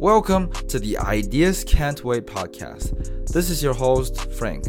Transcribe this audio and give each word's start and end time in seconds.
Welcome 0.00 0.52
to 0.68 0.78
the 0.78 0.96
Ideas 0.96 1.64
Can't 1.64 2.04
Wait 2.04 2.24
podcast. 2.24 3.32
This 3.32 3.50
is 3.50 3.64
your 3.64 3.74
host, 3.74 4.30
Frank. 4.30 4.64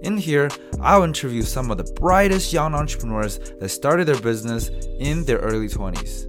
In 0.00 0.16
here, 0.16 0.48
I'll 0.80 1.02
interview 1.02 1.42
some 1.42 1.70
of 1.70 1.76
the 1.76 1.92
brightest 2.00 2.50
young 2.50 2.74
entrepreneurs 2.74 3.38
that 3.60 3.68
started 3.68 4.06
their 4.06 4.18
business 4.18 4.70
in 5.00 5.26
their 5.26 5.36
early 5.40 5.68
20s. 5.68 6.24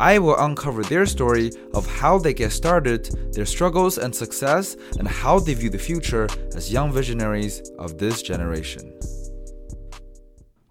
I 0.00 0.18
will 0.18 0.36
uncover 0.36 0.82
their 0.82 1.06
story 1.06 1.52
of 1.74 1.86
how 1.86 2.18
they 2.18 2.34
get 2.34 2.50
started, 2.50 3.32
their 3.32 3.46
struggles 3.46 3.98
and 3.98 4.12
success, 4.12 4.76
and 4.98 5.06
how 5.06 5.38
they 5.38 5.54
view 5.54 5.70
the 5.70 5.78
future 5.78 6.26
as 6.56 6.72
young 6.72 6.90
visionaries 6.90 7.70
of 7.78 7.98
this 7.98 8.20
generation. 8.20 8.98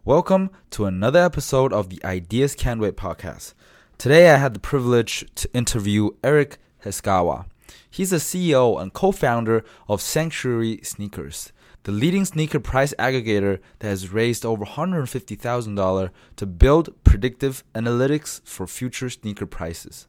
Welcome 0.04 0.50
to 0.72 0.84
another 0.84 1.24
episode 1.24 1.72
of 1.72 1.90
the 1.90 2.04
Ideas 2.04 2.56
Can't 2.56 2.82
Wait 2.82 2.98
podcast. 2.98 3.54
Today 3.98 4.32
I 4.32 4.36
had 4.36 4.54
the 4.54 4.60
privilege 4.60 5.26
to 5.36 5.50
interview 5.54 6.10
Eric 6.26 6.58
Hasegawa. 6.84 7.46
He's 7.90 8.10
the 8.10 8.18
CEO 8.18 8.82
and 8.82 8.94
co 8.94 9.12
founder 9.12 9.64
of 9.88 10.02
Sanctuary 10.02 10.80
Sneakers, 10.84 11.52
the 11.84 11.92
leading 11.92 12.26
sneaker 12.26 12.60
price 12.60 12.94
aggregator 12.98 13.60
that 13.80 13.88
has 13.88 14.12
raised 14.12 14.46
over 14.46 14.66
$150,000 14.66 16.10
to 16.36 16.46
build 16.46 17.04
predictive 17.04 17.64
analytics 17.76 18.42
for 18.46 18.68
future 18.68 19.10
sneaker 19.10 19.46
prices. 19.46 20.08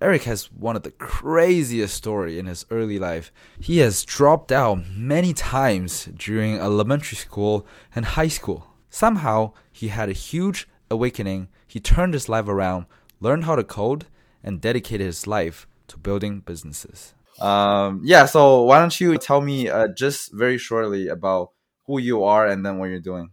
Eric 0.00 0.24
has 0.24 0.52
one 0.52 0.76
of 0.76 0.82
the 0.82 0.90
craziest 0.90 1.94
story 1.94 2.38
in 2.38 2.46
his 2.46 2.66
early 2.70 2.98
life. 2.98 3.32
He 3.58 3.78
has 3.78 4.04
dropped 4.04 4.52
out 4.52 4.86
many 4.90 5.32
times 5.32 6.06
during 6.14 6.58
elementary 6.58 7.16
school 7.16 7.66
and 7.94 8.04
high 8.04 8.28
school. 8.28 8.74
Somehow, 8.90 9.52
he 9.72 9.88
had 9.88 10.08
a 10.08 10.12
huge 10.12 10.68
awakening. 10.90 11.48
He 11.66 11.80
turned 11.80 12.12
his 12.12 12.28
life 12.28 12.46
around, 12.46 12.86
learned 13.20 13.44
how 13.44 13.56
to 13.56 13.64
code, 13.64 14.06
and 14.44 14.60
dedicated 14.60 15.06
his 15.06 15.26
life 15.26 15.66
to 15.88 15.98
building 15.98 16.40
businesses. 16.40 17.14
Um, 17.40 18.00
yeah, 18.04 18.26
so 18.26 18.62
why 18.62 18.78
don't 18.78 18.98
you 18.98 19.18
tell 19.18 19.40
me 19.40 19.68
uh, 19.68 19.88
just 19.88 20.32
very 20.32 20.58
shortly 20.58 21.08
about 21.08 21.50
who 21.86 21.98
you 21.98 22.24
are 22.24 22.46
and 22.46 22.64
then 22.64 22.78
what 22.78 22.86
you're 22.86 23.00
doing? 23.00 23.30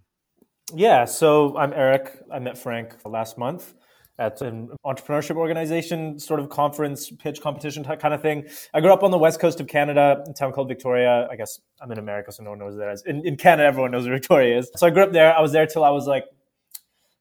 Yeah, 0.74 1.06
so 1.06 1.56
I'm 1.58 1.74
Eric. 1.74 2.20
I 2.32 2.40
met 2.40 2.58
Frank 2.58 2.96
last 3.06 3.38
month 3.38 3.74
at 4.20 4.42
an 4.42 4.70
entrepreneurship 4.86 5.36
organization 5.36 6.20
sort 6.20 6.40
of 6.40 6.50
conference 6.50 7.12
pitch 7.12 7.42
competition 7.42 7.84
kind 7.84 8.14
of 8.14 8.22
thing. 8.22 8.46
I 8.74 8.80
grew 8.80 8.94
up 8.94 9.04
on 9.04 9.12
the 9.12 9.18
west 9.18 9.40
coast 9.40 9.60
of 9.60 9.68
Canada, 9.68 10.24
a 10.28 10.34
town 10.34 10.52
called 10.52 10.68
Victoria. 10.68 11.28
I 11.32 11.36
guess 11.36 11.60
I'm 11.82 11.92
in 11.92 11.98
America, 11.98 12.32
so 12.32 12.44
no 12.44 12.52
one 12.52 12.60
knows 12.60 12.78
that 12.78 12.90
as. 12.90 13.04
In, 13.06 13.26
in 13.26 13.38
Canada, 13.38 13.68
everyone 13.68 13.92
knows 13.92 14.06
where 14.06 14.14
Victoria 14.14 14.60
is. 14.60 14.70
So 14.76 14.86
I 14.86 14.92
grew 14.92 15.04
up 15.04 15.12
there. 15.12 15.36
I 15.36 15.42
was 15.42 15.52
there 15.52 15.66
till 15.66 15.84
I 15.84 15.90
was 15.90 16.08
like 16.08 16.26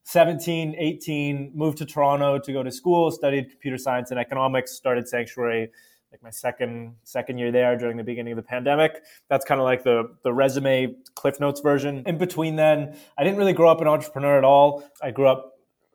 17, 0.05 0.75
18, 0.77 1.53
moved 1.55 1.79
to 1.79 1.87
Toronto 1.87 2.39
to 2.39 2.53
go 2.53 2.63
to 2.63 2.71
school, 2.71 3.11
studied 3.11 3.51
computer 3.51 3.79
science 3.79 4.11
and 4.11 4.19
economics, 4.19 4.73
started 4.73 5.09
Sanctuary 5.09 5.71
like 6.13 6.23
my 6.23 6.31
second 6.31 6.95
second 7.05 7.39
year 7.39 7.51
there 7.51 7.77
during 7.77 7.97
the 7.97 8.05
beginning 8.05 8.33
of 8.33 8.37
the 8.37 8.43
pandemic. 8.43 9.03
That's 9.29 9.45
kind 9.45 9.61
of 9.61 9.65
like 9.65 9.83
the 9.83 10.15
the 10.23 10.33
resume 10.33 10.95
Cliff 11.15 11.41
Notes 11.41 11.61
version. 11.61 12.03
In 12.07 12.19
between 12.19 12.57
then, 12.57 12.97
I 13.17 13.25
didn't 13.25 13.39
really 13.39 13.55
grow 13.55 13.71
up 13.71 13.81
an 13.81 13.89
entrepreneur 13.89 14.37
at 14.37 14.45
all. 14.45 14.85
I 15.03 15.11
grew 15.11 15.27
up 15.27 15.52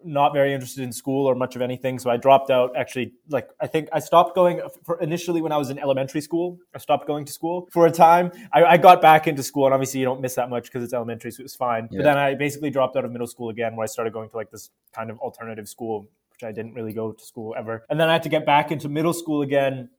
not 0.08 0.34
very 0.34 0.54
interested 0.54 0.84
in 0.84 0.92
school 0.92 1.28
or 1.28 1.36
much 1.36 1.56
of 1.56 1.62
anything. 1.62 2.00
So 2.00 2.10
I 2.10 2.18
dropped 2.18 2.50
out 2.50 2.76
actually, 2.76 3.14
like, 3.30 3.50
I 3.60 3.68
think 3.68 3.90
I 3.92 4.00
stopped 4.00 4.34
going 4.34 4.62
for 4.86 5.00
initially 5.02 5.42
when 5.42 5.52
I 5.52 5.58
was 5.58 5.70
in 5.70 5.78
elementary 5.78 6.22
school. 6.22 6.58
I 6.74 6.80
stopped 6.80 7.06
going 7.06 7.26
to 7.26 7.32
school 7.32 7.68
for 7.72 7.86
a 7.86 7.92
time. 7.92 8.32
I, 8.54 8.64
I 8.64 8.78
got 8.78 9.02
back 9.02 9.28
into 9.28 9.44
school, 9.44 9.66
and 9.66 9.74
obviously 9.74 10.00
you 10.00 10.06
don't 10.06 10.22
miss 10.22 10.36
that 10.36 10.50
much 10.50 10.66
because 10.66 10.84
it's 10.84 10.94
elementary, 10.94 11.32
so 11.32 11.42
it 11.42 11.44
was 11.44 11.56
fine. 11.56 11.90
Yeah. 11.92 12.00
But 12.00 12.04
then 12.04 12.18
I 12.18 12.36
basically 12.36 12.70
dropped 12.70 12.96
out 12.96 13.06
of 13.06 13.12
middle 13.12 13.28
school 13.28 13.50
again, 13.50 13.76
where 13.76 13.84
I 13.84 13.88
started 13.88 14.14
going 14.14 14.30
to 14.30 14.38
like 14.38 14.50
this 14.50 14.70
kind 14.94 15.10
of 15.10 15.20
alternative 15.20 15.68
school, 15.68 16.10
which 16.32 16.44
I 16.44 16.52
didn't 16.52 16.74
really 16.74 16.94
go 16.94 17.12
to 17.12 17.24
school 17.24 17.54
ever. 17.58 17.86
And 17.90 18.00
then 18.00 18.10
I 18.10 18.14
had 18.14 18.24
to 18.24 18.30
get 18.30 18.46
back 18.46 18.72
into 18.72 18.88
middle 18.90 19.14
school 19.14 19.42
again. 19.42 19.90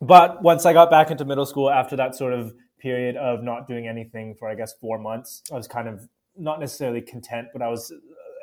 But 0.00 0.42
once 0.42 0.66
I 0.66 0.72
got 0.72 0.90
back 0.90 1.10
into 1.12 1.24
middle 1.24 1.46
school 1.46 1.70
after 1.70 1.94
that 1.96 2.16
sort 2.16 2.32
of 2.32 2.54
period 2.80 3.16
of 3.16 3.42
not 3.42 3.68
doing 3.68 3.86
anything 3.86 4.34
for, 4.34 4.48
I 4.48 4.56
guess, 4.56 4.74
four 4.80 4.98
months, 4.98 5.42
I 5.52 5.54
was 5.54 5.68
kind 5.68 5.88
of 5.88 6.08
not 6.36 6.58
necessarily 6.58 7.00
content, 7.00 7.48
but 7.52 7.62
I 7.62 7.68
was 7.68 7.92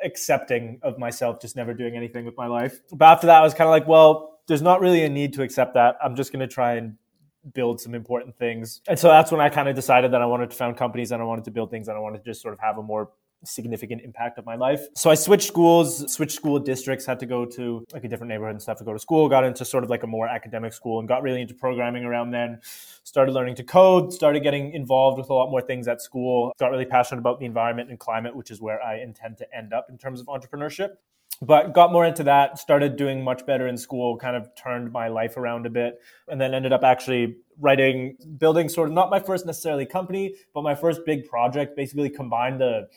accepting 0.04 0.78
of 0.82 0.98
myself 0.98 1.40
just 1.40 1.56
never 1.56 1.74
doing 1.74 1.96
anything 1.96 2.24
with 2.24 2.36
my 2.36 2.46
life. 2.46 2.80
But 2.92 3.06
after 3.06 3.26
that, 3.28 3.40
I 3.40 3.42
was 3.42 3.54
kind 3.54 3.68
of 3.68 3.70
like, 3.70 3.86
well, 3.86 4.40
there's 4.46 4.62
not 4.62 4.80
really 4.80 5.04
a 5.04 5.08
need 5.08 5.32
to 5.34 5.42
accept 5.42 5.74
that. 5.74 5.96
I'm 6.02 6.16
just 6.16 6.32
going 6.32 6.40
to 6.40 6.52
try 6.52 6.74
and 6.74 6.96
build 7.54 7.80
some 7.80 7.94
important 7.94 8.36
things. 8.38 8.80
And 8.88 8.98
so 8.98 9.08
that's 9.08 9.32
when 9.32 9.40
I 9.40 9.48
kind 9.48 9.68
of 9.68 9.74
decided 9.74 10.12
that 10.12 10.22
I 10.22 10.26
wanted 10.26 10.50
to 10.50 10.56
found 10.56 10.76
companies 10.76 11.12
and 11.12 11.20
I 11.20 11.24
wanted 11.24 11.44
to 11.44 11.50
build 11.50 11.70
things 11.70 11.88
and 11.88 11.96
I 11.96 12.00
wanted 12.00 12.18
to 12.18 12.30
just 12.30 12.40
sort 12.40 12.54
of 12.54 12.60
have 12.60 12.78
a 12.78 12.82
more 12.82 13.10
significant 13.44 14.02
impact 14.02 14.38
of 14.38 14.46
my 14.46 14.54
life. 14.54 14.86
So 14.94 15.10
I 15.10 15.14
switched 15.14 15.48
schools, 15.48 16.12
switched 16.12 16.34
school 16.34 16.58
districts, 16.58 17.06
had 17.06 17.18
to 17.20 17.26
go 17.26 17.44
to 17.46 17.84
like 17.92 18.04
a 18.04 18.08
different 18.08 18.28
neighborhood 18.28 18.54
and 18.54 18.62
stuff 18.62 18.78
to 18.78 18.84
go 18.84 18.92
to 18.92 18.98
school, 18.98 19.28
got 19.28 19.44
into 19.44 19.64
sort 19.64 19.84
of 19.84 19.90
like 19.90 20.02
a 20.02 20.06
more 20.06 20.28
academic 20.28 20.72
school 20.72 20.98
and 20.98 21.08
got 21.08 21.22
really 21.22 21.40
into 21.40 21.54
programming 21.54 22.04
around 22.04 22.30
then. 22.30 22.60
Started 23.04 23.32
learning 23.32 23.56
to 23.56 23.64
code, 23.64 24.12
started 24.12 24.40
getting 24.42 24.72
involved 24.72 25.18
with 25.18 25.30
a 25.30 25.34
lot 25.34 25.50
more 25.50 25.60
things 25.60 25.88
at 25.88 26.00
school, 26.00 26.52
got 26.58 26.70
really 26.70 26.84
passionate 26.84 27.20
about 27.20 27.40
the 27.40 27.46
environment 27.46 27.90
and 27.90 27.98
climate, 27.98 28.34
which 28.34 28.50
is 28.50 28.60
where 28.60 28.82
I 28.82 29.00
intend 29.00 29.38
to 29.38 29.56
end 29.56 29.72
up 29.72 29.86
in 29.90 29.98
terms 29.98 30.20
of 30.20 30.26
entrepreneurship 30.26 30.90
but 31.42 31.74
got 31.74 31.92
more 31.92 32.06
into 32.06 32.22
that 32.22 32.58
started 32.58 32.96
doing 32.96 33.22
much 33.22 33.44
better 33.44 33.66
in 33.66 33.76
school 33.76 34.16
kind 34.16 34.36
of 34.36 34.48
turned 34.54 34.92
my 34.92 35.08
life 35.08 35.36
around 35.36 35.66
a 35.66 35.70
bit 35.70 36.00
and 36.28 36.40
then 36.40 36.54
ended 36.54 36.72
up 36.72 36.84
actually 36.84 37.36
writing 37.58 38.16
building 38.38 38.68
sort 38.68 38.88
of 38.88 38.94
not 38.94 39.10
my 39.10 39.18
first 39.18 39.44
necessarily 39.44 39.84
company 39.84 40.34
but 40.54 40.62
my 40.62 40.74
first 40.74 41.00
big 41.04 41.24
project 41.26 41.76
basically 41.76 42.08
combined 42.08 42.60
the 42.60 42.88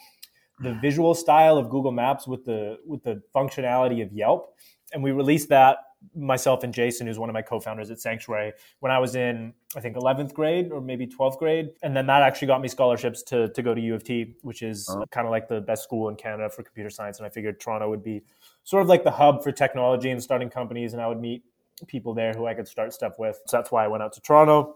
the 0.60 0.74
visual 0.76 1.14
style 1.14 1.58
of 1.58 1.70
Google 1.70 1.92
Maps 1.92 2.28
with 2.28 2.46
the 2.46 2.78
with 2.86 3.04
the 3.04 3.22
functionality 3.36 4.04
of 4.04 4.12
Yelp, 4.14 4.56
and 4.94 5.04
we 5.04 5.12
released 5.12 5.50
that 5.50 5.78
myself 6.16 6.64
and 6.64 6.74
Jason, 6.74 7.08
who's 7.08 7.18
one 7.18 7.30
of 7.30 7.34
my 7.34 7.42
co-founders 7.42 7.90
at 7.90 8.00
Sanctuary, 8.00 8.54
when 8.80 8.92
I 8.92 9.00
was 9.00 9.16
in 9.16 9.54
I 9.76 9.80
think 9.80 9.96
11th 9.96 10.34
grade 10.34 10.72
or 10.72 10.80
maybe 10.80 11.08
12th 11.08 11.40
grade, 11.40 11.72
and 11.84 11.96
then 11.96 12.06
that 12.08 12.22
actually 12.22 12.48
got 12.48 12.62
me 12.62 12.68
scholarships 12.68 13.24
to 13.24 13.50
to 13.50 13.62
go 13.62 13.74
to 13.74 13.82
U 13.82 13.96
of 13.96 14.04
T, 14.04 14.36
which 14.42 14.62
is 14.62 14.88
oh. 14.90 15.06
kind 15.12 15.28
of 15.28 15.32
like 15.32 15.48
the 15.48 15.62
best 15.62 15.84
school 15.84 16.10
in 16.10 16.16
Canada 16.16 16.50
for 16.50 16.64
computer 16.64 16.90
science, 16.90 17.18
and 17.18 17.26
I 17.26 17.30
figured 17.30 17.60
Toronto 17.60 17.90
would 17.90 18.04
be 18.04 18.24
sort 18.64 18.82
of 18.82 18.90
like 18.90 19.04
the 19.04 19.12
hub 19.12 19.44
for 19.44 19.52
technology 19.52 20.12
and 20.12 20.22
starting 20.22 20.50
companies, 20.50 20.94
and 20.94 21.02
I 21.02 21.08
would 21.08 21.20
meet 21.20 21.44
people 21.88 22.14
there 22.14 22.34
who 22.34 22.46
I 22.46 22.54
could 22.54 22.68
start 22.68 22.94
stuff 22.94 23.20
with. 23.20 23.42
So 23.48 23.58
that's 23.58 23.72
why 23.72 23.84
I 23.84 23.88
went 23.88 24.02
out 24.02 24.14
to 24.14 24.22
Toronto 24.22 24.76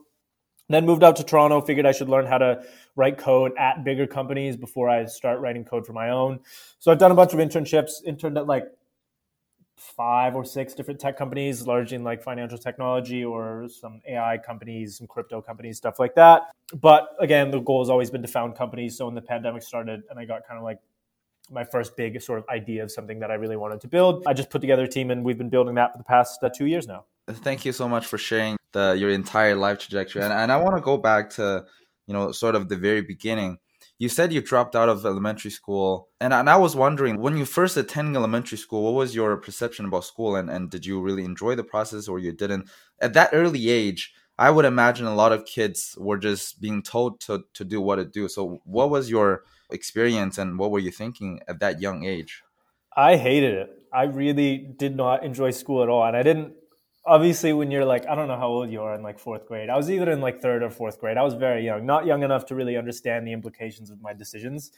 then 0.69 0.85
moved 0.85 1.03
out 1.03 1.15
to 1.17 1.23
Toronto, 1.23 1.61
figured 1.61 1.85
I 1.85 1.91
should 1.91 2.09
learn 2.09 2.25
how 2.25 2.37
to 2.37 2.63
write 2.95 3.17
code 3.17 3.53
at 3.57 3.83
bigger 3.83 4.05
companies 4.05 4.55
before 4.55 4.89
I 4.89 5.05
start 5.05 5.39
writing 5.39 5.65
code 5.65 5.85
for 5.85 5.93
my 5.93 6.09
own. 6.11 6.39
So 6.77 6.91
I've 6.91 6.99
done 6.99 7.11
a 7.11 7.15
bunch 7.15 7.33
of 7.33 7.39
internships, 7.39 8.03
interned 8.05 8.37
at 8.37 8.47
like 8.47 8.65
five 9.75 10.35
or 10.35 10.43
six 10.43 10.73
different 10.73 10.99
tech 10.99 11.17
companies, 11.17 11.65
largely 11.65 11.95
in 11.95 12.03
like 12.03 12.21
financial 12.21 12.57
technology 12.57 13.23
or 13.23 13.67
some 13.69 14.01
AI 14.07 14.37
companies, 14.37 14.97
some 14.97 15.07
crypto 15.07 15.41
companies, 15.41 15.77
stuff 15.77 15.99
like 15.99 16.13
that. 16.15 16.51
But 16.79 17.09
again, 17.19 17.49
the 17.49 17.59
goal 17.59 17.81
has 17.81 17.89
always 17.89 18.11
been 18.11 18.21
to 18.21 18.27
found 18.27 18.55
companies. 18.55 18.97
So 18.97 19.05
when 19.05 19.15
the 19.15 19.21
pandemic 19.21 19.63
started 19.63 20.03
and 20.09 20.19
I 20.19 20.25
got 20.25 20.45
kind 20.47 20.57
of 20.57 20.63
like 20.63 20.79
my 21.49 21.63
first 21.63 21.97
big 21.97 22.21
sort 22.21 22.37
of 22.37 22.45
idea 22.49 22.83
of 22.83 22.91
something 22.91 23.19
that 23.19 23.31
I 23.31 23.35
really 23.35 23.57
wanted 23.57 23.81
to 23.81 23.87
build, 23.87 24.23
I 24.27 24.33
just 24.33 24.49
put 24.49 24.61
together 24.61 24.83
a 24.83 24.87
team 24.87 25.09
and 25.09 25.23
we've 25.23 25.37
been 25.37 25.49
building 25.49 25.75
that 25.75 25.93
for 25.93 25.97
the 25.97 26.03
past 26.03 26.43
uh, 26.43 26.49
two 26.49 26.65
years 26.65 26.87
now. 26.87 27.05
Thank 27.27 27.65
you 27.65 27.71
so 27.71 27.87
much 27.87 28.05
for 28.05 28.17
sharing 28.17 28.58
the 28.73 28.95
your 28.97 29.09
entire 29.09 29.55
life 29.55 29.79
trajectory. 29.79 30.23
And, 30.23 30.33
and 30.33 30.51
I 30.51 30.57
want 30.57 30.75
to 30.75 30.81
go 30.81 30.97
back 30.97 31.29
to, 31.31 31.65
you 32.07 32.13
know, 32.13 32.31
sort 32.31 32.55
of 32.55 32.69
the 32.69 32.77
very 32.77 33.01
beginning. 33.01 33.57
You 33.97 34.07
said 34.07 34.31
you 34.31 34.41
dropped 34.41 34.75
out 34.75 34.87
of 34.87 35.05
elementary 35.05 35.51
school. 35.51 36.07
And, 36.21 36.33
and 36.33 36.49
I 36.49 36.55
was 36.55 36.75
wondering, 36.75 37.19
when 37.19 37.35
you 37.37 37.43
first 37.43 37.75
attending 37.75 38.15
elementary 38.15 38.57
school, 38.57 38.83
what 38.83 38.93
was 38.93 39.13
your 39.13 39.35
perception 39.37 39.85
about 39.85 40.05
school? 40.05 40.37
And, 40.37 40.49
and 40.49 40.69
did 40.69 40.85
you 40.85 41.01
really 41.01 41.25
enjoy 41.25 41.55
the 41.55 41.65
process 41.65 42.07
or 42.07 42.17
you 42.17 42.31
didn't? 42.31 42.69
At 43.01 43.13
that 43.13 43.31
early 43.33 43.69
age, 43.69 44.13
I 44.37 44.51
would 44.51 44.63
imagine 44.63 45.05
a 45.05 45.13
lot 45.13 45.33
of 45.33 45.43
kids 45.43 45.97
were 45.99 46.17
just 46.17 46.61
being 46.61 46.81
told 46.81 47.19
to, 47.21 47.43
to 47.55 47.65
do 47.65 47.81
what 47.81 47.97
to 47.97 48.05
do. 48.05 48.29
So, 48.29 48.61
what 48.63 48.89
was 48.89 49.09
your 49.09 49.43
experience 49.69 50.37
and 50.37 50.57
what 50.57 50.71
were 50.71 50.79
you 50.79 50.91
thinking 50.91 51.41
at 51.49 51.59
that 51.59 51.81
young 51.81 52.05
age? 52.05 52.41
I 52.95 53.17
hated 53.17 53.53
it. 53.53 53.69
I 53.93 54.03
really 54.03 54.57
did 54.57 54.95
not 54.95 55.25
enjoy 55.25 55.51
school 55.51 55.83
at 55.83 55.89
all. 55.89 56.05
And 56.05 56.15
I 56.15 56.23
didn't 56.23 56.53
obviously 57.09 57.53
when 57.53 57.71
you're 57.71 57.85
like 57.85 58.05
i 58.07 58.13
don't 58.13 58.27
know 58.27 58.37
how 58.37 58.47
old 58.47 58.69
you 58.69 58.79
are 58.79 58.93
in 58.93 59.01
like 59.01 59.17
fourth 59.17 59.47
grade 59.47 59.67
i 59.67 59.75
was 59.75 59.89
either 59.89 60.11
in 60.11 60.21
like 60.21 60.39
third 60.39 60.61
or 60.61 60.69
fourth 60.69 60.99
grade 60.99 61.17
i 61.17 61.23
was 61.23 61.33
very 61.33 61.65
young 61.65 61.83
not 61.83 62.05
young 62.05 62.21
enough 62.21 62.45
to 62.45 62.53
really 62.53 62.77
understand 62.77 63.25
the 63.25 63.33
implications 63.33 63.89
of 63.89 63.99
my 63.99 64.13
decisions 64.13 64.71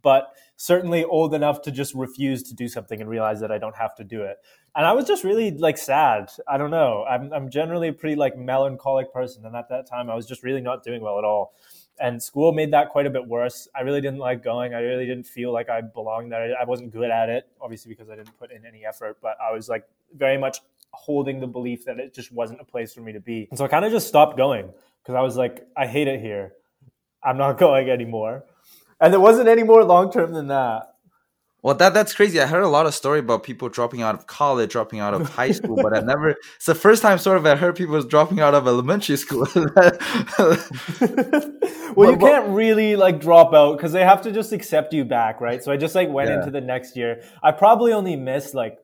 but 0.00 0.32
certainly 0.56 1.04
old 1.04 1.34
enough 1.34 1.60
to 1.60 1.70
just 1.70 1.94
refuse 1.94 2.42
to 2.42 2.54
do 2.54 2.68
something 2.68 3.02
and 3.02 3.10
realize 3.10 3.38
that 3.38 3.52
i 3.52 3.58
don't 3.58 3.76
have 3.76 3.94
to 3.94 4.02
do 4.02 4.22
it 4.22 4.38
and 4.74 4.86
i 4.86 4.92
was 4.92 5.06
just 5.06 5.24
really 5.24 5.50
like 5.50 5.76
sad 5.76 6.30
i 6.48 6.56
don't 6.56 6.70
know 6.70 7.04
i'm, 7.04 7.30
I'm 7.34 7.50
generally 7.50 7.88
a 7.88 7.92
pretty 7.92 8.16
like 8.16 8.34
melancholic 8.34 9.12
person 9.12 9.44
and 9.44 9.54
at 9.54 9.68
that 9.68 9.86
time 9.86 10.08
i 10.08 10.14
was 10.14 10.24
just 10.24 10.42
really 10.42 10.62
not 10.62 10.84
doing 10.84 11.02
well 11.02 11.18
at 11.18 11.24
all 11.24 11.52
and 12.00 12.20
school 12.22 12.52
made 12.52 12.72
that 12.72 12.90
quite 12.90 13.06
a 13.06 13.10
bit 13.10 13.26
worse. 13.26 13.68
I 13.74 13.82
really 13.82 14.00
didn't 14.00 14.18
like 14.18 14.42
going. 14.42 14.74
I 14.74 14.80
really 14.80 15.06
didn't 15.06 15.26
feel 15.26 15.52
like 15.52 15.68
I 15.68 15.80
belonged 15.80 16.32
there. 16.32 16.54
I 16.60 16.64
wasn't 16.64 16.92
good 16.92 17.10
at 17.10 17.28
it, 17.28 17.48
obviously 17.60 17.90
because 17.90 18.10
I 18.10 18.16
didn't 18.16 18.36
put 18.38 18.50
in 18.50 18.66
any 18.66 18.84
effort. 18.84 19.18
But 19.22 19.36
I 19.40 19.52
was 19.52 19.68
like 19.68 19.84
very 20.16 20.36
much 20.36 20.58
holding 20.94 21.40
the 21.40 21.46
belief 21.46 21.84
that 21.84 21.98
it 21.98 22.14
just 22.14 22.32
wasn't 22.32 22.60
a 22.60 22.64
place 22.64 22.94
for 22.94 23.00
me 23.00 23.12
to 23.12 23.20
be. 23.20 23.48
And 23.50 23.58
so 23.58 23.64
I 23.64 23.68
kind 23.68 23.84
of 23.84 23.92
just 23.92 24.08
stopped 24.08 24.36
going 24.36 24.70
because 25.02 25.14
I 25.14 25.20
was 25.20 25.36
like, 25.36 25.66
I 25.76 25.86
hate 25.86 26.08
it 26.08 26.20
here. 26.20 26.52
I'm 27.22 27.38
not 27.38 27.58
going 27.58 27.90
anymore. 27.90 28.44
And 29.00 29.12
it 29.12 29.20
wasn't 29.20 29.48
any 29.48 29.62
more 29.62 29.84
long 29.84 30.10
term 30.12 30.32
than 30.32 30.48
that. 30.48 30.94
Well, 31.64 31.74
that 31.76 31.94
that's 31.94 32.12
crazy. 32.12 32.38
I 32.42 32.46
heard 32.46 32.62
a 32.62 32.68
lot 32.68 32.84
of 32.84 32.94
story 32.94 33.20
about 33.20 33.42
people 33.42 33.70
dropping 33.70 34.02
out 34.02 34.14
of 34.14 34.26
college, 34.26 34.72
dropping 34.72 35.00
out 35.00 35.14
of 35.14 35.30
high 35.34 35.50
school, 35.50 35.76
but 35.76 35.96
I 35.96 36.00
never. 36.00 36.36
It's 36.56 36.66
the 36.66 36.74
first 36.74 37.00
time, 37.00 37.16
sort 37.16 37.38
of, 37.38 37.46
I 37.46 37.56
heard 37.56 37.74
people 37.74 38.02
dropping 38.02 38.40
out 38.40 38.52
of 38.52 38.66
elementary 38.66 39.16
school. 39.16 39.48
well, 39.54 40.58
but, 41.96 42.10
you 42.10 42.16
can't 42.18 42.50
really 42.50 42.96
like 42.96 43.18
drop 43.18 43.54
out 43.54 43.78
because 43.78 43.92
they 43.92 44.04
have 44.04 44.20
to 44.22 44.30
just 44.30 44.52
accept 44.52 44.92
you 44.92 45.06
back, 45.06 45.40
right? 45.40 45.64
So 45.64 45.72
I 45.72 45.78
just 45.78 45.94
like 45.94 46.10
went 46.10 46.28
yeah. 46.28 46.40
into 46.40 46.50
the 46.50 46.60
next 46.60 46.98
year. 46.98 47.22
I 47.42 47.52
probably 47.52 47.94
only 47.94 48.14
missed 48.14 48.52
like 48.52 48.76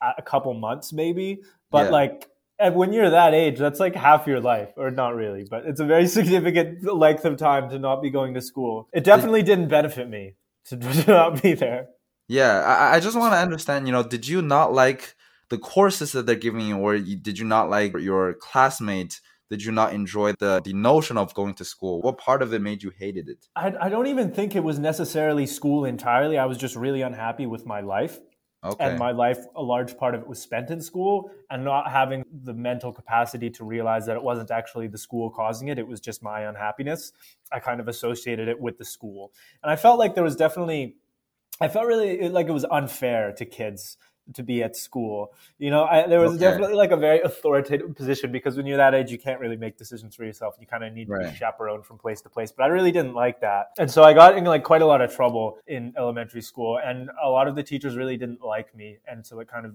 a 0.00 0.22
couple 0.22 0.52
months, 0.54 0.92
maybe, 0.92 1.42
but 1.70 1.86
yeah. 1.86 1.90
like 1.90 2.30
when 2.68 2.92
you're 2.92 3.10
that 3.10 3.32
age, 3.32 3.58
that's 3.58 3.80
like 3.80 3.94
half 3.94 4.26
your 4.26 4.40
life, 4.40 4.70
or 4.76 4.90
not 4.90 5.14
really, 5.14 5.46
but 5.48 5.64
it's 5.64 5.80
a 5.80 5.86
very 5.86 6.06
significant 6.18 6.84
length 6.84 7.24
of 7.24 7.36
time 7.36 7.70
to 7.70 7.78
not 7.78 8.02
be 8.02 8.10
going 8.10 8.34
to 8.34 8.42
school. 8.42 8.88
It 8.92 9.04
definitely 9.04 9.42
didn't 9.42 9.68
benefit 9.68 10.08
me 10.08 10.34
to, 10.66 10.76
to 11.04 11.10
not 11.10 11.42
be 11.42 11.54
there. 11.54 11.88
Yeah, 12.28 12.60
I, 12.60 12.96
I 12.96 13.00
just 13.00 13.16
want 13.16 13.32
to 13.32 13.38
understand. 13.38 13.86
You 13.86 13.92
know, 13.92 14.02
did 14.02 14.28
you 14.28 14.42
not 14.42 14.72
like 14.72 15.16
the 15.48 15.58
courses 15.58 16.12
that 16.12 16.26
they're 16.26 16.36
giving 16.36 16.60
you, 16.60 16.76
or 16.76 16.98
did 16.98 17.38
you 17.38 17.44
not 17.44 17.70
like 17.70 17.96
your 17.98 18.34
classmates? 18.34 19.20
Did 19.50 19.64
you 19.64 19.72
not 19.72 19.92
enjoy 19.92 20.34
the 20.38 20.60
the 20.64 20.72
notion 20.72 21.16
of 21.16 21.34
going 21.34 21.54
to 21.54 21.64
school? 21.64 22.00
What 22.02 22.18
part 22.18 22.40
of 22.40 22.54
it 22.54 22.62
made 22.62 22.84
you 22.84 22.92
hated 22.96 23.28
it? 23.28 23.48
I, 23.56 23.72
I 23.80 23.88
don't 23.88 24.06
even 24.06 24.30
think 24.30 24.54
it 24.54 24.62
was 24.62 24.78
necessarily 24.78 25.46
school 25.46 25.84
entirely. 25.84 26.38
I 26.38 26.44
was 26.44 26.56
just 26.56 26.76
really 26.76 27.02
unhappy 27.02 27.46
with 27.46 27.66
my 27.66 27.80
life. 27.80 28.20
Okay. 28.62 28.84
And 28.84 28.98
my 28.98 29.10
life, 29.10 29.46
a 29.56 29.62
large 29.62 29.96
part 29.96 30.14
of 30.14 30.20
it 30.20 30.28
was 30.28 30.40
spent 30.40 30.70
in 30.70 30.82
school 30.82 31.30
and 31.48 31.64
not 31.64 31.90
having 31.90 32.24
the 32.44 32.52
mental 32.52 32.92
capacity 32.92 33.48
to 33.48 33.64
realize 33.64 34.04
that 34.04 34.16
it 34.16 34.22
wasn't 34.22 34.50
actually 34.50 34.86
the 34.86 34.98
school 34.98 35.30
causing 35.30 35.68
it. 35.68 35.78
It 35.78 35.86
was 35.86 35.98
just 35.98 36.22
my 36.22 36.42
unhappiness. 36.42 37.12
I 37.50 37.58
kind 37.58 37.80
of 37.80 37.88
associated 37.88 38.48
it 38.48 38.60
with 38.60 38.76
the 38.76 38.84
school. 38.84 39.32
And 39.62 39.72
I 39.72 39.76
felt 39.76 39.98
like 39.98 40.14
there 40.14 40.24
was 40.24 40.36
definitely, 40.36 40.96
I 41.58 41.68
felt 41.68 41.86
really 41.86 42.28
like 42.28 42.48
it 42.48 42.52
was 42.52 42.66
unfair 42.70 43.32
to 43.32 43.46
kids 43.46 43.96
to 44.34 44.42
be 44.42 44.62
at 44.62 44.76
school. 44.76 45.32
You 45.58 45.70
know, 45.70 45.84
I, 45.84 46.06
there 46.06 46.20
was 46.20 46.32
okay. 46.32 46.40
definitely 46.40 46.74
like 46.74 46.90
a 46.90 46.96
very 46.96 47.20
authoritative 47.20 47.94
position 47.94 48.32
because 48.32 48.56
when 48.56 48.66
you're 48.66 48.76
that 48.76 48.94
age, 48.94 49.10
you 49.10 49.18
can't 49.18 49.40
really 49.40 49.56
make 49.56 49.76
decisions 49.76 50.14
for 50.14 50.24
yourself. 50.24 50.56
You 50.60 50.66
kind 50.66 50.84
of 50.84 50.92
need 50.92 51.08
right. 51.08 51.24
to 51.24 51.30
be 51.30 51.36
chaperoned 51.36 51.84
from 51.84 51.98
place 51.98 52.20
to 52.22 52.28
place. 52.28 52.52
But 52.52 52.64
I 52.64 52.66
really 52.68 52.92
didn't 52.92 53.14
like 53.14 53.40
that, 53.40 53.70
and 53.78 53.90
so 53.90 54.02
I 54.02 54.12
got 54.12 54.36
in 54.36 54.44
like 54.44 54.64
quite 54.64 54.82
a 54.82 54.86
lot 54.86 55.00
of 55.00 55.14
trouble 55.14 55.58
in 55.66 55.92
elementary 55.96 56.42
school, 56.42 56.78
and 56.84 57.10
a 57.22 57.28
lot 57.28 57.48
of 57.48 57.56
the 57.56 57.62
teachers 57.62 57.96
really 57.96 58.16
didn't 58.16 58.42
like 58.42 58.74
me, 58.74 58.98
and 59.06 59.24
so 59.26 59.40
it 59.40 59.48
kind 59.48 59.66
of 59.66 59.72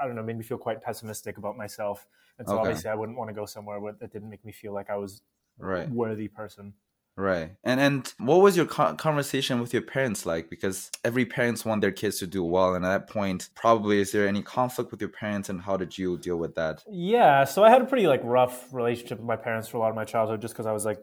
I 0.00 0.06
don't 0.06 0.16
know, 0.16 0.22
made 0.22 0.38
me 0.38 0.44
feel 0.44 0.58
quite 0.58 0.80
pessimistic 0.80 1.36
about 1.36 1.56
myself. 1.56 2.06
And 2.38 2.48
so 2.48 2.54
okay. 2.54 2.68
obviously 2.68 2.90
I 2.90 2.94
wouldn't 2.94 3.18
want 3.18 3.28
to 3.28 3.34
go 3.34 3.44
somewhere 3.44 3.80
where 3.80 3.92
that 3.92 4.12
didn't 4.12 4.30
make 4.30 4.44
me 4.44 4.52
feel 4.52 4.72
like 4.72 4.88
I 4.88 4.96
was 4.96 5.22
right. 5.58 5.88
worthy 5.90 6.26
person. 6.26 6.72
Right. 7.20 7.50
And 7.64 7.78
and 7.78 8.14
what 8.18 8.40
was 8.40 8.56
your 8.56 8.64
conversation 8.64 9.60
with 9.60 9.74
your 9.74 9.82
parents 9.82 10.24
like? 10.24 10.48
Because 10.48 10.90
every 11.04 11.26
parents 11.26 11.66
want 11.66 11.82
their 11.82 11.92
kids 11.92 12.18
to 12.20 12.26
do 12.26 12.42
well, 12.42 12.74
and 12.74 12.84
at 12.84 12.88
that 12.88 13.10
point, 13.10 13.50
probably 13.54 14.00
is 14.00 14.10
there 14.10 14.26
any 14.26 14.42
conflict 14.42 14.90
with 14.90 15.02
your 15.02 15.10
parents, 15.10 15.50
and 15.50 15.60
how 15.60 15.76
did 15.76 15.98
you 15.98 16.16
deal 16.16 16.36
with 16.36 16.54
that? 16.54 16.82
Yeah. 16.90 17.44
So 17.44 17.62
I 17.62 17.68
had 17.68 17.82
a 17.82 17.84
pretty 17.84 18.06
like 18.06 18.22
rough 18.24 18.72
relationship 18.72 19.18
with 19.18 19.26
my 19.26 19.36
parents 19.36 19.68
for 19.68 19.76
a 19.76 19.80
lot 19.80 19.90
of 19.90 19.96
my 19.96 20.04
childhood, 20.04 20.40
just 20.40 20.54
because 20.54 20.64
I 20.64 20.72
was 20.72 20.86
like 20.86 20.98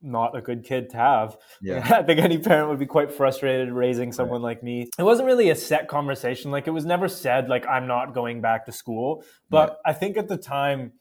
not 0.00 0.34
a 0.34 0.40
good 0.40 0.64
kid 0.64 0.88
to 0.90 0.96
have. 0.96 1.36
Yeah. 1.60 1.86
I 1.98 2.02
think 2.02 2.18
any 2.18 2.38
parent 2.38 2.70
would 2.70 2.78
be 2.78 2.86
quite 2.86 3.12
frustrated 3.12 3.70
raising 3.70 4.10
someone 4.10 4.40
right. 4.40 4.56
like 4.56 4.62
me. 4.62 4.88
It 4.98 5.02
wasn't 5.02 5.26
really 5.26 5.50
a 5.50 5.54
set 5.54 5.86
conversation. 5.86 6.50
Like 6.50 6.66
it 6.66 6.72
was 6.72 6.86
never 6.86 7.08
said 7.08 7.50
like 7.50 7.66
I'm 7.66 7.86
not 7.86 8.14
going 8.14 8.40
back 8.40 8.64
to 8.66 8.72
school. 8.72 9.22
But 9.50 9.68
right. 9.68 9.78
I 9.86 9.92
think 9.92 10.16
at 10.16 10.28
the 10.28 10.38
time 10.38 10.92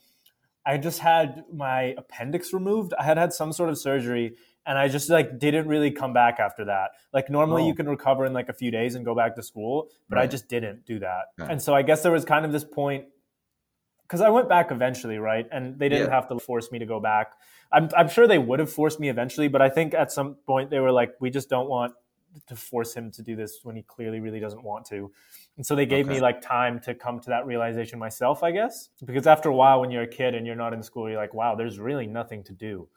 I 0.66 0.78
just 0.78 1.00
had 1.00 1.44
my 1.52 1.96
appendix 1.98 2.54
removed. 2.54 2.94
I 3.00 3.04
had 3.04 3.18
had 3.18 3.34
some 3.34 3.52
sort 3.52 3.69
of 3.69 3.78
surgery 3.78 4.36
and 4.66 4.78
I 4.78 4.88
just 4.88 5.10
like 5.10 5.40
didn't 5.40 5.68
really 5.68 5.92
come 5.92 6.13
back 6.13 6.40
after 6.40 6.66
that. 6.66 6.92
Like 7.13 7.30
normally 7.30 7.63
oh. 7.63 7.68
you 7.68 7.75
can 7.75 7.90
recover 7.90 8.25
in 8.25 8.34
like 8.34 8.50
a 8.50 8.54
few 8.54 8.69
days 8.69 8.96
and 8.96 9.04
go 9.04 9.16
back 9.16 9.36
to 9.36 9.44
school, 9.44 9.90
but 10.08 10.18
right. 10.18 10.24
I 10.24 10.28
just 10.28 10.48
didn't 10.48 10.86
do 10.86 11.00
that. 11.00 11.28
And 11.40 11.62
so 11.62 11.74
I 11.74 11.81
guess 11.81 12.04
there 12.04 12.12
was 12.12 12.25
kind 12.25 12.46
of 12.46 12.52
this 12.52 12.63
point 12.63 13.06
because 14.04 14.22
I 14.22 14.30
went 14.30 14.50
back 14.50 14.72
eventually, 14.72 15.18
right? 15.18 15.48
And 15.52 15.80
they 15.80 15.90
didn't 15.90 16.10
yeah. 16.10 16.16
have 16.16 16.28
to 16.30 16.38
force 16.38 16.72
me 16.72 16.80
to 16.80 16.86
go 16.86 17.00
back. 17.00 17.31
I'm, 17.72 17.90
I'm 17.98 18.10
sure 18.10 18.28
they 18.28 18.38
would 18.38 18.60
have 18.60 18.72
forced 18.72 19.00
me 19.00 19.10
eventually, 19.10 19.48
but 19.48 19.62
I 19.62 19.69
think 19.69 19.94
at 19.94 20.12
some 20.12 20.36
point 20.46 20.69
they 20.69 20.80
were 20.80 20.92
like, 20.92 21.13
we 21.22 21.30
just 21.30 21.50
don't 21.50 21.69
want 21.69 21.94
to 22.48 22.56
force 22.56 22.94
him 22.94 23.12
to 23.12 23.22
do 23.22 23.36
this 23.36 23.60
when 23.63 23.75
he 23.75 23.83
clearly 23.83 24.19
really 24.19 24.39
doesn't 24.39 24.63
want 24.63 24.86
to. 24.86 25.12
And 25.57 25.66
so 25.66 25.75
they 25.75 25.86
gave 25.86 26.06
okay. 26.06 26.16
me 26.16 26.22
like 26.22 26.42
time 26.42 26.80
to 26.81 26.94
come 26.94 27.19
to 27.22 27.30
that 27.30 27.45
realization 27.45 28.00
myself, 28.00 28.44
I 28.44 28.51
guess. 28.51 28.89
Because 29.04 29.28
after 29.28 29.50
a 29.50 29.56
while, 29.56 29.81
when 29.81 29.92
you're 29.92 30.04
a 30.04 30.07
kid 30.07 30.36
and 30.36 30.45
you're 30.45 30.56
not 30.56 30.74
in 30.74 30.81
school, 30.83 31.10
you're 31.10 31.19
like, 31.19 31.33
wow, 31.33 31.56
there's 31.56 31.80
really 31.80 32.07
nothing 32.07 32.44
to 32.45 32.54
do 32.54 32.88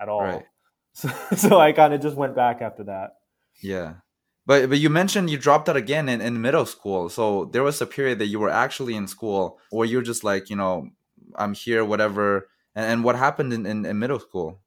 at 0.00 0.08
all. 0.08 0.22
Right. 0.22 0.44
So, 0.94 1.08
so 1.36 1.60
I 1.60 1.70
kind 1.70 1.94
of 1.94 2.00
just 2.00 2.16
went 2.16 2.34
back 2.34 2.60
after 2.60 2.82
that. 2.84 3.18
Yeah. 3.62 3.96
But 4.46 4.68
but 4.68 4.78
you 4.78 4.90
mentioned 4.90 5.30
you 5.30 5.38
dropped 5.38 5.68
out 5.68 5.76
again 5.76 6.08
in, 6.08 6.20
in 6.20 6.40
middle 6.40 6.66
school. 6.66 7.08
So 7.08 7.44
there 7.52 7.62
was 7.62 7.80
a 7.80 7.86
period 7.86 8.18
that 8.18 8.26
you 8.26 8.40
were 8.40 8.50
actually 8.50 8.96
in 8.96 9.06
school 9.06 9.60
or 9.70 9.84
you're 9.84 10.02
just 10.02 10.24
like, 10.24 10.50
you 10.50 10.56
know, 10.56 10.88
I'm 11.36 11.54
here, 11.54 11.84
whatever. 11.84 12.48
And, 12.74 12.86
and 12.86 13.04
what 13.04 13.14
happened 13.14 13.52
in, 13.52 13.64
in, 13.64 13.84
in 13.84 13.98
middle 14.00 14.18
school? 14.18 14.60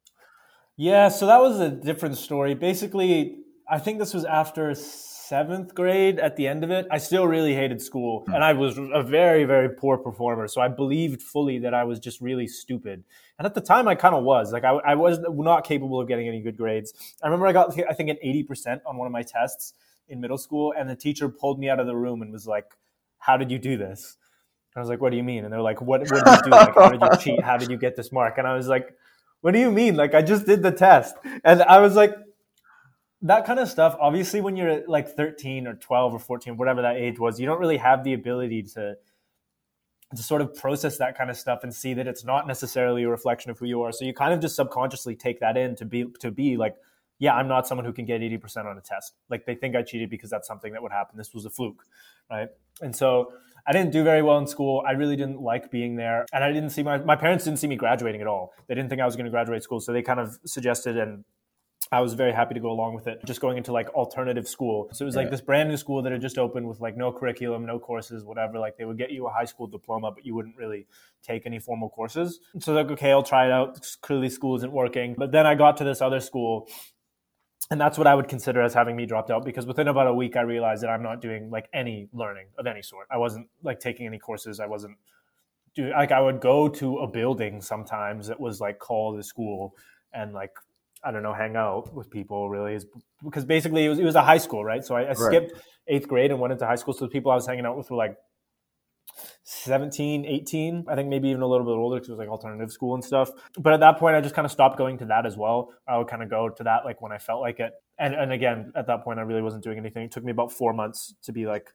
Yeah, 0.77 1.09
so 1.09 1.25
that 1.25 1.41
was 1.41 1.59
a 1.59 1.69
different 1.69 2.17
story. 2.17 2.53
Basically, 2.53 3.40
I 3.71 3.79
think 3.79 3.99
this 3.99 4.13
was 4.13 4.25
after 4.25 4.75
seventh 4.75 5.73
grade 5.73 6.19
at 6.19 6.35
the 6.35 6.45
end 6.45 6.61
of 6.65 6.71
it, 6.71 6.85
I 6.91 6.97
still 6.97 7.25
really 7.25 7.55
hated 7.55 7.81
school. 7.81 8.25
Hmm. 8.27 8.33
And 8.33 8.43
I 8.43 8.51
was 8.51 8.77
a 8.77 9.01
very, 9.01 9.45
very 9.45 9.69
poor 9.69 9.97
performer. 9.97 10.49
So 10.49 10.59
I 10.59 10.67
believed 10.67 11.21
fully 11.21 11.57
that 11.59 11.73
I 11.73 11.85
was 11.85 11.99
just 11.99 12.19
really 12.19 12.47
stupid. 12.47 13.05
And 13.39 13.45
at 13.45 13.53
the 13.53 13.61
time, 13.61 13.87
I 13.87 13.95
kind 13.95 14.13
of 14.13 14.25
was. 14.25 14.51
Like, 14.51 14.65
I, 14.65 14.71
I, 14.71 14.95
was 14.95 15.19
not 15.29 15.63
capable 15.63 16.01
of 16.01 16.09
getting 16.09 16.27
any 16.27 16.41
good 16.41 16.57
grades. 16.57 16.93
I 17.23 17.27
remember 17.27 17.47
I 17.47 17.53
got, 17.53 17.73
I 17.89 17.93
think, 17.93 18.09
an 18.09 18.17
80% 18.21 18.81
on 18.85 18.97
one 18.97 19.07
of 19.07 19.13
my 19.13 19.23
tests 19.23 19.73
in 20.09 20.19
middle 20.19 20.37
school. 20.37 20.73
And 20.77 20.89
the 20.89 20.97
teacher 20.97 21.29
pulled 21.29 21.59
me 21.59 21.69
out 21.69 21.79
of 21.79 21.87
the 21.87 21.95
room 21.95 22.21
and 22.21 22.33
was 22.33 22.45
like, 22.45 22.65
How 23.19 23.37
did 23.37 23.49
you 23.49 23.57
do 23.57 23.77
this? 23.77 24.17
I 24.75 24.81
was 24.81 24.89
like, 24.89 24.99
What 24.99 25.11
do 25.11 25.17
you 25.17 25.23
mean? 25.23 25.45
And 25.45 25.53
they're 25.53 25.61
like, 25.61 25.79
What, 25.79 26.01
what 26.11 26.25
did 26.25 26.35
you 26.35 26.43
do? 26.43 26.49
Like, 26.49 26.75
how 26.75 26.89
did 26.89 27.01
you 27.01 27.17
cheat? 27.17 27.41
How 27.41 27.55
did 27.55 27.71
you 27.71 27.77
get 27.77 27.95
this 27.95 28.11
mark? 28.11 28.37
And 28.37 28.45
I 28.45 28.53
was 28.53 28.67
like, 28.67 28.93
What 29.39 29.53
do 29.53 29.59
you 29.59 29.71
mean? 29.71 29.95
Like, 29.95 30.13
I 30.13 30.21
just 30.21 30.45
did 30.45 30.61
the 30.61 30.73
test. 30.73 31.15
And 31.45 31.63
I 31.63 31.79
was 31.79 31.95
like, 31.95 32.13
that 33.21 33.45
kind 33.45 33.59
of 33.59 33.69
stuff 33.69 33.95
obviously 33.99 34.41
when 34.41 34.55
you're 34.55 34.83
like 34.87 35.15
13 35.15 35.67
or 35.67 35.75
12 35.75 36.13
or 36.13 36.19
14 36.19 36.57
whatever 36.57 36.81
that 36.81 36.95
age 36.95 37.19
was 37.19 37.39
you 37.39 37.45
don't 37.45 37.59
really 37.59 37.77
have 37.77 38.03
the 38.03 38.13
ability 38.13 38.63
to 38.63 38.95
to 40.15 40.21
sort 40.21 40.41
of 40.41 40.53
process 40.55 40.97
that 40.97 41.17
kind 41.17 41.29
of 41.29 41.37
stuff 41.37 41.59
and 41.63 41.73
see 41.73 41.93
that 41.93 42.07
it's 42.07 42.25
not 42.25 42.47
necessarily 42.47 43.03
a 43.03 43.09
reflection 43.09 43.51
of 43.51 43.59
who 43.59 43.65
you 43.65 43.81
are 43.81 43.91
so 43.91 44.05
you 44.05 44.13
kind 44.13 44.33
of 44.33 44.39
just 44.39 44.55
subconsciously 44.55 45.15
take 45.15 45.39
that 45.39 45.55
in 45.55 45.75
to 45.75 45.85
be 45.85 46.05
to 46.19 46.31
be 46.31 46.57
like 46.57 46.75
yeah 47.19 47.33
i'm 47.35 47.47
not 47.47 47.67
someone 47.67 47.85
who 47.85 47.93
can 47.93 48.05
get 48.05 48.21
80% 48.21 48.65
on 48.65 48.77
a 48.77 48.81
test 48.81 49.13
like 49.29 49.45
they 49.45 49.55
think 49.55 49.75
i 49.75 49.81
cheated 49.81 50.09
because 50.09 50.29
that's 50.29 50.47
something 50.47 50.73
that 50.73 50.81
would 50.81 50.91
happen 50.91 51.17
this 51.17 51.33
was 51.33 51.45
a 51.45 51.49
fluke 51.49 51.85
right 52.29 52.49
and 52.81 52.95
so 52.95 53.31
I 53.65 53.73
didn't 53.73 53.91
do 53.91 54.03
very 54.03 54.21
well 54.21 54.39
in 54.39 54.47
school. 54.47 54.83
I 54.87 54.93
really 54.93 55.15
didn't 55.15 55.39
like 55.39 55.69
being 55.69 55.95
there. 55.95 56.25
And 56.33 56.43
I 56.43 56.51
didn't 56.51 56.71
see 56.71 56.81
my, 56.81 56.97
my 56.97 57.15
parents 57.15 57.45
didn't 57.45 57.59
see 57.59 57.67
me 57.67 57.75
graduating 57.75 58.21
at 58.21 58.27
all. 58.27 58.53
They 58.67 58.73
didn't 58.73 58.89
think 58.89 59.01
I 59.01 59.05
was 59.05 59.15
going 59.15 59.25
to 59.25 59.31
graduate 59.31 59.61
school. 59.61 59.79
So 59.79 59.93
they 59.93 60.01
kind 60.01 60.19
of 60.19 60.39
suggested 60.45 60.97
and 60.97 61.23
I 61.93 61.99
was 61.99 62.13
very 62.13 62.31
happy 62.31 62.53
to 62.53 62.59
go 62.61 62.71
along 62.71 62.95
with 62.95 63.07
it. 63.07 63.19
Just 63.25 63.41
going 63.41 63.57
into 63.57 63.73
like 63.73 63.89
alternative 63.89 64.47
school. 64.47 64.89
So 64.93 65.03
it 65.03 65.07
was 65.07 65.15
like 65.17 65.29
this 65.29 65.41
brand 65.41 65.67
new 65.67 65.75
school 65.75 66.01
that 66.01 66.11
had 66.11 66.21
just 66.21 66.37
opened 66.37 66.67
with 66.67 66.79
like 66.79 66.95
no 66.95 67.11
curriculum, 67.11 67.65
no 67.65 67.79
courses, 67.79 68.23
whatever. 68.23 68.59
Like 68.59 68.77
they 68.77 68.85
would 68.85 68.97
get 68.97 69.11
you 69.11 69.27
a 69.27 69.29
high 69.29 69.43
school 69.43 69.67
diploma, 69.67 70.11
but 70.11 70.25
you 70.25 70.33
wouldn't 70.33 70.55
really 70.55 70.87
take 71.21 71.45
any 71.45 71.59
formal 71.59 71.89
courses. 71.89 72.39
So 72.59 72.73
like, 72.73 72.89
okay, 72.91 73.11
I'll 73.11 73.23
try 73.23 73.45
it 73.45 73.51
out. 73.51 73.85
Clearly 74.01 74.29
school 74.29 74.55
isn't 74.55 74.71
working. 74.71 75.15
But 75.17 75.33
then 75.33 75.45
I 75.45 75.55
got 75.55 75.75
to 75.77 75.83
this 75.83 76.01
other 76.01 76.21
school 76.21 76.69
and 77.69 77.79
that's 77.79 77.97
what 77.97 78.07
I 78.07 78.15
would 78.15 78.27
consider 78.27 78.61
as 78.61 78.73
having 78.73 78.95
me 78.95 79.05
dropped 79.05 79.31
out 79.31 79.45
because 79.45 79.65
within 79.65 79.87
about 79.87 80.07
a 80.07 80.13
week 80.13 80.35
I 80.35 80.41
realized 80.41 80.83
that 80.83 80.89
I'm 80.89 81.03
not 81.03 81.21
doing 81.21 81.49
like 81.49 81.69
any 81.73 82.09
learning 82.13 82.47
of 82.57 82.67
any 82.67 82.81
sort. 82.81 83.07
I 83.09 83.17
wasn't 83.17 83.47
like 83.63 83.79
taking 83.79 84.05
any 84.05 84.19
courses. 84.19 84.59
I 84.59 84.65
wasn't 84.65 84.97
doing 85.73 85.91
like 85.91 86.11
I 86.11 86.19
would 86.19 86.41
go 86.41 86.67
to 86.67 86.99
a 86.99 87.07
building 87.07 87.61
sometimes 87.61 88.27
that 88.27 88.39
was 88.39 88.59
like 88.59 88.79
called 88.79 89.19
a 89.19 89.23
school 89.23 89.75
and 90.13 90.33
like 90.33 90.51
I 91.03 91.11
don't 91.11 91.23
know, 91.23 91.33
hang 91.33 91.55
out 91.55 91.93
with 91.93 92.09
people 92.09 92.49
really 92.49 92.75
is 92.75 92.85
because 93.23 93.45
basically 93.45 93.85
it 93.85 93.89
was, 93.89 93.99
it 93.99 94.03
was 94.03 94.15
a 94.15 94.21
high 94.21 94.37
school, 94.37 94.63
right? 94.63 94.83
So 94.83 94.95
I, 94.95 95.01
I 95.01 95.07
right. 95.07 95.17
skipped 95.17 95.53
eighth 95.87 96.07
grade 96.07 96.31
and 96.31 96.39
went 96.39 96.53
into 96.53 96.65
high 96.65 96.75
school. 96.75 96.93
So 96.93 97.05
the 97.05 97.11
people 97.11 97.31
I 97.31 97.35
was 97.35 97.47
hanging 97.47 97.65
out 97.65 97.77
with 97.77 97.89
were 97.89 97.97
like 97.97 98.15
17, 99.43 100.25
18, 100.25 100.85
I 100.87 100.95
think 100.95 101.09
maybe 101.09 101.29
even 101.29 101.41
a 101.41 101.47
little 101.47 101.65
bit 101.65 101.71
older 101.71 101.95
because 101.95 102.09
it 102.09 102.11
was 102.13 102.19
like 102.19 102.29
alternative 102.29 102.71
school 102.71 102.93
and 102.93 103.03
stuff. 103.03 103.29
But 103.57 103.73
at 103.73 103.79
that 103.79 103.97
point, 103.97 104.15
I 104.15 104.21
just 104.21 104.35
kind 104.35 104.45
of 104.45 104.51
stopped 104.51 104.77
going 104.77 104.97
to 104.99 105.05
that 105.05 105.25
as 105.25 105.35
well. 105.35 105.73
I 105.87 105.97
would 105.97 106.07
kind 106.07 106.23
of 106.23 106.29
go 106.29 106.49
to 106.49 106.63
that 106.63 106.85
like 106.85 107.01
when 107.01 107.11
I 107.11 107.17
felt 107.17 107.41
like 107.41 107.59
it. 107.59 107.73
And, 107.99 108.13
and 108.13 108.31
again, 108.31 108.71
at 108.75 108.87
that 108.87 109.03
point, 109.03 109.19
I 109.19 109.23
really 109.23 109.41
wasn't 109.41 109.63
doing 109.63 109.77
anything. 109.77 110.03
It 110.03 110.11
took 110.11 110.23
me 110.23 110.31
about 110.31 110.51
four 110.51 110.73
months 110.73 111.13
to 111.23 111.31
be 111.31 111.45
like, 111.45 111.73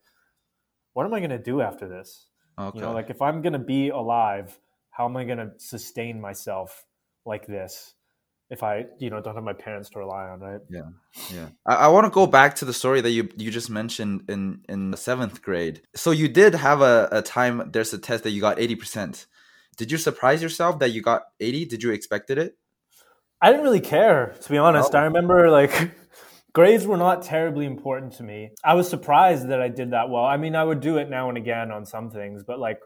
what 0.93 1.05
am 1.05 1.15
I 1.15 1.19
going 1.19 1.31
to 1.31 1.39
do 1.39 1.61
after 1.61 1.89
this? 1.89 2.27
Okay. 2.59 2.79
You 2.79 2.85
know, 2.85 2.93
like 2.93 3.11
if 3.11 3.21
I'm 3.21 3.43
going 3.43 3.53
to 3.53 3.59
be 3.59 3.91
alive, 3.91 4.59
how 4.91 5.05
am 5.05 5.17
I 5.17 5.25
going 5.25 5.39
to 5.39 5.51
sustain 5.59 6.21
myself 6.21 6.87
like 7.27 7.47
this? 7.47 7.95
If 8.49 8.63
I, 8.63 8.87
you 8.99 9.11
know, 9.11 9.21
don't 9.21 9.35
have 9.35 9.45
my 9.45 9.53
parents 9.53 9.91
to 9.91 9.99
rely 9.99 10.29
on, 10.29 10.41
right? 10.41 10.61
Yeah, 10.71 10.83
yeah. 11.33 11.49
I, 11.67 11.75
I 11.75 11.89
want 11.89 12.05
to 12.05 12.11
go 12.11 12.27
back 12.27 12.55
to 12.57 12.65
the 12.65 12.73
story 12.73 13.01
that 13.01 13.11
you 13.11 13.29
you 13.37 13.51
just 13.51 13.71
mentioned 13.71 14.25
in 14.29 14.61
in 14.69 14.91
the 14.91 14.97
seventh 14.97 15.43
grade. 15.43 15.83
So 15.95 16.13
you 16.13 16.29
did 16.29 16.55
have 16.55 16.81
a, 16.81 17.09
a 17.11 17.23
time. 17.23 17.71
There's 17.73 17.93
a 17.93 17.99
test 17.99 18.25
that 18.25 18.31
you 18.31 18.41
got 18.41 18.59
eighty 18.59 18.77
percent. 18.77 19.27
Did 19.77 19.91
you 19.91 19.99
surprise 19.99 20.43
yourself 20.43 20.79
that 20.79 20.93
you 20.93 21.03
got 21.03 21.23
eighty? 21.41 21.65
Did 21.65 21.83
you 21.83 21.91
expected 21.91 22.39
it? 22.39 22.57
I 23.41 23.51
didn't 23.51 23.65
really 23.65 23.81
care, 23.81 24.35
to 24.41 24.51
be 24.51 24.59
honest. 24.59 24.95
Oh. 24.95 24.99
I 24.99 25.05
remember 25.05 25.51
like 25.51 25.91
grades 26.53 26.87
were 26.87 26.97
not 26.97 27.23
terribly 27.23 27.67
important 27.67 28.13
to 28.15 28.23
me. 28.23 28.51
I 28.65 28.75
was 28.75 28.89
surprised 28.89 29.49
that 29.49 29.61
I 29.61 29.69
did 29.69 29.91
that 29.91 30.09
well. 30.09 30.25
I 30.25 30.37
mean, 30.37 30.55
I 30.55 30.65
would 30.65 30.81
do 30.81 30.99
it 30.99 31.11
now 31.11 31.29
and 31.29 31.37
again 31.37 31.71
on 31.71 31.85
some 31.85 32.11
things, 32.11 32.45
but 32.45 32.59
like 32.59 32.79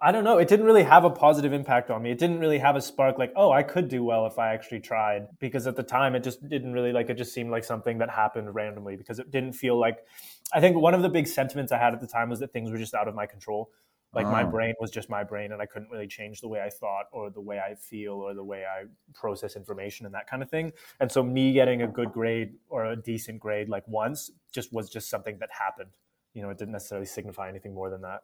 I 0.00 0.12
don't 0.12 0.24
know. 0.24 0.38
It 0.38 0.48
didn't 0.48 0.66
really 0.66 0.82
have 0.82 1.04
a 1.04 1.10
positive 1.10 1.52
impact 1.52 1.90
on 1.90 2.02
me. 2.02 2.10
It 2.10 2.18
didn't 2.18 2.40
really 2.40 2.58
have 2.58 2.76
a 2.76 2.80
spark 2.80 3.18
like, 3.18 3.32
oh, 3.36 3.50
I 3.50 3.62
could 3.62 3.88
do 3.88 4.04
well 4.04 4.26
if 4.26 4.38
I 4.38 4.52
actually 4.54 4.80
tried. 4.80 5.26
Because 5.38 5.66
at 5.66 5.76
the 5.76 5.82
time, 5.82 6.14
it 6.14 6.22
just 6.22 6.46
didn't 6.48 6.72
really 6.72 6.92
like, 6.92 7.10
it 7.10 7.14
just 7.14 7.32
seemed 7.32 7.50
like 7.50 7.64
something 7.64 7.98
that 7.98 8.10
happened 8.10 8.54
randomly 8.54 8.96
because 8.96 9.18
it 9.18 9.30
didn't 9.30 9.52
feel 9.52 9.78
like, 9.78 9.98
I 10.52 10.60
think 10.60 10.76
one 10.76 10.94
of 10.94 11.02
the 11.02 11.08
big 11.08 11.26
sentiments 11.26 11.72
I 11.72 11.78
had 11.78 11.94
at 11.94 12.00
the 12.00 12.06
time 12.06 12.30
was 12.30 12.40
that 12.40 12.52
things 12.52 12.70
were 12.70 12.78
just 12.78 12.94
out 12.94 13.08
of 13.08 13.14
my 13.14 13.26
control. 13.26 13.70
Like 14.14 14.26
oh. 14.26 14.30
my 14.30 14.44
ah. 14.44 14.50
brain 14.50 14.74
was 14.80 14.90
just 14.90 15.10
my 15.10 15.24
brain 15.24 15.52
and 15.52 15.60
I 15.60 15.66
couldn't 15.66 15.90
really 15.90 16.06
change 16.06 16.40
the 16.40 16.48
way 16.48 16.60
I 16.60 16.70
thought 16.70 17.06
or 17.12 17.30
the 17.30 17.40
way 17.40 17.58
I 17.58 17.74
feel 17.74 18.14
or 18.14 18.34
the 18.34 18.44
way 18.44 18.64
I 18.64 18.84
process 19.14 19.56
information 19.56 20.06
and 20.06 20.14
that 20.14 20.28
kind 20.28 20.42
of 20.42 20.48
thing. 20.48 20.72
And 21.00 21.10
so 21.10 21.22
me 21.22 21.52
getting 21.52 21.82
a 21.82 21.88
good 21.88 22.12
grade 22.12 22.54
or 22.68 22.86
a 22.86 22.96
decent 22.96 23.40
grade 23.40 23.68
like 23.68 23.86
once 23.86 24.30
just 24.52 24.72
was 24.72 24.88
just 24.88 25.10
something 25.10 25.38
that 25.40 25.50
happened. 25.52 25.90
You 26.34 26.42
know, 26.42 26.50
it 26.50 26.58
didn't 26.58 26.72
necessarily 26.72 27.06
signify 27.06 27.48
anything 27.48 27.74
more 27.74 27.90
than 27.90 28.02
that 28.02 28.20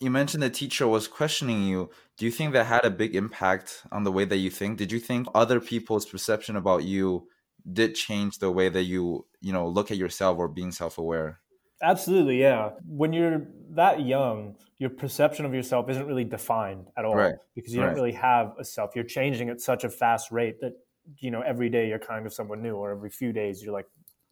you 0.00 0.10
mentioned 0.10 0.42
the 0.42 0.50
teacher 0.50 0.86
was 0.86 1.08
questioning 1.08 1.62
you. 1.62 1.90
Do 2.16 2.24
you 2.24 2.30
think 2.30 2.52
that 2.52 2.66
had 2.66 2.84
a 2.84 2.90
big 2.90 3.14
impact 3.14 3.82
on 3.92 4.04
the 4.04 4.12
way 4.12 4.24
that 4.24 4.36
you 4.36 4.50
think? 4.50 4.78
Did 4.78 4.92
you 4.92 5.00
think 5.00 5.26
other 5.34 5.60
people's 5.60 6.06
perception 6.06 6.56
about 6.56 6.84
you 6.84 7.28
did 7.72 7.94
change 7.94 8.38
the 8.38 8.50
way 8.50 8.68
that 8.68 8.84
you, 8.84 9.26
you 9.40 9.52
know, 9.52 9.68
look 9.68 9.90
at 9.90 9.96
yourself 9.96 10.38
or 10.38 10.48
being 10.48 10.72
self-aware? 10.72 11.40
Absolutely, 11.82 12.40
yeah. 12.40 12.70
When 12.86 13.12
you're 13.12 13.46
that 13.74 14.04
young, 14.04 14.56
your 14.78 14.90
perception 14.90 15.44
of 15.44 15.54
yourself 15.54 15.88
isn't 15.90 16.06
really 16.06 16.24
defined 16.24 16.88
at 16.96 17.04
all 17.04 17.14
right. 17.14 17.34
because 17.54 17.72
you 17.72 17.80
right. 17.80 17.86
don't 17.86 17.96
really 17.96 18.12
have 18.12 18.54
a 18.58 18.64
self. 18.64 18.96
You're 18.96 19.04
changing 19.04 19.48
at 19.48 19.60
such 19.60 19.84
a 19.84 19.88
fast 19.88 20.32
rate 20.32 20.60
that 20.60 20.72
you 21.18 21.30
know 21.30 21.40
every 21.40 21.68
day 21.68 21.88
you're 21.88 21.98
kind 21.98 22.26
of 22.26 22.32
someone 22.32 22.62
new, 22.62 22.74
or 22.74 22.90
every 22.90 23.10
few 23.10 23.32
days 23.32 23.62
you're 23.62 23.72
like 23.72 23.86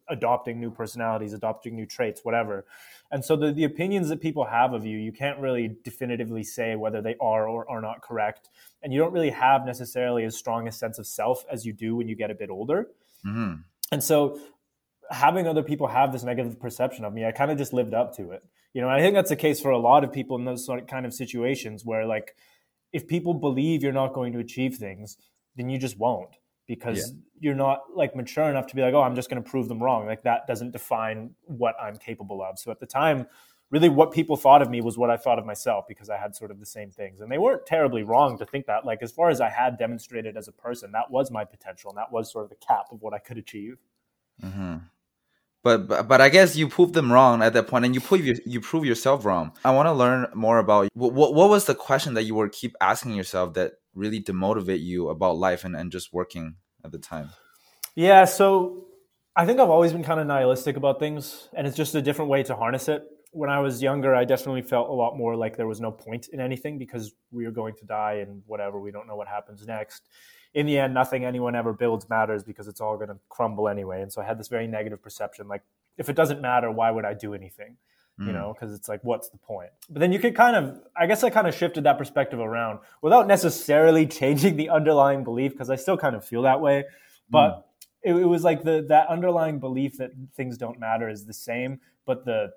adopting 0.08 0.60
new 0.60 0.70
personalities, 0.70 1.32
adopting 1.32 1.74
new 1.74 1.86
traits, 1.86 2.24
whatever. 2.24 2.64
And 3.10 3.24
so 3.24 3.36
the, 3.36 3.52
the 3.52 3.64
opinions 3.64 4.08
that 4.08 4.20
people 4.20 4.44
have 4.44 4.72
of 4.72 4.84
you, 4.84 4.98
you 4.98 5.12
can't 5.12 5.38
really 5.38 5.76
definitively 5.84 6.42
say 6.42 6.76
whether 6.76 7.00
they 7.00 7.16
are 7.20 7.48
or 7.48 7.68
are 7.70 7.80
not 7.80 8.02
correct. 8.02 8.48
And 8.82 8.92
you 8.92 8.98
don't 8.98 9.12
really 9.12 9.30
have 9.30 9.64
necessarily 9.64 10.24
as 10.24 10.36
strong 10.36 10.68
a 10.68 10.72
sense 10.72 10.98
of 10.98 11.06
self 11.06 11.44
as 11.50 11.64
you 11.64 11.72
do 11.72 11.96
when 11.96 12.08
you 12.08 12.16
get 12.16 12.30
a 12.30 12.34
bit 12.34 12.50
older. 12.50 12.88
Mm-hmm. 13.24 13.54
And 13.92 14.02
so 14.02 14.40
having 15.10 15.46
other 15.46 15.62
people 15.62 15.86
have 15.86 16.12
this 16.12 16.24
negative 16.24 16.58
perception 16.60 17.04
of 17.04 17.12
me, 17.12 17.24
I 17.24 17.32
kind 17.32 17.50
of 17.50 17.58
just 17.58 17.72
lived 17.72 17.94
up 17.94 18.16
to 18.16 18.32
it. 18.32 18.44
You 18.72 18.82
know, 18.82 18.88
I 18.88 19.00
think 19.00 19.14
that's 19.14 19.30
the 19.30 19.36
case 19.36 19.60
for 19.60 19.70
a 19.70 19.78
lot 19.78 20.04
of 20.04 20.12
people 20.12 20.36
in 20.36 20.44
those 20.44 20.66
sort 20.66 20.80
of 20.80 20.86
kind 20.86 21.06
of 21.06 21.14
situations 21.14 21.84
where 21.84 22.04
like 22.04 22.36
if 22.92 23.06
people 23.06 23.34
believe 23.34 23.82
you're 23.82 23.92
not 23.92 24.12
going 24.12 24.32
to 24.32 24.38
achieve 24.38 24.76
things, 24.76 25.16
then 25.56 25.68
you 25.68 25.78
just 25.78 25.98
won't 25.98 26.36
because 26.66 27.12
yeah. 27.12 27.18
you're 27.40 27.54
not 27.54 27.82
like 27.94 28.16
mature 28.16 28.44
enough 28.50 28.66
to 28.68 28.76
be 28.76 28.82
like, 28.82 28.94
oh, 28.94 29.02
I'm 29.02 29.14
just 29.14 29.30
going 29.30 29.42
to 29.42 29.48
prove 29.48 29.68
them 29.68 29.82
wrong. 29.82 30.06
Like 30.06 30.22
that 30.24 30.46
doesn't 30.46 30.72
define 30.72 31.30
what 31.44 31.74
I'm 31.80 31.96
capable 31.96 32.42
of. 32.42 32.58
So 32.58 32.70
at 32.70 32.80
the 32.80 32.86
time, 32.86 33.26
really 33.70 33.88
what 33.88 34.12
people 34.12 34.36
thought 34.36 34.62
of 34.62 34.70
me 34.70 34.80
was 34.80 34.98
what 34.98 35.10
I 35.10 35.16
thought 35.16 35.38
of 35.38 35.46
myself 35.46 35.86
because 35.88 36.10
I 36.10 36.16
had 36.16 36.34
sort 36.34 36.50
of 36.50 36.60
the 36.60 36.66
same 36.66 36.90
things. 36.90 37.20
And 37.20 37.30
they 37.30 37.38
weren't 37.38 37.66
terribly 37.66 38.02
wrong 38.02 38.38
to 38.38 38.46
think 38.46 38.66
that. 38.66 38.84
Like 38.84 39.02
as 39.02 39.12
far 39.12 39.30
as 39.30 39.40
I 39.40 39.48
had 39.48 39.78
demonstrated 39.78 40.36
as 40.36 40.48
a 40.48 40.52
person, 40.52 40.92
that 40.92 41.10
was 41.10 41.30
my 41.30 41.44
potential 41.44 41.90
and 41.90 41.98
that 41.98 42.12
was 42.12 42.30
sort 42.30 42.44
of 42.44 42.50
the 42.50 42.56
cap 42.56 42.86
of 42.90 43.02
what 43.02 43.14
I 43.14 43.18
could 43.18 43.38
achieve. 43.38 43.78
Mm-hmm. 44.42 44.76
But, 45.62 45.88
but 45.88 46.06
but 46.06 46.20
I 46.20 46.28
guess 46.28 46.54
you 46.54 46.68
proved 46.68 46.94
them 46.94 47.10
wrong 47.10 47.42
at 47.42 47.52
that 47.54 47.66
point, 47.66 47.84
and 47.84 47.92
you 47.92 48.00
prove 48.00 48.24
you, 48.24 48.38
you 48.46 48.60
prove 48.60 48.84
yourself 48.84 49.24
wrong. 49.24 49.50
I 49.64 49.72
want 49.72 49.88
to 49.88 49.92
learn 49.92 50.28
more 50.32 50.58
about 50.58 50.88
what, 50.94 51.12
what 51.12 51.34
what 51.34 51.50
was 51.50 51.64
the 51.64 51.74
question 51.74 52.14
that 52.14 52.22
you 52.22 52.36
were 52.36 52.48
keep 52.48 52.76
asking 52.80 53.14
yourself 53.14 53.54
that 53.54 53.72
really 53.96 54.22
demotivate 54.22 54.82
you 54.82 55.08
about 55.08 55.36
life 55.36 55.64
and, 55.64 55.74
and 55.74 55.90
just 55.90 56.12
working 56.12 56.56
at 56.84 56.92
the 56.92 56.98
time? 56.98 57.30
Yeah, 57.94 58.26
so 58.26 58.86
I 59.34 59.46
think 59.46 59.58
I've 59.58 59.70
always 59.70 59.92
been 59.92 60.04
kind 60.04 60.20
of 60.20 60.26
nihilistic 60.26 60.76
about 60.76 61.00
things, 61.00 61.48
and 61.54 61.66
it's 61.66 61.76
just 61.76 61.94
a 61.94 62.02
different 62.02 62.30
way 62.30 62.42
to 62.44 62.54
harness 62.54 62.88
it. 62.88 63.02
When 63.32 63.50
I 63.50 63.58
was 63.60 63.82
younger, 63.82 64.14
I 64.14 64.24
definitely 64.24 64.62
felt 64.62 64.88
a 64.88 64.92
lot 64.92 65.16
more 65.16 65.34
like 65.34 65.56
there 65.56 65.66
was 65.66 65.80
no 65.80 65.90
point 65.90 66.28
in 66.32 66.40
anything 66.40 66.78
because 66.78 67.14
we 67.30 67.44
are 67.46 67.50
going 67.50 67.74
to 67.76 67.84
die 67.84 68.24
and 68.26 68.42
whatever, 68.46 68.80
we 68.80 68.90
don't 68.90 69.06
know 69.06 69.16
what 69.16 69.28
happens 69.28 69.66
next. 69.66 70.08
In 70.54 70.64
the 70.64 70.78
end, 70.78 70.94
nothing 70.94 71.24
anyone 71.24 71.54
ever 71.54 71.74
builds 71.74 72.08
matters 72.08 72.42
because 72.42 72.66
it's 72.66 72.80
all 72.80 72.96
going 72.96 73.08
to 73.08 73.18
crumble 73.28 73.68
anyway. 73.68 74.00
And 74.00 74.10
so 74.10 74.22
I 74.22 74.24
had 74.24 74.38
this 74.38 74.48
very 74.48 74.66
negative 74.66 75.02
perception 75.02 75.48
like, 75.48 75.62
if 75.98 76.08
it 76.08 76.16
doesn't 76.16 76.40
matter, 76.40 76.70
why 76.70 76.90
would 76.90 77.04
I 77.04 77.12
do 77.12 77.34
anything? 77.34 77.76
You 78.18 78.26
mm. 78.26 78.32
know, 78.32 78.54
because 78.54 78.74
it's 78.74 78.88
like, 78.88 79.00
what's 79.02 79.28
the 79.28 79.36
point? 79.38 79.70
But 79.90 80.00
then 80.00 80.12
you 80.12 80.18
could 80.18 80.34
kind 80.34 80.56
of, 80.56 80.80
I 80.96 81.06
guess 81.06 81.22
I 81.22 81.30
kind 81.30 81.46
of 81.46 81.54
shifted 81.54 81.84
that 81.84 81.98
perspective 81.98 82.38
around 82.38 82.78
without 83.02 83.26
necessarily 83.26 84.06
changing 84.20 84.56
the 84.56 84.70
underlying 84.70 85.22
belief, 85.22 85.52
because 85.52 85.70
I 85.70 85.76
still 85.76 85.96
kind 85.96 86.16
of 86.16 86.24
feel 86.24 86.42
that 86.42 86.60
way. 86.60 86.84
But 87.28 87.50
mm. 87.50 87.62
it, 88.02 88.14
it, 88.14 88.24
was 88.24 88.42
like 88.42 88.62
the 88.62 88.84
that 88.88 89.08
underlying 89.08 89.58
belief 89.58 89.98
that 89.98 90.12
things 90.34 90.56
don't 90.56 90.78
matter 90.80 91.08
is 91.08 91.26
the 91.26 91.34
same, 91.34 91.80
but 92.06 92.24
the 92.24 92.52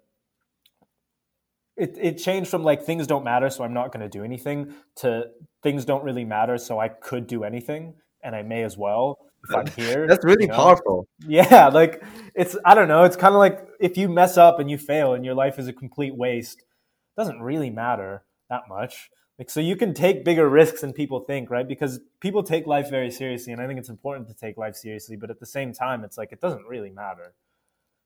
it, 1.75 1.97
it 1.99 2.17
changed 2.17 2.49
from 2.49 2.63
like 2.63 2.83
things 2.83 3.07
don't 3.07 3.23
matter, 3.23 3.49
so 3.49 3.63
I'm 3.63 3.73
not 3.73 3.91
going 3.91 4.01
to 4.01 4.09
do 4.09 4.23
anything, 4.23 4.73
to 4.97 5.27
things 5.63 5.85
don't 5.85 6.03
really 6.03 6.25
matter, 6.25 6.57
so 6.57 6.79
I 6.79 6.89
could 6.89 7.27
do 7.27 7.43
anything, 7.43 7.95
and 8.21 8.35
I 8.35 8.43
may 8.43 8.63
as 8.63 8.77
well 8.77 9.28
if 9.43 9.55
I'm 9.55 9.67
here. 9.67 10.07
That's 10.07 10.25
really 10.25 10.43
you 10.43 10.49
know? 10.49 10.55
powerful. 10.55 11.07
Yeah, 11.27 11.67
like 11.67 12.03
it's 12.35 12.57
I 12.65 12.75
don't 12.75 12.87
know. 12.87 13.03
It's 13.03 13.15
kind 13.15 13.33
of 13.33 13.39
like 13.39 13.67
if 13.79 13.97
you 13.97 14.09
mess 14.09 14.37
up 14.37 14.59
and 14.59 14.69
you 14.69 14.77
fail 14.77 15.13
and 15.13 15.23
your 15.25 15.35
life 15.35 15.59
is 15.59 15.67
a 15.67 15.73
complete 15.73 16.15
waste, 16.15 16.59
it 16.59 17.19
doesn't 17.19 17.41
really 17.41 17.69
matter 17.69 18.23
that 18.49 18.63
much. 18.67 19.09
Like 19.37 19.49
so 19.49 19.59
you 19.59 19.75
can 19.75 19.93
take 19.93 20.25
bigger 20.25 20.49
risks 20.49 20.81
than 20.81 20.91
people 20.91 21.21
think, 21.21 21.49
right? 21.49 21.67
Because 21.67 21.99
people 22.19 22.43
take 22.43 22.67
life 22.67 22.89
very 22.89 23.09
seriously 23.09 23.53
and 23.53 23.61
I 23.61 23.67
think 23.67 23.79
it's 23.79 23.89
important 23.89 24.27
to 24.27 24.33
take 24.33 24.57
life 24.57 24.75
seriously, 24.75 25.15
but 25.15 25.29
at 25.29 25.39
the 25.39 25.45
same 25.45 25.73
time 25.73 26.03
it's 26.03 26.17
like 26.17 26.31
it 26.31 26.41
doesn't 26.41 26.65
really 26.65 26.89
matter. 26.89 27.33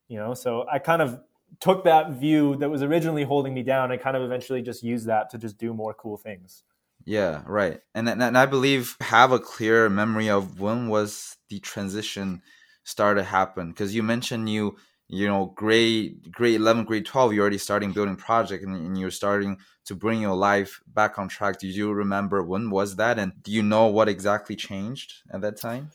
You 0.08 0.20
know, 0.20 0.34
so 0.36 0.66
I 0.72 0.80
kind 0.80 1.02
of 1.02 1.22
took 1.60 1.84
that 1.86 2.12
view 2.12 2.56
that 2.58 2.70
was 2.70 2.84
originally 2.84 3.24
holding 3.24 3.54
me 3.54 3.64
down 3.64 3.92
and 3.92 4.02
kind 4.02 4.16
of 4.16 4.24
eventually 4.24 4.62
just 4.62 4.84
used 4.84 5.08
that 5.08 5.30
to 5.32 5.38
just 5.38 5.58
do 5.58 5.74
more 5.74 5.94
cool 5.94 6.18
things. 6.18 6.64
Yeah, 7.06 7.44
right. 7.46 7.82
And 7.94 8.08
and 8.08 8.38
I 8.38 8.46
believe 8.46 8.96
have 9.02 9.32
a 9.32 9.40
clear 9.40 9.90
memory 9.90 10.30
of 10.30 10.60
when 10.60 10.88
was 10.88 11.36
the 11.50 11.60
transition 11.60 12.42
started 12.84 13.22
to 13.22 13.28
happen. 13.28 13.70
Because 13.70 13.94
you 13.94 14.04
mentioned 14.04 14.50
you 14.50 14.78
you 15.10 15.28
know 15.28 15.54
grade 15.56 16.32
grade 16.32 16.56
11 16.56 16.86
grade 16.86 17.06
12 17.06 17.34
you're 17.34 17.42
already 17.42 17.58
starting 17.58 17.92
building 17.92 18.16
project 18.16 18.64
and, 18.64 18.76
and, 18.76 18.98
you're 18.98 19.12
starting 19.12 19.58
to 19.86 19.94
bring 19.94 20.22
your 20.22 20.36
life 20.36 20.82
back 20.88 21.20
on 21.20 21.28
track. 21.28 21.60
Do 21.60 21.68
you 21.68 21.92
remember 21.92 22.42
when 22.42 22.70
was 22.70 22.96
that? 22.96 23.20
And 23.20 23.34
do 23.44 23.52
you 23.52 23.62
know 23.62 23.88
what 23.88 24.08
exactly 24.08 24.56
changed 24.56 25.14
at 25.32 25.42
that 25.42 25.58
time? 25.58 25.92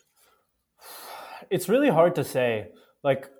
It's 1.49 1.67
really 1.67 1.89
hard 1.89 2.13
to 2.15 2.23
say. 2.23 2.67
Like 3.03 3.31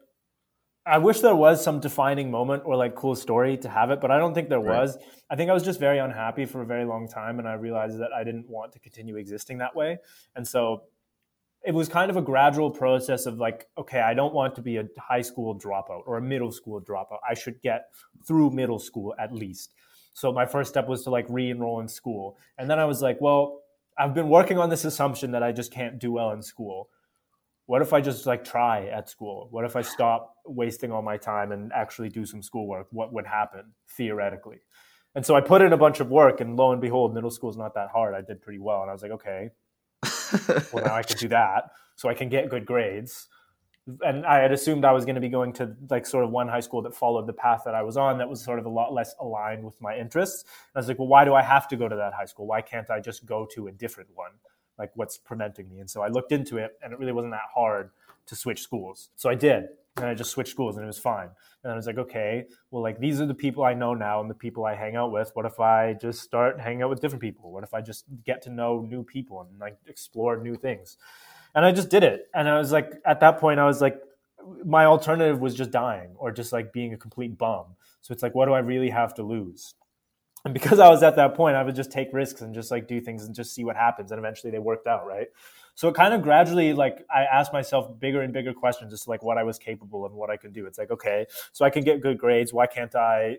I 0.85 0.97
wish 0.97 1.19
there 1.19 1.35
was 1.35 1.63
some 1.63 1.79
defining 1.79 2.31
moment 2.31 2.63
or 2.65 2.75
like 2.75 2.95
cool 2.95 3.15
story 3.15 3.57
to 3.57 3.69
have 3.69 3.91
it, 3.91 4.01
but 4.01 4.11
I 4.11 4.17
don't 4.17 4.33
think 4.33 4.49
there 4.49 4.59
right. 4.59 4.81
was. 4.81 4.97
I 5.29 5.35
think 5.35 5.49
I 5.49 5.53
was 5.53 5.63
just 5.63 5.79
very 5.79 5.99
unhappy 5.99 6.45
for 6.45 6.61
a 6.61 6.65
very 6.65 6.85
long 6.85 7.07
time, 7.07 7.37
and 7.39 7.47
I 7.47 7.53
realized 7.53 7.99
that 7.99 8.11
I 8.11 8.23
didn't 8.23 8.49
want 8.49 8.73
to 8.73 8.79
continue 8.79 9.17
existing 9.17 9.59
that 9.59 9.75
way. 9.75 9.99
And 10.35 10.47
so 10.47 10.83
it 11.63 11.73
was 11.73 11.89
kind 11.89 12.09
of 12.09 12.17
a 12.17 12.21
gradual 12.21 12.71
process 12.71 13.25
of 13.25 13.37
like, 13.37 13.67
okay, 13.77 13.99
I 13.99 14.13
don't 14.13 14.33
want 14.33 14.55
to 14.55 14.61
be 14.61 14.77
a 14.77 14.85
high 14.97 15.21
school 15.21 15.59
dropout 15.59 16.03
or 16.07 16.17
a 16.17 16.21
middle 16.21 16.51
school 16.51 16.81
dropout. 16.81 17.19
I 17.29 17.33
should 17.33 17.61
get 17.61 17.89
through 18.25 18.51
middle 18.51 18.79
school 18.79 19.13
at 19.19 19.33
least. 19.33 19.73
So 20.13 20.31
my 20.31 20.45
first 20.45 20.69
step 20.69 20.87
was 20.87 21.03
to 21.03 21.09
like 21.09 21.25
re-enroll 21.29 21.81
in 21.81 21.87
school, 21.87 22.37
and 22.57 22.69
then 22.69 22.79
I 22.79 22.85
was 22.85 23.01
like, 23.01 23.19
well, 23.19 23.61
I've 23.97 24.13
been 24.13 24.29
working 24.29 24.57
on 24.57 24.69
this 24.69 24.85
assumption 24.85 25.31
that 25.31 25.43
I 25.43 25.51
just 25.51 25.73
can't 25.73 25.99
do 25.99 26.13
well 26.13 26.31
in 26.31 26.41
school 26.41 26.89
what 27.69 27.83
if 27.83 27.93
I 27.93 28.01
just 28.01 28.25
like 28.25 28.43
try 28.43 28.87
at 28.87 29.09
school? 29.09 29.47
What 29.51 29.63
if 29.63 29.75
I 29.75 29.83
stop 29.83 30.37
wasting 30.43 30.91
all 30.91 31.03
my 31.03 31.17
time 31.17 31.51
and 31.51 31.71
actually 31.71 32.09
do 32.09 32.25
some 32.25 32.41
schoolwork? 32.41 32.87
What 32.89 33.13
would 33.13 33.27
happen 33.27 33.73
theoretically? 33.95 34.61
And 35.13 35.23
so 35.23 35.35
I 35.35 35.41
put 35.41 35.61
in 35.61 35.71
a 35.71 35.77
bunch 35.77 35.99
of 35.99 36.09
work, 36.09 36.41
and 36.41 36.55
lo 36.55 36.71
and 36.71 36.81
behold, 36.81 37.13
middle 37.13 37.29
school 37.29 37.51
is 37.51 37.57
not 37.57 37.75
that 37.75 37.89
hard. 37.89 38.15
I 38.15 38.21
did 38.21 38.41
pretty 38.41 38.57
well, 38.57 38.81
and 38.81 38.89
I 38.89 38.93
was 38.93 39.03
like, 39.03 39.11
okay, 39.11 39.51
well 40.73 40.83
now 40.83 40.95
I 40.95 41.03
can 41.03 41.17
do 41.17 41.27
that, 41.27 41.65
so 41.95 42.09
I 42.09 42.15
can 42.15 42.27
get 42.27 42.49
good 42.49 42.65
grades. 42.65 43.27
And 44.01 44.25
I 44.25 44.39
had 44.39 44.51
assumed 44.51 44.83
I 44.83 44.91
was 44.91 45.05
going 45.05 45.13
to 45.13 45.21
be 45.21 45.29
going 45.29 45.53
to 45.53 45.75
like 45.91 46.07
sort 46.07 46.23
of 46.23 46.31
one 46.31 46.47
high 46.47 46.61
school 46.61 46.81
that 46.81 46.95
followed 46.95 47.27
the 47.27 47.33
path 47.33 47.61
that 47.65 47.75
I 47.75 47.83
was 47.83 47.97
on, 47.97 48.17
that 48.17 48.27
was 48.27 48.43
sort 48.43 48.57
of 48.57 48.65
a 48.65 48.69
lot 48.69 48.93
less 48.93 49.13
aligned 49.19 49.63
with 49.63 49.79
my 49.79 49.95
interests. 49.95 50.41
And 50.41 50.71
I 50.75 50.79
was 50.79 50.87
like, 50.87 50.97
well, 50.97 51.07
why 51.07 51.23
do 51.23 51.35
I 51.35 51.43
have 51.43 51.67
to 51.67 51.75
go 51.75 51.87
to 51.87 51.95
that 51.97 52.13
high 52.13 52.25
school? 52.25 52.47
Why 52.47 52.61
can't 52.61 52.89
I 52.89 52.99
just 52.99 53.27
go 53.27 53.47
to 53.53 53.67
a 53.67 53.71
different 53.71 54.09
one? 54.15 54.31
Like 54.79 54.91
what's 54.95 55.17
preventing 55.17 55.69
me. 55.69 55.79
And 55.79 55.89
so 55.89 56.01
I 56.01 56.07
looked 56.07 56.31
into 56.31 56.57
it 56.57 56.77
and 56.81 56.93
it 56.93 56.99
really 56.99 57.11
wasn't 57.11 57.33
that 57.33 57.49
hard 57.53 57.91
to 58.25 58.35
switch 58.35 58.61
schools. 58.61 59.09
So 59.15 59.29
I 59.29 59.35
did. 59.35 59.65
And 59.97 60.05
I 60.05 60.13
just 60.13 60.31
switched 60.31 60.51
schools 60.51 60.77
and 60.77 60.83
it 60.83 60.87
was 60.87 60.97
fine. 60.97 61.29
And 61.63 61.73
I 61.73 61.75
was 61.75 61.85
like, 61.85 61.97
okay, 61.97 62.45
well, 62.71 62.81
like 62.81 62.99
these 62.99 63.19
are 63.19 63.25
the 63.25 63.33
people 63.33 63.65
I 63.65 63.73
know 63.73 63.93
now 63.93 64.21
and 64.21 64.29
the 64.29 64.35
people 64.35 64.63
I 64.65 64.73
hang 64.73 64.95
out 64.95 65.11
with. 65.11 65.31
What 65.33 65.45
if 65.45 65.59
I 65.59 65.93
just 65.93 66.21
start 66.21 66.59
hanging 66.59 66.83
out 66.83 66.89
with 66.89 67.01
different 67.01 67.21
people? 67.21 67.51
What 67.51 67.65
if 67.65 67.73
I 67.73 67.81
just 67.81 68.05
get 68.25 68.41
to 68.43 68.49
know 68.49 68.81
new 68.89 69.03
people 69.03 69.41
and 69.41 69.59
like 69.59 69.77
explore 69.87 70.37
new 70.37 70.55
things? 70.55 70.97
And 71.53 71.65
I 71.65 71.73
just 71.73 71.89
did 71.89 72.03
it. 72.03 72.27
And 72.33 72.47
I 72.47 72.57
was 72.57 72.71
like, 72.71 72.93
at 73.05 73.19
that 73.19 73.39
point, 73.39 73.59
I 73.59 73.65
was 73.65 73.81
like, 73.81 73.99
my 74.63 74.85
alternative 74.85 75.41
was 75.41 75.53
just 75.53 75.71
dying 75.71 76.11
or 76.15 76.31
just 76.31 76.53
like 76.53 76.71
being 76.71 76.93
a 76.93 76.97
complete 76.97 77.37
bum. 77.37 77.65
So 77.99 78.13
it's 78.13 78.23
like, 78.23 78.35
what 78.35 78.45
do 78.45 78.53
I 78.53 78.59
really 78.59 78.89
have 78.89 79.13
to 79.15 79.23
lose? 79.23 79.75
And 80.45 80.53
because 80.53 80.79
I 80.79 80.87
was 80.89 81.03
at 81.03 81.15
that 81.17 81.35
point, 81.35 81.55
I 81.55 81.63
would 81.63 81.75
just 81.75 81.91
take 81.91 82.09
risks 82.13 82.41
and 82.41 82.53
just 82.53 82.71
like 82.71 82.87
do 82.87 83.01
things 83.01 83.25
and 83.25 83.35
just 83.35 83.53
see 83.53 83.63
what 83.63 83.75
happens. 83.75 84.11
And 84.11 84.19
eventually 84.19 84.51
they 84.51 84.59
worked 84.59 84.87
out, 84.87 85.05
right? 85.05 85.27
So 85.75 85.87
it 85.87 85.95
kind 85.95 86.13
of 86.13 86.21
gradually 86.21 86.73
like 86.73 87.05
I 87.13 87.23
asked 87.23 87.53
myself 87.53 87.99
bigger 87.99 88.21
and 88.21 88.33
bigger 88.33 88.53
questions, 88.53 88.91
just 88.91 89.07
like 89.07 89.23
what 89.23 89.37
I 89.37 89.43
was 89.43 89.57
capable 89.57 90.05
and 90.05 90.13
what 90.13 90.29
I 90.29 90.37
could 90.37 90.53
do. 90.53 90.65
It's 90.65 90.77
like, 90.77 90.91
okay, 90.91 91.25
so 91.51 91.65
I 91.65 91.69
can 91.69 91.83
get 91.83 92.01
good 92.01 92.17
grades. 92.17 92.53
Why 92.53 92.67
can't 92.67 92.93
I, 92.95 93.37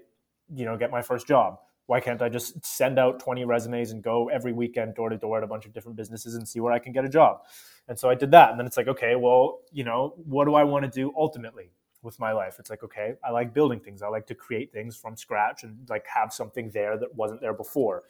you 0.54 0.64
know, 0.64 0.76
get 0.76 0.90
my 0.90 1.02
first 1.02 1.26
job? 1.26 1.59
Why 1.87 2.00
can't 2.00 2.23
I 2.23 2.28
just 2.28 2.64
send 2.64 2.99
out 2.99 3.19
20 3.19 3.45
resumes 3.45 3.90
and 3.90 4.02
go 4.02 4.28
every 4.28 4.52
weekend 4.52 4.95
door 4.95 5.09
to 5.09 5.16
door 5.16 5.38
at 5.38 5.45
a 5.45 5.47
bunch 5.47 5.66
of 5.66 5.73
different 5.73 5.97
businesses 5.97 6.35
and 6.35 6.47
see 6.47 6.61
where 6.61 6.73
I 6.73 6.78
can 6.78 6.92
get 6.92 7.04
a 7.04 7.09
job? 7.09 7.40
And 7.88 7.99
so 7.99 8.09
I 8.09 8.14
did 8.14 8.30
that. 8.30 8.50
And 8.50 8.59
then 8.59 8.66
it's 8.66 8.76
like, 8.76 8.88
okay, 8.88 9.16
well, 9.16 9.59
you 9.73 9.85
know, 9.85 10.14
what 10.25 10.45
do 10.45 10.54
I 10.54 10.62
want 10.64 10.85
to 10.85 10.90
do 10.90 11.12
ultimately? 11.16 11.73
With 12.02 12.19
my 12.19 12.33
life. 12.33 12.57
It's 12.59 12.71
like, 12.71 12.83
okay, 12.83 13.14
I 13.25 13.30
like 13.30 13.52
building 13.52 13.80
things. 13.80 14.02
I 14.02 14.09
like 14.09 14.26
to 14.26 14.35
create 14.35 14.73
things 14.73 14.97
from 14.97 15.16
scratch 15.16 15.62
and 15.64 15.88
like 15.88 16.07
have 16.07 16.33
something 16.33 16.71
there 16.71 16.97
that 16.97 17.14
wasn't 17.14 17.40
there 17.40 17.54
before. 17.54 18.04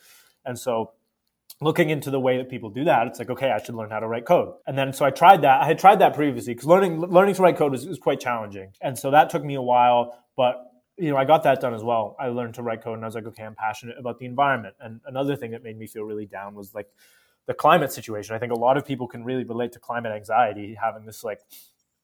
And 0.44 0.58
so 0.58 0.92
looking 1.60 1.90
into 1.90 2.10
the 2.10 2.20
way 2.20 2.38
that 2.38 2.48
people 2.48 2.70
do 2.70 2.84
that, 2.84 3.06
it's 3.06 3.18
like, 3.18 3.30
okay, 3.30 3.50
I 3.50 3.62
should 3.62 3.74
learn 3.74 3.90
how 3.90 4.00
to 4.00 4.08
write 4.08 4.24
code. 4.24 4.54
And 4.66 4.78
then 4.78 4.92
so 4.92 5.04
I 5.04 5.10
tried 5.10 5.42
that. 5.42 5.62
I 5.62 5.66
had 5.66 5.78
tried 5.78 5.98
that 5.98 6.14
previously 6.14 6.54
because 6.54 6.66
learning 6.66 7.00
learning 7.00 7.34
to 7.34 7.42
write 7.42 7.56
code 7.56 7.72
was, 7.72 7.86
was 7.86 7.98
quite 7.98 8.20
challenging. 8.20 8.72
And 8.80 8.98
so 8.98 9.10
that 9.10 9.30
took 9.30 9.44
me 9.44 9.54
a 9.54 9.62
while, 9.62 10.18
but 10.36 10.66
you 10.96 11.10
know, 11.10 11.16
I 11.16 11.24
got 11.24 11.42
that 11.44 11.60
done 11.60 11.72
as 11.72 11.82
well. 11.82 12.14
I 12.20 12.28
learned 12.28 12.54
to 12.54 12.62
write 12.62 12.82
code 12.82 12.94
and 12.94 13.04
I 13.04 13.08
was 13.08 13.14
like, 13.14 13.26
okay, 13.26 13.42
I'm 13.42 13.54
passionate 13.54 13.98
about 13.98 14.18
the 14.18 14.26
environment. 14.26 14.74
And 14.80 15.00
another 15.06 15.34
thing 15.34 15.50
that 15.52 15.62
made 15.62 15.78
me 15.78 15.86
feel 15.86 16.02
really 16.02 16.26
down 16.26 16.54
was 16.54 16.74
like 16.74 16.88
the 17.46 17.54
climate 17.54 17.90
situation. 17.90 18.36
I 18.36 18.38
think 18.38 18.52
a 18.52 18.58
lot 18.58 18.76
of 18.76 18.84
people 18.84 19.08
can 19.08 19.24
really 19.24 19.44
relate 19.44 19.72
to 19.72 19.78
climate 19.78 20.12
anxiety, 20.12 20.76
having 20.80 21.06
this 21.06 21.24
like 21.24 21.40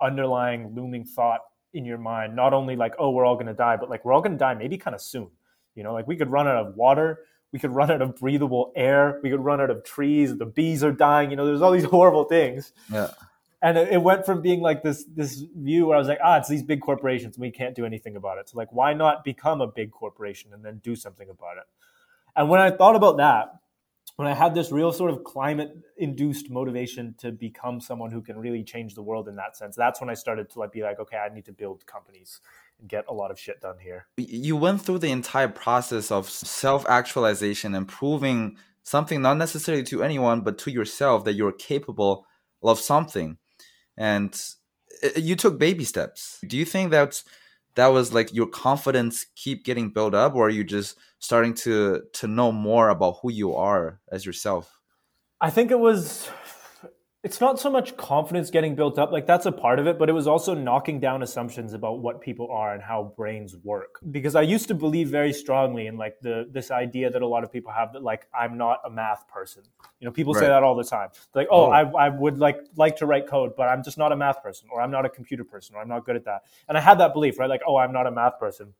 underlying 0.01 0.75
looming 0.75 1.05
thought 1.05 1.41
in 1.75 1.85
your 1.85 1.99
mind 1.99 2.35
not 2.35 2.53
only 2.53 2.77
like 2.77 2.95
oh 2.99 3.11
we're 3.11 3.25
all 3.25 3.35
going 3.35 3.47
to 3.47 3.55
die 3.55 3.77
but 3.77 3.91
like 3.91 4.05
we're 4.05 4.13
all 4.13 4.21
going 4.21 4.33
to 4.33 4.39
die 4.39 4.55
maybe 4.55 4.79
kind 4.79 4.95
of 4.95 5.01
soon 5.01 5.29
you 5.75 5.83
know? 5.83 5.93
Like 5.93 6.09
we 6.09 6.17
could 6.17 6.31
run 6.31 6.49
out 6.49 6.57
of 6.57 6.75
water 6.75 7.21
we 7.53 7.59
could 7.59 7.71
run 7.75 7.91
out 7.91 8.03
of 8.03 8.17
breathable 8.17 8.73
air 8.75 9.21
we 9.23 9.31
could 9.31 9.41
run 9.41 9.61
out 9.61 9.71
of 9.71 9.85
trees 9.85 10.37
the 10.37 10.47
bees 10.47 10.83
are 10.83 10.93
dying 10.93 11.31
you 11.31 11.37
know 11.37 11.47
there's 11.47 11.63
all 11.63 11.73
these 11.73 11.85
horrible 11.97 12.25
things. 12.25 12.73
Yeah. 12.93 13.11
And 13.63 13.79
it, 13.79 14.01
went 14.01 14.25
from 14.25 14.43
being 14.43 14.61
like 14.61 14.83
this 14.83 15.05
this 15.05 15.43
view 15.57 15.87
where 15.87 15.97
i 15.97 15.99
was 15.99 16.09
like 16.09 16.19
ah 16.23 16.37
it's 16.37 16.49
these 16.49 16.63
big 16.63 16.81
corporations 16.81 17.39
we 17.39 17.51
can't 17.51 17.75
do 17.75 17.85
anything 17.85 18.17
about 18.17 18.39
it. 18.39 18.49
So 18.49 18.59
like 18.59 18.73
why 18.73 18.95
not 18.95 19.25
become 19.25 19.61
a 19.61 19.67
big 19.67 19.91
corporation 19.91 20.53
and 20.53 20.65
then 20.65 20.79
do 20.83 20.95
something 20.97 21.29
about 21.29 21.59
it? 21.59 21.65
And 22.37 22.49
when 22.49 22.61
i 22.61 22.71
thought 22.71 22.97
about 22.97 23.17
that 23.19 23.55
when 24.17 24.27
I 24.27 24.35
had 24.35 24.55
this 24.55 24.73
real 24.73 24.93
sort 24.93 25.11
of 25.11 25.25
climate 25.25 25.77
induced 25.99 26.51
motivation 26.51 27.15
to 27.19 27.31
become 27.31 27.81
someone 27.81 28.11
who 28.11 28.23
can 28.23 28.39
really 28.39 28.65
change 28.65 28.95
the 28.95 29.03
world 29.03 29.29
in 29.29 29.37
that 29.37 29.57
sense, 29.57 29.77
that's 29.77 30.01
when 30.01 30.09
I 30.09 30.15
started 30.15 30.49
to 30.51 30.59
like 30.59 30.73
be 30.73 30.83
like, 30.83 30.99
okay, 30.99 31.19
I 31.19 31.33
need 31.33 31.45
to 31.45 31.53
build 31.53 31.87
companies 31.87 32.41
and 32.81 32.89
get 32.89 33.05
a 33.09 33.15
lot 33.15 33.31
of 33.31 33.39
shit 33.39 33.61
done 33.61 33.77
here. 33.79 34.07
You 34.17 34.57
went 34.57 34.83
through 34.83 35.01
the 35.01 35.11
entire 35.11 35.49
process 35.49 36.11
of 36.11 36.31
self 36.31 36.89
actualization 36.89 37.75
and 37.75 37.87
proving 37.87 38.57
something 38.83 39.21
not 39.21 39.37
necessarily 39.37 39.83
to 39.85 40.03
anyone 40.03 40.41
but 40.41 40.59
to 40.59 40.71
yourself 40.71 41.25
that 41.25 41.35
you're 41.35 41.53
capable 41.53 42.27
of 42.63 42.79
something. 42.79 43.37
And 43.99 44.39
uh, 45.05 45.09
you 45.17 45.37
took 45.37 45.59
baby 45.59 45.85
steps. 45.85 46.39
Do 46.47 46.57
you 46.57 46.65
think 46.65 46.91
that's 46.91 47.25
that 47.77 47.89
was 47.89 48.13
like 48.13 48.33
your 48.35 48.47
confidence 48.47 49.27
keep 49.37 49.65
getting 49.65 49.91
built 49.91 50.15
up 50.15 50.35
or 50.35 50.47
are 50.47 50.51
you 50.51 50.65
just 50.65 50.99
starting 51.19 51.55
to 51.55 52.03
to 52.15 52.27
know 52.27 52.51
more 52.51 52.89
about 52.89 53.19
who 53.23 53.31
you 53.31 53.55
are 53.55 54.01
as 54.11 54.27
yourself? 54.27 54.81
I 55.41 55.51
think 55.51 55.71
it 55.71 55.79
was 55.79 56.29
it's 57.27 57.41
not 57.41 57.59
so 57.59 57.69
much 57.69 57.97
confidence 57.97 58.51
getting 58.51 58.77
built 58.77 59.01
up 59.01 59.11
like 59.11 59.27
that's 59.27 59.47
a 59.47 59.51
part 59.51 59.81
of 59.81 59.89
it 59.89 59.99
but 59.99 60.09
it 60.09 60.13
was 60.13 60.29
also 60.29 60.55
knocking 60.55 61.01
down 61.01 61.25
assumptions 61.25 61.73
about 61.73 61.99
what 61.99 62.21
people 62.21 62.49
are 62.53 62.73
and 62.73 62.81
how 62.81 63.13
brains 63.17 63.57
work. 63.65 63.99
Because 64.13 64.37
i 64.37 64.43
used 64.43 64.69
to 64.69 64.75
believe 64.75 65.09
very 65.09 65.33
strongly 65.33 65.89
in 65.89 65.97
like 65.97 66.21
the 66.21 66.49
this 66.53 66.71
idea 66.71 67.11
that 67.11 67.23
a 67.23 67.27
lot 67.27 67.43
of 67.43 67.51
people 67.51 67.73
have 67.73 67.93
that 67.95 68.05
like 68.05 68.29
i'm 68.33 68.57
not 68.57 68.79
a 68.85 68.91
math 68.91 69.27
person. 69.27 69.65
You 69.99 70.05
know 70.05 70.13
people 70.13 70.35
right. 70.35 70.43
say 70.43 70.47
that 70.47 70.63
all 70.63 70.77
the 70.77 70.85
time. 70.85 71.09
Like 71.35 71.49
oh, 71.51 71.67
oh. 71.67 71.71
I, 71.73 72.07
I 72.07 72.09
would 72.11 72.39
like 72.39 72.59
like 72.77 72.95
to 72.99 73.07
write 73.07 73.27
code 73.27 73.55
but 73.57 73.69
i'm 73.69 73.83
just 73.83 73.99
not 73.99 74.13
a 74.13 74.17
math 74.17 74.41
person 74.41 74.69
or 74.71 74.81
i'm 74.81 74.93
not 74.93 75.05
a 75.05 75.09
computer 75.09 75.43
person 75.43 75.75
or 75.75 75.83
i'm 75.83 75.89
not 75.89 76.07
good 76.07 76.15
at 76.15 76.25
that. 76.27 76.43
And 76.69 76.79
i 76.79 76.81
had 76.81 77.01
that 77.01 77.13
belief 77.13 77.41
right? 77.41 77.51
Like 77.51 77.63
oh 77.67 77.77
i'm 77.77 77.93
not 77.93 78.07
a 78.07 78.13
math 78.13 78.39
person 78.39 78.73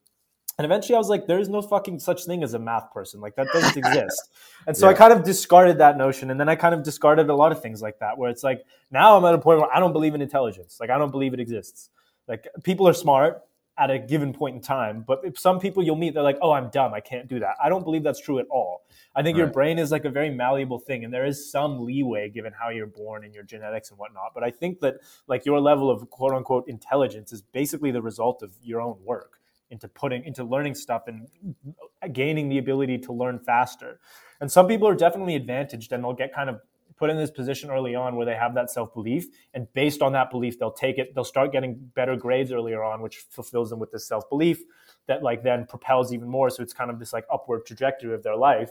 and 0.59 0.65
eventually 0.65 0.95
I 0.95 0.99
was 0.99 1.11
like, 1.11 1.27
there 1.27 1.39
is 1.39 1.51
no 1.51 1.61
fucking 1.61 1.99
such 1.99 2.25
thing 2.25 2.43
as 2.43 2.55
a 2.55 2.59
math 2.59 2.91
person. 2.93 3.21
Like 3.21 3.37
that 3.37 3.49
doesn't 3.53 3.77
exist. 3.87 4.31
And 4.67 4.75
so 4.75 4.87
yeah. 4.87 4.95
I 4.95 4.95
kind 4.95 5.13
of 5.13 5.23
discarded 5.23 5.79
that 5.79 5.99
notion. 5.99 6.31
And 6.31 6.41
then 6.41 6.49
I 6.49 6.57
kind 6.57 6.75
of 6.75 6.83
discarded 6.83 7.29
a 7.29 7.35
lot 7.35 7.53
of 7.53 7.61
things 7.61 7.83
like 7.83 7.99
that, 7.99 8.17
where 8.17 8.31
it's 8.31 8.43
like, 8.43 8.65
now 8.91 9.17
I'm 9.17 9.25
at 9.27 9.35
a 9.35 9.39
point 9.39 9.61
where 9.61 9.75
I 9.75 9.81
don't 9.81 9.93
believe 9.93 10.15
in 10.15 10.23
intelligence. 10.23 10.79
Like 10.81 10.89
I 10.89 10.97
don't 10.97 11.11
believe 11.11 11.35
it 11.35 11.41
exists. 11.41 11.91
Like 12.27 12.49
people 12.63 12.89
are 12.89 12.95
smart 12.95 13.43
at 13.79 13.91
a 13.91 13.99
given 13.99 14.33
point 14.33 14.57
in 14.57 14.63
time, 14.63 15.05
but 15.07 15.39
some 15.39 15.61
people 15.61 15.83
you'll 15.83 15.97
meet, 15.97 16.15
they're 16.15 16.23
like, 16.23 16.39
oh, 16.41 16.53
I'm 16.53 16.71
dumb. 16.71 16.95
I 16.95 17.01
can't 17.01 17.29
do 17.29 17.39
that. 17.41 17.57
I 17.63 17.69
don't 17.69 17.85
believe 17.85 18.03
that's 18.03 18.21
true 18.21 18.39
at 18.39 18.47
all. 18.51 18.81
I 19.15 19.23
think 19.23 19.37
right. 19.37 19.45
your 19.45 19.53
brain 19.53 19.79
is 19.79 19.93
like 19.93 20.07
a 20.07 20.11
very 20.11 20.31
malleable 20.31 20.79
thing, 20.79 21.05
and 21.05 21.13
there 21.13 21.27
is 21.27 21.51
some 21.51 21.85
leeway 21.85 22.31
given 22.31 22.55
how 22.59 22.71
you're 22.71 22.87
born 22.87 23.25
and 23.27 23.35
your 23.35 23.45
genetics 23.45 23.91
and 23.91 23.99
whatnot. 23.99 24.33
But 24.33 24.45
I 24.45 24.51
think 24.51 24.81
that 24.81 24.97
like 25.27 25.45
your 25.45 25.61
level 25.61 25.91
of 25.91 26.09
quote 26.09 26.33
unquote 26.33 26.67
intelligence 26.69 27.33
is 27.33 27.43
basically 27.43 27.91
the 27.91 28.01
result 28.01 28.43
of 28.43 28.53
your 28.63 28.81
own 28.81 28.97
work 29.05 29.41
into 29.71 29.89
putting 29.89 30.25
into 30.25 30.45
learning 30.45 30.75
stuff 30.75 31.09
and 31.09 31.27
gaining 32.13 32.49
the 32.49 32.59
ability 32.59 32.99
to 32.99 33.13
learn 33.13 33.39
faster. 33.39 34.01
And 34.41 34.51
some 34.51 34.69
people 34.69 34.87
are 34.89 34.95
definitely 34.95 35.37
advantaged 35.37 35.93
and 35.93 36.05
they'll 36.05 36.13
get 36.13 36.33
kind 36.35 36.51
of 36.51 36.61
put 36.97 37.11
in 37.11 37.17
this 37.17 37.31
position 37.31 37.71
early 37.71 37.95
on 37.95 38.17
where 38.17 38.27
they 38.27 38.35
have 38.35 38.55
that 38.55 38.71
self 38.71 38.93
belief. 38.95 39.27
And 39.55 39.71
based 39.75 40.03
on 40.03 40.13
that 40.13 40.31
belief, 40.31 40.59
they'll 40.59 40.71
take 40.71 40.99
it, 40.99 41.15
they'll 41.15 41.25
start 41.25 41.53
getting 41.53 41.75
better 41.95 42.17
grades 42.17 42.53
earlier 42.53 42.83
on, 42.83 43.03
which 43.03 43.25
fulfills 43.31 43.71
them 43.71 43.79
with 43.79 43.91
this 43.93 44.07
self 44.07 44.29
belief 44.29 44.63
that 45.07 45.23
like 45.23 45.43
then 45.43 45.67
propels 45.67 46.13
even 46.13 46.29
more. 46.29 46.51
So 46.51 46.63
it's 46.63 46.73
kind 46.73 46.91
of 46.91 46.99
this 46.99 47.13
like 47.13 47.25
upward 47.33 47.67
trajectory 47.67 48.15
of 48.15 48.23
their 48.23 48.37
life. 48.37 48.71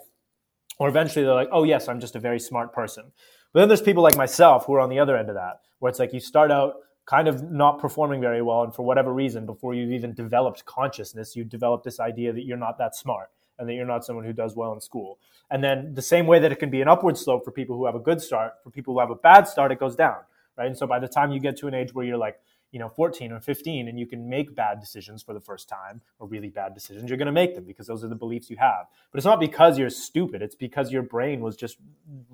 Or 0.78 0.90
eventually 0.90 1.24
they're 1.24 1.34
like, 1.34 1.50
oh, 1.54 1.64
yes, 1.64 1.88
I'm 1.88 2.02
just 2.02 2.16
a 2.16 2.20
very 2.20 2.40
smart 2.40 2.74
person. 2.74 3.12
But 3.54 3.62
then 3.62 3.70
there's 3.70 3.82
people 3.82 4.04
like 4.04 4.18
myself 4.18 4.66
who 4.66 4.74
are 4.74 4.82
on 4.82 4.90
the 4.90 5.00
other 5.00 5.16
end 5.16 5.30
of 5.30 5.36
that, 5.36 5.62
where 5.80 5.90
it's 5.90 6.00
like 6.00 6.12
you 6.12 6.20
start 6.20 6.52
out 6.52 6.76
kind 7.06 7.28
of 7.28 7.52
not 7.52 7.80
performing 7.80 8.20
very 8.20 8.42
well. 8.42 8.64
And 8.64 8.74
for 8.74 8.84
whatever 8.84 9.14
reason, 9.14 9.46
before 9.46 9.74
you've 9.74 9.92
even 9.92 10.14
developed 10.14 10.66
consciousness, 10.66 11.36
you 11.36 11.44
develop 11.44 11.84
this 11.84 12.00
idea 12.00 12.34
that 12.34 12.46
you're 12.46 12.58
not 12.58 12.78
that 12.80 12.96
smart 12.96 13.30
and 13.58 13.70
that 13.70 13.74
you're 13.74 13.86
not 13.86 14.04
someone 14.04 14.26
who 14.26 14.34
does 14.34 14.56
well 14.56 14.74
in 14.74 14.82
school. 14.82 15.20
And 15.50 15.64
then 15.64 15.94
the 15.94 16.02
same 16.02 16.28
way 16.28 16.40
that 16.40 16.52
it 16.52 16.60
can 16.60 16.70
be 16.70 16.82
an 16.82 16.88
upward 16.88 17.18
slope 17.18 17.46
for 17.46 17.52
people 17.52 17.78
who 17.78 17.86
have 17.86 17.96
a 17.96 18.00
good 18.00 18.22
start, 18.22 18.54
for 18.64 18.72
people 18.72 18.94
who 18.94 19.00
have 19.00 19.12
a 19.12 19.16
bad 19.16 19.48
start, 19.48 19.72
it 19.72 19.80
goes 19.80 19.96
down, 19.96 20.18
right? 20.58 20.68
And 20.68 20.78
so 20.78 20.88
by 20.88 21.00
the 21.00 21.08
time 21.08 21.32
you 21.32 21.40
get 21.40 21.58
to 21.58 21.68
an 21.68 21.74
age 21.74 21.94
where 21.94 22.06
you're 22.06 22.18
like, 22.18 22.40
you 22.72 22.80
know, 22.80 22.90
14 22.90 23.32
or 23.32 23.40
15 23.40 23.88
and 23.88 23.98
you 23.98 24.06
can 24.06 24.28
make 24.28 24.54
bad 24.54 24.82
decisions 24.82 25.24
for 25.24 25.34
the 25.34 25.40
first 25.40 25.70
time 25.70 26.02
or 26.20 26.28
really 26.28 26.50
bad 26.50 26.74
decisions, 26.74 27.10
you're 27.10 27.18
going 27.18 27.28
to 27.28 27.32
make 27.32 27.56
them 27.56 27.64
because 27.64 27.88
those 27.88 28.04
are 28.04 28.10
the 28.10 28.16
beliefs 28.16 28.50
you 28.50 28.58
have. 28.58 28.88
But 29.12 29.20
it's 29.20 29.26
not 29.26 29.40
because 29.40 29.78
you're 29.78 29.90
stupid. 29.90 30.42
It's 30.42 30.56
because 30.56 30.92
your 30.92 31.04
brain 31.04 31.40
was 31.40 31.56
just 31.56 31.78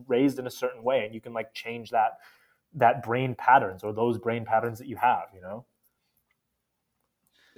raised 0.07 0.39
in 0.39 0.47
a 0.47 0.51
certain 0.51 0.81
way 0.81 1.05
and 1.05 1.13
you 1.13 1.21
can 1.21 1.33
like 1.33 1.53
change 1.53 1.91
that 1.91 2.17
that 2.75 3.03
brain 3.03 3.35
patterns 3.35 3.83
or 3.83 3.93
those 3.93 4.17
brain 4.17 4.45
patterns 4.45 4.79
that 4.79 4.87
you 4.87 4.95
have, 4.95 5.25
you 5.33 5.41
know? 5.41 5.65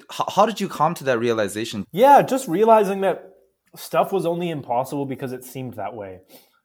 How, 0.10 0.26
how 0.30 0.46
did 0.46 0.60
you 0.60 0.68
come 0.68 0.94
to 0.96 1.04
that 1.06 1.20
realization? 1.20 1.86
Yeah, 1.92 2.22
just 2.22 2.48
realizing 2.48 3.02
that 3.02 3.34
stuff 3.76 4.12
was 4.12 4.26
only 4.26 4.50
impossible 4.50 5.06
because 5.06 5.32
it 5.32 5.44
seemed 5.44 5.76
that 5.76 5.94
way. 5.94 6.22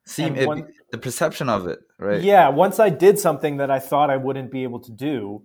Seem 0.06 0.34
the 0.34 0.98
perception 0.98 1.50
of 1.50 1.66
it, 1.66 1.80
right? 1.98 2.22
Yeah, 2.22 2.48
once 2.48 2.80
I 2.80 2.88
did 2.88 3.18
something 3.18 3.58
that 3.58 3.70
I 3.70 3.78
thought 3.78 4.08
I 4.08 4.16
wouldn't 4.16 4.50
be 4.50 4.62
able 4.62 4.80
to 4.80 4.90
do, 4.90 5.42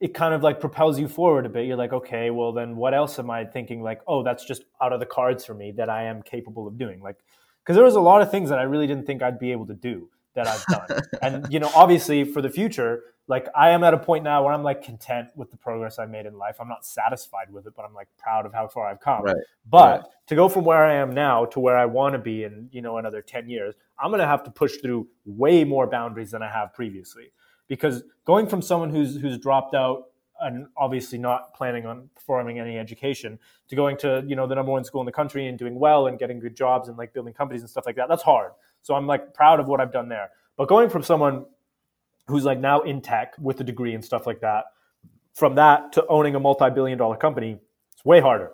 it 0.00 0.14
kind 0.14 0.34
of 0.34 0.42
like 0.42 0.58
propels 0.58 0.98
you 0.98 1.06
forward 1.06 1.46
a 1.46 1.48
bit. 1.48 1.66
You're 1.66 1.76
like, 1.76 1.92
okay, 1.92 2.30
well 2.30 2.52
then 2.52 2.74
what 2.74 2.92
else 2.92 3.20
am 3.20 3.30
I 3.30 3.44
thinking 3.44 3.80
like, 3.80 4.00
oh, 4.08 4.24
that's 4.24 4.44
just 4.44 4.64
out 4.80 4.92
of 4.92 4.98
the 4.98 5.06
cards 5.06 5.44
for 5.44 5.54
me 5.54 5.72
that 5.76 5.88
I 5.88 6.04
am 6.04 6.22
capable 6.22 6.66
of 6.66 6.76
doing. 6.76 7.00
Like 7.00 7.18
because 7.62 7.76
there 7.76 7.84
was 7.84 7.94
a 7.94 8.00
lot 8.00 8.20
of 8.20 8.30
things 8.30 8.50
that 8.50 8.58
I 8.58 8.64
really 8.64 8.88
didn't 8.88 9.06
think 9.06 9.22
I'd 9.22 9.38
be 9.38 9.52
able 9.52 9.66
to 9.66 9.74
do 9.74 10.10
that 10.34 10.46
I've 10.46 10.64
done. 10.66 11.00
and 11.22 11.52
you 11.52 11.60
know, 11.60 11.70
obviously 11.74 12.24
for 12.24 12.42
the 12.42 12.50
future, 12.50 13.02
like 13.28 13.48
I 13.54 13.70
am 13.70 13.84
at 13.84 13.94
a 13.94 13.98
point 13.98 14.24
now 14.24 14.44
where 14.44 14.52
I'm 14.52 14.62
like 14.62 14.82
content 14.82 15.28
with 15.36 15.50
the 15.50 15.56
progress 15.56 15.98
I 15.98 16.06
made 16.06 16.26
in 16.26 16.36
life. 16.36 16.56
I'm 16.60 16.68
not 16.68 16.84
satisfied 16.84 17.52
with 17.52 17.66
it, 17.66 17.74
but 17.76 17.84
I'm 17.84 17.94
like 17.94 18.08
proud 18.18 18.46
of 18.46 18.52
how 18.52 18.68
far 18.68 18.88
I've 18.88 19.00
come. 19.00 19.22
Right. 19.22 19.36
But 19.68 20.00
right. 20.00 20.10
to 20.28 20.34
go 20.34 20.48
from 20.48 20.64
where 20.64 20.84
I 20.84 20.94
am 20.94 21.14
now 21.14 21.44
to 21.46 21.60
where 21.60 21.76
I 21.76 21.86
want 21.86 22.14
to 22.14 22.18
be 22.18 22.44
in, 22.44 22.68
you 22.72 22.82
know, 22.82 22.98
another 22.98 23.22
10 23.22 23.48
years, 23.48 23.74
I'm 23.98 24.10
going 24.10 24.20
to 24.20 24.26
have 24.26 24.42
to 24.44 24.50
push 24.50 24.76
through 24.78 25.08
way 25.24 25.64
more 25.64 25.86
boundaries 25.86 26.32
than 26.32 26.42
I 26.42 26.50
have 26.50 26.74
previously. 26.74 27.32
Because 27.68 28.02
going 28.26 28.46
from 28.48 28.60
someone 28.60 28.90
who's 28.90 29.16
who's 29.16 29.38
dropped 29.38 29.74
out 29.74 30.08
and 30.40 30.66
obviously 30.76 31.18
not 31.18 31.54
planning 31.54 31.86
on 31.86 32.08
performing 32.14 32.58
any 32.58 32.76
education 32.76 33.38
to 33.68 33.76
going 33.76 33.96
to 33.96 34.24
you 34.26 34.36
know 34.36 34.46
the 34.46 34.54
number 34.54 34.72
one 34.72 34.84
school 34.84 35.00
in 35.00 35.06
the 35.06 35.12
country 35.12 35.46
and 35.46 35.58
doing 35.58 35.78
well 35.78 36.08
and 36.08 36.18
getting 36.18 36.40
good 36.40 36.56
jobs 36.56 36.88
and 36.88 36.98
like 36.98 37.14
building 37.14 37.32
companies 37.32 37.62
and 37.62 37.70
stuff 37.70 37.86
like 37.86 37.96
that 37.96 38.08
that's 38.08 38.22
hard 38.22 38.50
so 38.82 38.94
i'm 38.94 39.06
like 39.06 39.32
proud 39.34 39.60
of 39.60 39.66
what 39.66 39.80
i've 39.80 39.92
done 39.92 40.08
there 40.08 40.30
but 40.56 40.68
going 40.68 40.88
from 40.88 41.02
someone 41.02 41.44
who's 42.26 42.44
like 42.44 42.58
now 42.58 42.80
in 42.82 43.00
tech 43.00 43.34
with 43.40 43.60
a 43.60 43.64
degree 43.64 43.94
and 43.94 44.04
stuff 44.04 44.26
like 44.26 44.40
that 44.40 44.64
from 45.34 45.54
that 45.54 45.92
to 45.92 46.06
owning 46.08 46.34
a 46.34 46.40
multi-billion 46.40 46.98
dollar 46.98 47.16
company 47.16 47.58
it's 47.92 48.04
way 48.04 48.20
harder 48.20 48.52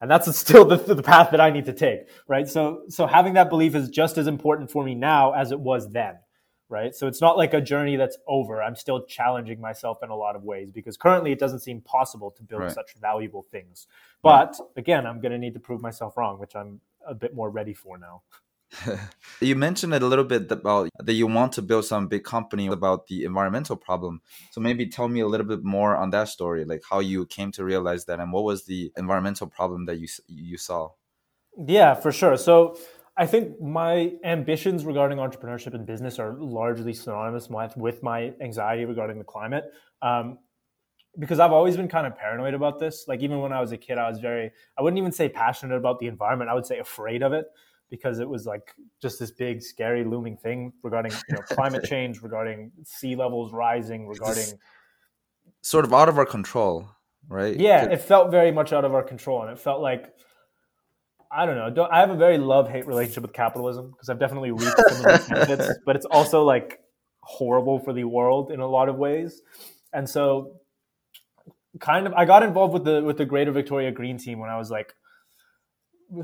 and 0.00 0.10
that's 0.10 0.36
still 0.38 0.64
the, 0.64 0.76
the 0.76 1.02
path 1.02 1.30
that 1.30 1.40
i 1.40 1.50
need 1.50 1.64
to 1.64 1.72
take 1.72 2.08
right 2.28 2.48
so 2.48 2.82
so 2.88 3.06
having 3.06 3.34
that 3.34 3.50
belief 3.50 3.74
is 3.74 3.88
just 3.88 4.18
as 4.18 4.26
important 4.26 4.70
for 4.70 4.84
me 4.84 4.94
now 4.94 5.32
as 5.32 5.52
it 5.52 5.60
was 5.60 5.90
then 5.90 6.16
right? 6.68 6.94
So 6.94 7.06
it's 7.06 7.20
not 7.20 7.36
like 7.36 7.54
a 7.54 7.60
journey 7.60 7.96
that's 7.96 8.18
over. 8.26 8.62
I'm 8.62 8.74
still 8.74 9.04
challenging 9.04 9.60
myself 9.60 9.98
in 10.02 10.10
a 10.10 10.16
lot 10.16 10.34
of 10.36 10.42
ways 10.44 10.70
because 10.72 10.96
currently 10.96 11.32
it 11.32 11.38
doesn't 11.38 11.60
seem 11.60 11.80
possible 11.82 12.30
to 12.32 12.42
build 12.42 12.62
right. 12.62 12.72
such 12.72 12.94
valuable 13.00 13.46
things. 13.50 13.86
But 14.22 14.56
right. 14.58 14.68
again, 14.76 15.06
I'm 15.06 15.20
going 15.20 15.32
to 15.32 15.38
need 15.38 15.54
to 15.54 15.60
prove 15.60 15.80
myself 15.80 16.16
wrong, 16.16 16.38
which 16.38 16.56
I'm 16.56 16.80
a 17.06 17.14
bit 17.14 17.34
more 17.34 17.50
ready 17.50 17.74
for 17.74 17.98
now. 17.98 18.22
you 19.40 19.56
mentioned 19.56 19.94
it 19.94 20.02
a 20.02 20.06
little 20.06 20.24
bit 20.24 20.50
about 20.50 20.90
that 20.98 21.12
you 21.12 21.26
want 21.26 21.52
to 21.52 21.62
build 21.62 21.84
some 21.84 22.08
big 22.08 22.24
company 22.24 22.66
about 22.66 23.06
the 23.06 23.24
environmental 23.24 23.76
problem. 23.76 24.20
So 24.50 24.60
maybe 24.60 24.86
tell 24.86 25.08
me 25.08 25.20
a 25.20 25.26
little 25.26 25.46
bit 25.46 25.64
more 25.64 25.96
on 25.96 26.10
that 26.10 26.28
story, 26.28 26.64
like 26.64 26.82
how 26.88 27.00
you 27.00 27.26
came 27.26 27.52
to 27.52 27.64
realize 27.64 28.04
that, 28.06 28.20
and 28.20 28.32
what 28.32 28.44
was 28.44 28.64
the 28.64 28.92
environmental 28.96 29.46
problem 29.46 29.86
that 29.86 29.98
you 29.98 30.08
you 30.26 30.56
saw. 30.56 30.90
Yeah, 31.66 31.94
for 31.94 32.12
sure. 32.12 32.36
So 32.36 32.76
I 33.16 33.26
think 33.26 33.60
my 33.60 34.12
ambitions 34.24 34.84
regarding 34.84 35.18
entrepreneurship 35.18 35.74
and 35.74 35.86
business 35.86 36.18
are 36.18 36.34
largely 36.38 36.92
synonymous 36.92 37.48
with 37.76 38.02
my 38.02 38.32
anxiety 38.40 38.84
regarding 38.84 39.18
the 39.18 39.24
climate. 39.24 39.64
Um, 40.02 40.38
because 41.16 41.38
I've 41.38 41.52
always 41.52 41.76
been 41.76 41.86
kind 41.86 42.08
of 42.08 42.16
paranoid 42.16 42.54
about 42.54 42.80
this. 42.80 43.04
Like 43.06 43.20
even 43.20 43.38
when 43.38 43.52
I 43.52 43.60
was 43.60 43.70
a 43.70 43.76
kid, 43.76 43.98
I 43.98 44.08
was 44.08 44.18
very 44.18 44.50
I 44.76 44.82
wouldn't 44.82 44.98
even 44.98 45.12
say 45.12 45.28
passionate 45.28 45.76
about 45.76 46.00
the 46.00 46.08
environment. 46.08 46.50
I 46.50 46.54
would 46.54 46.66
say 46.66 46.78
afraid 46.78 47.22
of 47.22 47.32
it 47.32 47.46
because 47.94 48.18
it 48.18 48.28
was 48.28 48.44
like 48.44 48.74
just 49.00 49.20
this 49.20 49.30
big, 49.30 49.62
scary, 49.62 50.02
looming 50.02 50.36
thing 50.36 50.72
regarding 50.82 51.12
you 51.28 51.36
know 51.36 51.42
climate 51.48 51.84
change, 51.84 52.22
regarding 52.22 52.72
sea 52.84 53.14
levels 53.14 53.52
rising, 53.52 54.08
regarding 54.08 54.46
sort 55.60 55.84
of 55.84 55.94
out 55.94 56.08
of 56.08 56.18
our 56.18 56.26
control, 56.26 56.88
right? 57.28 57.56
Yeah, 57.56 57.84
it 57.84 58.00
felt 58.00 58.32
very 58.32 58.50
much 58.50 58.72
out 58.72 58.84
of 58.84 58.94
our 58.94 59.02
control, 59.04 59.42
and 59.42 59.52
it 59.52 59.60
felt 59.60 59.80
like 59.80 60.12
I 61.30 61.46
don't 61.46 61.54
know. 61.56 61.70
Don't, 61.70 61.92
I 61.92 62.00
have 62.00 62.10
a 62.10 62.16
very 62.16 62.36
love 62.36 62.68
hate 62.68 62.86
relationship 62.88 63.22
with 63.22 63.32
capitalism 63.32 63.90
because 63.92 64.08
I've 64.08 64.18
definitely 64.18 64.50
reaped 64.50 64.82
some 64.88 64.96
of 64.98 65.02
those 65.04 65.28
benefits, 65.28 65.78
but 65.86 65.94
it's 65.94 66.06
also 66.06 66.42
like 66.42 66.80
horrible 67.20 67.78
for 67.78 67.92
the 67.92 68.04
world 68.04 68.50
in 68.50 68.58
a 68.58 68.66
lot 68.66 68.88
of 68.88 68.96
ways. 68.96 69.40
And 69.92 70.10
so, 70.10 70.56
kind 71.78 72.08
of, 72.08 72.12
I 72.14 72.24
got 72.24 72.42
involved 72.42 72.74
with 72.74 72.84
the 72.84 73.04
with 73.04 73.18
the 73.18 73.24
Greater 73.24 73.52
Victoria 73.52 73.92
Green 73.92 74.18
Team 74.18 74.40
when 74.40 74.50
I 74.50 74.58
was 74.58 74.68
like 74.68 74.94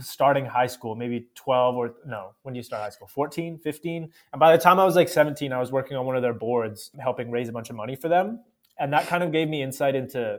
starting 0.00 0.44
high 0.44 0.66
school, 0.66 0.94
maybe 0.94 1.26
12 1.34 1.76
or 1.76 1.94
no, 2.06 2.32
when 2.42 2.54
do 2.54 2.58
you 2.58 2.64
start 2.64 2.82
high 2.82 2.90
school? 2.90 3.08
14, 3.08 3.58
15. 3.58 4.10
And 4.32 4.40
by 4.40 4.56
the 4.56 4.62
time 4.62 4.78
I 4.78 4.84
was 4.84 4.96
like 4.96 5.08
17, 5.08 5.52
I 5.52 5.58
was 5.58 5.72
working 5.72 5.96
on 5.96 6.06
one 6.06 6.16
of 6.16 6.22
their 6.22 6.34
boards, 6.34 6.90
helping 6.98 7.30
raise 7.30 7.48
a 7.48 7.52
bunch 7.52 7.70
of 7.70 7.76
money 7.76 7.96
for 7.96 8.08
them. 8.08 8.40
And 8.78 8.92
that 8.92 9.06
kind 9.06 9.22
of 9.22 9.32
gave 9.32 9.48
me 9.48 9.62
insight 9.62 9.94
into 9.94 10.38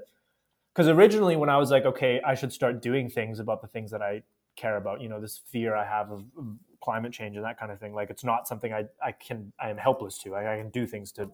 because 0.74 0.88
originally 0.88 1.36
when 1.36 1.50
I 1.50 1.58
was 1.58 1.70
like, 1.70 1.86
okay, 1.86 2.22
I 2.26 2.34
should 2.34 2.54
start 2.54 2.82
doing 2.82 3.10
things 3.10 3.40
about 3.40 3.62
the 3.62 3.68
things 3.68 3.92
that 3.92 4.02
I 4.02 4.24
care 4.56 4.78
about 4.78 5.02
you 5.02 5.10
know 5.10 5.20
this 5.20 5.42
fear 5.48 5.76
i 5.76 5.86
have 5.86 6.12
of, 6.12 6.24
climate 6.82 7.14
change 7.14 7.36
and 7.36 7.46
that 7.46 7.60
kind 7.60 7.72
of 7.72 7.80
thing 7.80 7.94
like 7.94 8.10
it's 8.10 8.24
not 8.24 8.48
something 8.48 8.74
i, 8.74 8.84
I 9.04 9.12
can 9.12 9.54
i 9.60 9.70
am 9.70 9.78
helpless 9.78 10.18
to 10.24 10.34
I, 10.34 10.56
I 10.56 10.58
can 10.58 10.70
do 10.72 10.88
things 10.88 11.12
to 11.12 11.30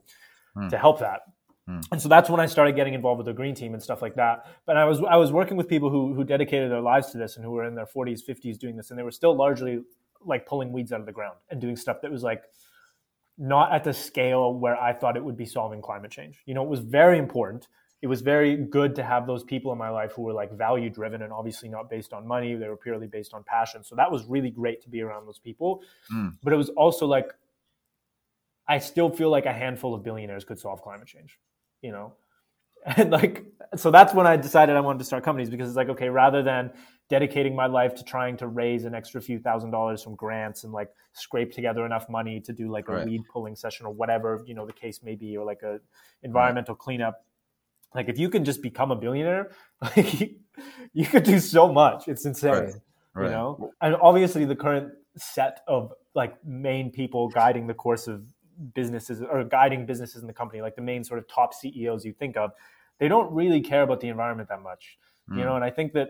mm. 0.58 0.70
to 0.70 0.78
help 0.78 1.00
that 1.00 1.22
mm. 1.68 1.84
and 1.92 2.02
so 2.02 2.10
that's 2.10 2.30
when 2.30 2.40
i 2.40 2.46
started 2.46 2.76
getting 2.76 2.94
involved 2.94 3.18
with 3.18 3.26
the 3.26 3.34
green 3.34 3.56
team 3.56 3.74
and 3.74 3.82
stuff 3.82 4.02
like 4.02 4.16
that. 4.16 4.46
But 4.66 4.78
i 4.78 4.86
was 4.86 5.02
i 5.10 5.16
was 5.16 5.32
working 5.32 5.58
with 5.58 5.68
people 5.68 5.90
who 5.90 6.14
who 6.14 6.24
dedicated 6.24 6.72
their 6.72 6.82
lives 6.82 7.12
to 7.12 7.18
this 7.18 7.36
and 7.36 7.46
who 7.46 7.52
were 7.52 7.66
in 7.66 7.76
their 7.76 7.86
40s 7.86 8.22
50s 8.28 8.58
doing 8.58 8.76
this 8.78 8.90
and 8.90 8.98
they 9.00 9.04
were 9.04 9.12
still 9.12 9.36
largely 9.36 9.80
like 10.26 10.46
pulling 10.46 10.72
weeds 10.72 10.92
out 10.92 11.00
of 11.00 11.06
the 11.06 11.12
ground 11.12 11.38
and 11.50 11.62
doing 11.62 11.76
stuff 11.76 11.98
that 12.02 12.12
was 12.12 12.24
like 12.24 12.44
not 13.38 13.72
at 13.72 13.84
the 13.84 13.94
scale 13.94 14.54
where 14.54 14.76
i 14.82 14.92
thought 14.94 15.16
it 15.16 15.24
would 15.24 15.38
be 15.38 15.46
solving 15.46 15.82
climate 15.82 16.12
change. 16.12 16.42
You 16.46 16.54
know 16.54 16.64
it 16.64 16.70
was 16.70 16.80
very 16.82 17.18
important. 17.18 17.68
It 18.02 18.08
was 18.08 18.22
very 18.22 18.56
good 18.56 18.94
to 18.96 19.04
have 19.04 19.26
those 19.26 19.44
people 19.44 19.72
in 19.72 19.78
my 19.80 19.90
life 19.90 20.12
who 20.12 20.22
were 20.22 20.34
like 20.34 20.52
value 20.52 20.88
driven 20.90 21.24
and 21.24 21.34
obviously 21.34 21.68
not 21.68 21.90
based 21.90 22.14
on 22.14 22.28
money. 22.28 22.54
They 22.54 22.68
were 22.68 22.78
purely 22.78 23.08
based 23.08 23.34
on 23.34 23.44
passion. 23.44 23.84
So 23.84 23.96
that 23.96 24.12
was 24.12 24.24
really 24.26 24.52
great 24.52 24.84
to 24.84 24.90
be 24.90 25.02
around 25.02 25.26
those 25.26 25.40
people. 25.40 25.82
Mm. 26.14 26.38
but 26.44 26.54
it 26.54 26.58
was 26.58 26.70
also 26.70 27.06
like 27.06 27.34
i 28.68 28.78
still 28.78 29.10
feel 29.10 29.30
like 29.30 29.46
a 29.46 29.54
handful 29.54 29.94
of 29.94 30.04
billionaires 30.04 30.44
could 30.46 30.60
solve 30.60 30.82
climate 30.82 31.08
change 31.08 31.40
you 31.82 31.92
know 31.92 32.14
and 32.98 33.12
like 33.12 33.46
so 33.76 33.92
that's 33.92 34.14
when 34.14 34.28
i 34.28 34.36
decided 34.36 34.76
i 34.76 34.80
wanted 34.80 35.00
to 35.00 35.06
start 35.06 35.24
companies 35.24 35.50
because 35.50 35.68
it's 35.68 35.78
like 35.78 35.90
okay 35.90 36.10
rather 36.10 36.42
than 36.42 36.72
dedicating 37.10 37.56
my 37.56 37.66
life 37.66 37.96
to 37.96 38.04
trying 38.04 38.36
to 38.36 38.48
raise 38.48 38.84
an 38.84 38.94
extra 38.94 39.22
few 39.22 39.40
thousand 39.40 39.72
dollars 39.72 40.04
from 40.04 40.16
grants 40.16 40.64
and 40.64 40.74
like 40.74 40.90
scrape 41.14 41.52
together 41.52 41.86
enough 41.86 42.10
money 42.10 42.40
to 42.40 42.52
do 42.52 42.70
like 42.70 42.88
a 42.90 42.94
right. 42.94 43.06
weed 43.06 43.22
pulling 43.32 43.56
session 43.56 43.86
or 43.86 43.94
whatever 43.94 44.44
you 44.46 44.54
know 44.54 44.66
the 44.66 44.74
case 44.74 45.02
may 45.04 45.16
be 45.16 45.38
or 45.38 45.46
like 45.46 45.62
a 45.64 45.80
environmental 46.24 46.76
right. 46.76 46.80
cleanup 46.80 47.24
like 47.96 48.10
if 48.10 48.20
you 48.20 48.30
can 48.30 48.46
just 48.46 48.62
become 48.62 48.92
a 48.92 48.96
billionaire, 48.96 49.52
like 49.82 50.20
you, 50.20 50.36
you 50.94 51.06
could 51.06 51.24
do 51.24 51.40
so 51.40 51.72
much. 51.72 52.08
It's 52.08 52.26
insane. 52.26 52.74
Right. 53.14 53.26
You 53.26 53.32
know? 53.32 53.72
And 53.82 53.96
obviously 53.96 54.46
the 54.46 54.56
current 54.56 54.92
set 55.18 55.62
of 55.68 55.94
like 56.14 56.44
main 56.46 56.92
people 56.92 57.30
guiding 57.30 57.66
the 57.66 57.74
course 57.74 58.08
of 58.08 58.24
businesses 58.74 59.22
or 59.22 59.44
guiding 59.44 59.86
businesses 59.86 60.22
in 60.22 60.28
the 60.28 60.34
company, 60.34 60.62
like 60.62 60.76
the 60.76 60.82
main 60.82 61.04
sort 61.04 61.20
of 61.20 61.28
top 61.28 61.54
CEOs 61.54 62.06
you 62.06 62.14
think 62.14 62.38
of, 62.38 62.52
they 63.00 63.08
don't 63.08 63.32
really 63.32 63.62
care 63.62 63.84
about 63.84 64.00
the 64.00 64.08
environment 64.08 64.50
that 64.50 64.62
much. 64.62 64.98
Mm. 65.30 65.38
You 65.38 65.44
know, 65.46 65.56
and 65.56 65.64
I 65.64 65.70
think 65.70 65.94
that 65.94 66.10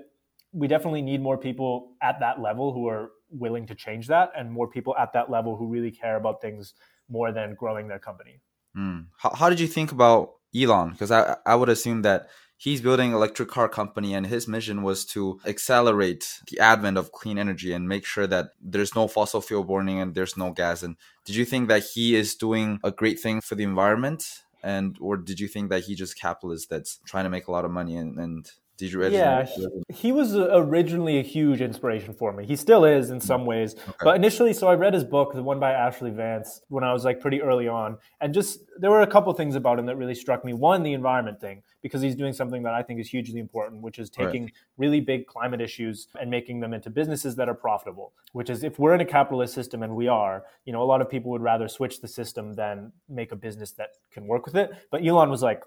we 0.54 0.68
definitely 0.68 1.02
need 1.02 1.22
more 1.22 1.38
people 1.38 1.94
at 2.02 2.20
that 2.20 2.42
level 2.42 2.74
who 2.74 2.88
are 2.88 3.12
willing 3.30 3.68
to 3.68 3.76
change 3.76 4.08
that 4.08 4.32
and 4.38 4.52
more 4.52 4.68
people 4.68 4.96
at 4.98 5.12
that 5.14 5.30
level 5.30 5.58
who 5.58 5.68
really 5.68 5.92
care 5.92 6.16
about 6.16 6.42
things 6.42 6.74
more 7.10 7.32
than 7.32 7.56
growing 7.56 7.88
their 7.88 8.00
company. 8.00 8.40
Mm. 8.76 9.08
How, 9.18 9.34
how 9.34 9.50
did 9.50 9.60
you 9.60 9.68
think 9.68 9.92
about 9.92 10.34
Elon 10.56 10.92
because 10.92 11.12
I 11.12 11.36
I 11.46 11.56
would 11.56 11.70
assume 11.70 12.04
that 12.04 12.30
he's 12.58 12.82
building 12.82 13.12
electric 13.12 13.50
car 13.50 13.70
company 13.70 14.14
and 14.14 14.28
his 14.28 14.48
mission 14.48 14.82
was 14.82 15.06
to 15.06 15.40
accelerate 15.46 16.42
the 16.50 16.60
advent 16.60 16.98
of 16.98 17.12
clean 17.12 17.38
energy 17.38 17.72
and 17.72 17.88
make 17.88 18.06
sure 18.06 18.28
that 18.28 18.50
there's 18.60 18.96
no 18.96 19.08
fossil 19.08 19.42
fuel 19.42 19.64
burning 19.64 20.00
and 20.00 20.16
there's 20.16 20.36
no 20.36 20.52
gas. 20.52 20.84
And 20.84 20.98
did 21.24 21.36
you 21.36 21.46
think 21.46 21.68
that 21.70 21.84
he 21.94 22.16
is 22.16 22.36
doing 22.36 22.80
a 22.84 22.92
great 22.92 23.20
thing 23.20 23.42
for 23.42 23.56
the 23.56 23.64
environment? 23.64 24.42
And 24.64 24.98
or 25.00 25.18
did 25.18 25.40
you 25.40 25.48
think 25.48 25.70
that 25.70 25.84
he 25.84 25.96
just 25.96 26.20
capitalist 26.20 26.70
that's 26.70 27.00
trying 27.06 27.26
to 27.26 27.30
make 27.30 27.48
a 27.48 27.52
lot 27.52 27.64
of 27.64 27.72
money 27.72 27.96
and, 27.96 28.18
and 28.18 28.52
did 28.78 28.92
you 28.92 29.00
read? 29.00 29.12
yeah, 29.12 29.44
he, 29.44 29.68
he, 29.90 30.12
was 30.12 30.36
originally 30.36 31.18
a 31.18 31.24
huge 31.24 31.62
inspiration 31.62 32.14
for 32.14 32.32
me. 32.32 32.46
He 32.46 32.56
still 32.56 32.86
is 32.86 33.10
in 33.10 33.20
some 33.20 33.42
mm-hmm. 33.42 33.50
ways. 33.50 33.76
Okay. 33.76 33.98
But 34.04 34.16
initially, 34.16 34.54
so 34.54 34.68
I 34.68 34.76
read 34.76 34.94
his 34.94 35.04
book, 35.04 35.34
the 35.34 35.42
one 35.42 35.60
by 35.60 35.72
Ashley 35.72 36.12
Vance, 36.12 36.62
when 36.68 36.84
I 36.84 36.94
was 36.94 37.04
like 37.04 37.20
pretty 37.20 37.42
early 37.42 37.68
on. 37.68 37.98
And 38.22 38.36
just 38.36 38.60
there 38.78 38.92
were 38.92 39.02
a 39.02 39.08
couple 39.08 39.34
things 39.34 39.56
about 39.56 39.80
him 39.80 39.88
that 39.88 39.96
really 39.96 40.14
struck 40.14 40.46
me. 40.46 40.54
One, 40.54 40.84
the 40.84 40.94
environment 40.94 41.42
thing, 41.42 41.64
because 41.82 42.04
he's 42.04 42.16
doing 42.16 42.34
something 42.34 42.62
that 42.64 42.76
I 42.76 42.84
think 42.84 43.00
is 43.00 43.10
hugely 43.10 43.40
important, 43.40 43.82
which 43.82 43.98
is 43.98 44.12
taking 44.12 44.44
right. 44.44 44.54
really 44.78 45.00
big 45.00 45.26
climate 45.26 45.60
issues 45.60 46.08
and 46.20 46.30
making 46.30 46.60
them 46.60 46.74
into 46.74 46.92
businesses 46.92 47.36
that 47.38 47.50
are 47.50 47.56
profitable. 47.56 48.14
Which 48.34 48.52
is 48.52 48.64
if 48.64 48.78
we're 48.78 48.94
in 48.94 49.02
a 49.02 49.06
capitalist 49.06 49.56
system 49.56 49.82
and 49.82 49.96
we 49.96 50.08
are, 50.08 50.44
you 50.66 50.74
know, 50.74 50.84
a 50.84 50.86
lot 50.86 51.02
of 51.02 51.10
people 51.10 51.32
would 51.32 51.42
rather 51.42 51.68
switch 51.68 52.00
the 52.00 52.08
system 52.08 52.54
than 52.54 52.92
make 53.10 53.32
a 53.32 53.36
business 53.36 53.72
that 53.72 53.94
can 54.12 54.28
work 54.28 54.46
with 54.46 54.56
it. 54.56 54.72
But 54.92 55.04
Elon 55.04 55.32
was 55.32 55.42
like, 55.42 55.64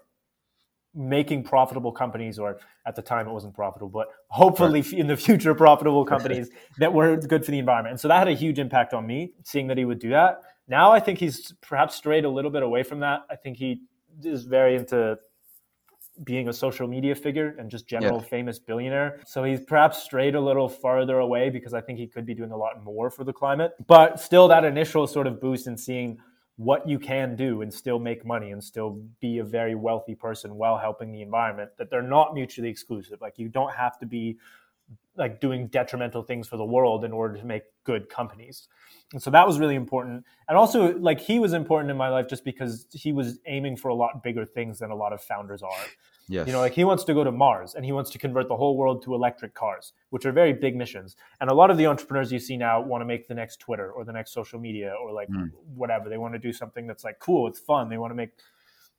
making 0.93 1.43
profitable 1.43 1.91
companies, 1.91 2.37
or 2.37 2.59
at 2.85 2.95
the 2.95 3.01
time 3.01 3.27
it 3.27 3.31
wasn't 3.31 3.53
profitable, 3.53 3.89
but 3.89 4.07
hopefully 4.27 4.81
right. 4.81 4.93
in 4.93 5.07
the 5.07 5.15
future 5.15 5.55
profitable 5.55 6.05
companies 6.05 6.49
that 6.79 6.93
were 6.93 7.15
good 7.17 7.45
for 7.45 7.51
the 7.51 7.59
environment. 7.59 7.91
And 7.91 7.99
so 7.99 8.07
that 8.09 8.19
had 8.19 8.27
a 8.27 8.33
huge 8.33 8.59
impact 8.59 8.93
on 8.93 9.07
me, 9.07 9.33
seeing 9.43 9.67
that 9.67 9.77
he 9.77 9.85
would 9.85 9.99
do 9.99 10.09
that. 10.09 10.41
Now 10.67 10.91
I 10.91 10.99
think 10.99 11.19
he's 11.19 11.53
perhaps 11.61 11.95
strayed 11.95 12.25
a 12.25 12.29
little 12.29 12.51
bit 12.51 12.63
away 12.63 12.83
from 12.83 12.99
that. 12.99 13.21
I 13.29 13.35
think 13.35 13.57
he 13.57 13.81
is 14.23 14.43
very 14.43 14.75
into 14.75 15.17
being 16.23 16.49
a 16.49 16.53
social 16.53 16.87
media 16.87 17.15
figure 17.15 17.55
and 17.57 17.71
just 17.71 17.87
general 17.87 18.19
yeah. 18.19 18.27
famous 18.27 18.59
billionaire. 18.59 19.21
So 19.25 19.43
he's 19.43 19.61
perhaps 19.61 20.03
strayed 20.03 20.35
a 20.35 20.41
little 20.41 20.67
farther 20.69 21.19
away 21.19 21.49
because 21.49 21.73
I 21.73 21.81
think 21.81 21.99
he 21.99 22.07
could 22.07 22.25
be 22.25 22.35
doing 22.35 22.51
a 22.51 22.57
lot 22.57 22.83
more 22.83 23.09
for 23.09 23.23
the 23.23 23.33
climate. 23.33 23.71
But 23.87 24.19
still, 24.19 24.47
that 24.49 24.65
initial 24.65 25.07
sort 25.07 25.25
of 25.25 25.39
boost 25.39 25.67
in 25.67 25.77
seeing 25.77 26.19
what 26.57 26.87
you 26.87 26.99
can 26.99 27.35
do 27.35 27.61
and 27.61 27.73
still 27.73 27.99
make 27.99 28.25
money 28.25 28.51
and 28.51 28.63
still 28.63 29.01
be 29.19 29.39
a 29.39 29.43
very 29.43 29.75
wealthy 29.75 30.15
person 30.15 30.55
while 30.55 30.77
helping 30.77 31.11
the 31.11 31.21
environment 31.21 31.71
that 31.77 31.89
they're 31.89 32.01
not 32.01 32.33
mutually 32.33 32.69
exclusive. 32.69 33.19
Like 33.21 33.39
you 33.39 33.49
don't 33.49 33.73
have 33.73 33.97
to 33.99 34.05
be 34.05 34.37
like 35.15 35.41
doing 35.41 35.67
detrimental 35.67 36.23
things 36.23 36.47
for 36.47 36.57
the 36.57 36.65
world 36.65 37.03
in 37.03 37.11
order 37.11 37.37
to 37.37 37.45
make 37.45 37.63
good 37.83 38.09
companies. 38.09 38.67
And 39.13 39.21
so 39.21 39.29
that 39.31 39.45
was 39.45 39.59
really 39.59 39.75
important. 39.75 40.25
And 40.47 40.57
also 40.57 40.97
like 40.97 41.19
he 41.19 41.39
was 41.39 41.53
important 41.53 41.91
in 41.91 41.97
my 41.97 42.09
life 42.09 42.27
just 42.27 42.45
because 42.45 42.87
he 42.91 43.11
was 43.11 43.39
aiming 43.45 43.77
for 43.77 43.89
a 43.89 43.95
lot 43.95 44.23
bigger 44.23 44.45
things 44.45 44.79
than 44.79 44.91
a 44.91 44.95
lot 44.95 45.13
of 45.13 45.21
founders 45.21 45.61
are 45.61 45.85
Yes. 46.31 46.47
You 46.47 46.53
know, 46.53 46.59
like 46.59 46.73
he 46.73 46.85
wants 46.85 47.03
to 47.03 47.13
go 47.13 47.25
to 47.25 47.31
Mars 47.31 47.75
and 47.75 47.83
he 47.83 47.91
wants 47.91 48.09
to 48.11 48.17
convert 48.17 48.47
the 48.47 48.55
whole 48.55 48.77
world 48.77 49.03
to 49.03 49.13
electric 49.13 49.53
cars, 49.53 49.91
which 50.11 50.25
are 50.25 50.31
very 50.31 50.53
big 50.53 50.77
missions. 50.77 51.17
And 51.41 51.49
a 51.49 51.53
lot 51.53 51.69
of 51.69 51.77
the 51.77 51.85
entrepreneurs 51.87 52.31
you 52.31 52.39
see 52.39 52.55
now 52.55 52.79
want 52.81 53.01
to 53.01 53.05
make 53.05 53.27
the 53.27 53.33
next 53.33 53.59
Twitter 53.59 53.91
or 53.91 54.05
the 54.05 54.13
next 54.13 54.31
social 54.31 54.57
media 54.57 54.93
or 55.03 55.11
like 55.11 55.27
mm. 55.27 55.51
whatever. 55.75 56.09
They 56.09 56.17
want 56.17 56.33
to 56.33 56.39
do 56.39 56.53
something 56.53 56.87
that's 56.87 57.03
like 57.03 57.19
cool, 57.19 57.47
it's 57.47 57.59
fun. 57.59 57.89
They 57.89 57.97
want 57.97 58.11
to 58.11 58.15
make, 58.15 58.31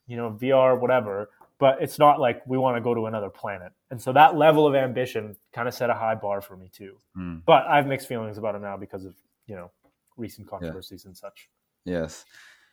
you 0.07 0.17
know, 0.19 0.37
VR, 0.41 0.79
whatever. 0.79 1.31
But 1.59 1.81
it's 1.81 1.99
not 1.99 2.21
like 2.21 2.43
we 2.47 2.59
want 2.59 2.77
to 2.77 2.81
go 2.83 2.93
to 2.93 3.07
another 3.07 3.31
planet. 3.31 3.73
And 3.91 4.01
so 4.01 4.13
that 4.13 4.37
level 4.37 4.67
of 4.67 4.75
ambition 4.75 5.37
kind 5.53 5.69
of 5.69 5.75
set 5.75 5.89
a 5.91 5.95
high 5.95 6.17
bar 6.17 6.43
for 6.43 6.57
me 6.57 6.69
too. 6.71 6.99
Mm. 7.17 7.43
But 7.47 7.67
I 7.67 7.77
have 7.77 7.87
mixed 7.87 8.09
feelings 8.09 8.37
about 8.37 8.55
him 8.55 8.63
now 8.63 8.77
because 8.77 9.07
of, 9.07 9.15
you 9.47 9.55
know, 9.55 9.71
recent 10.19 10.49
controversies 10.49 11.05
yeah. 11.05 11.09
and 11.09 11.17
such. 11.17 11.49
Yes. 11.85 12.25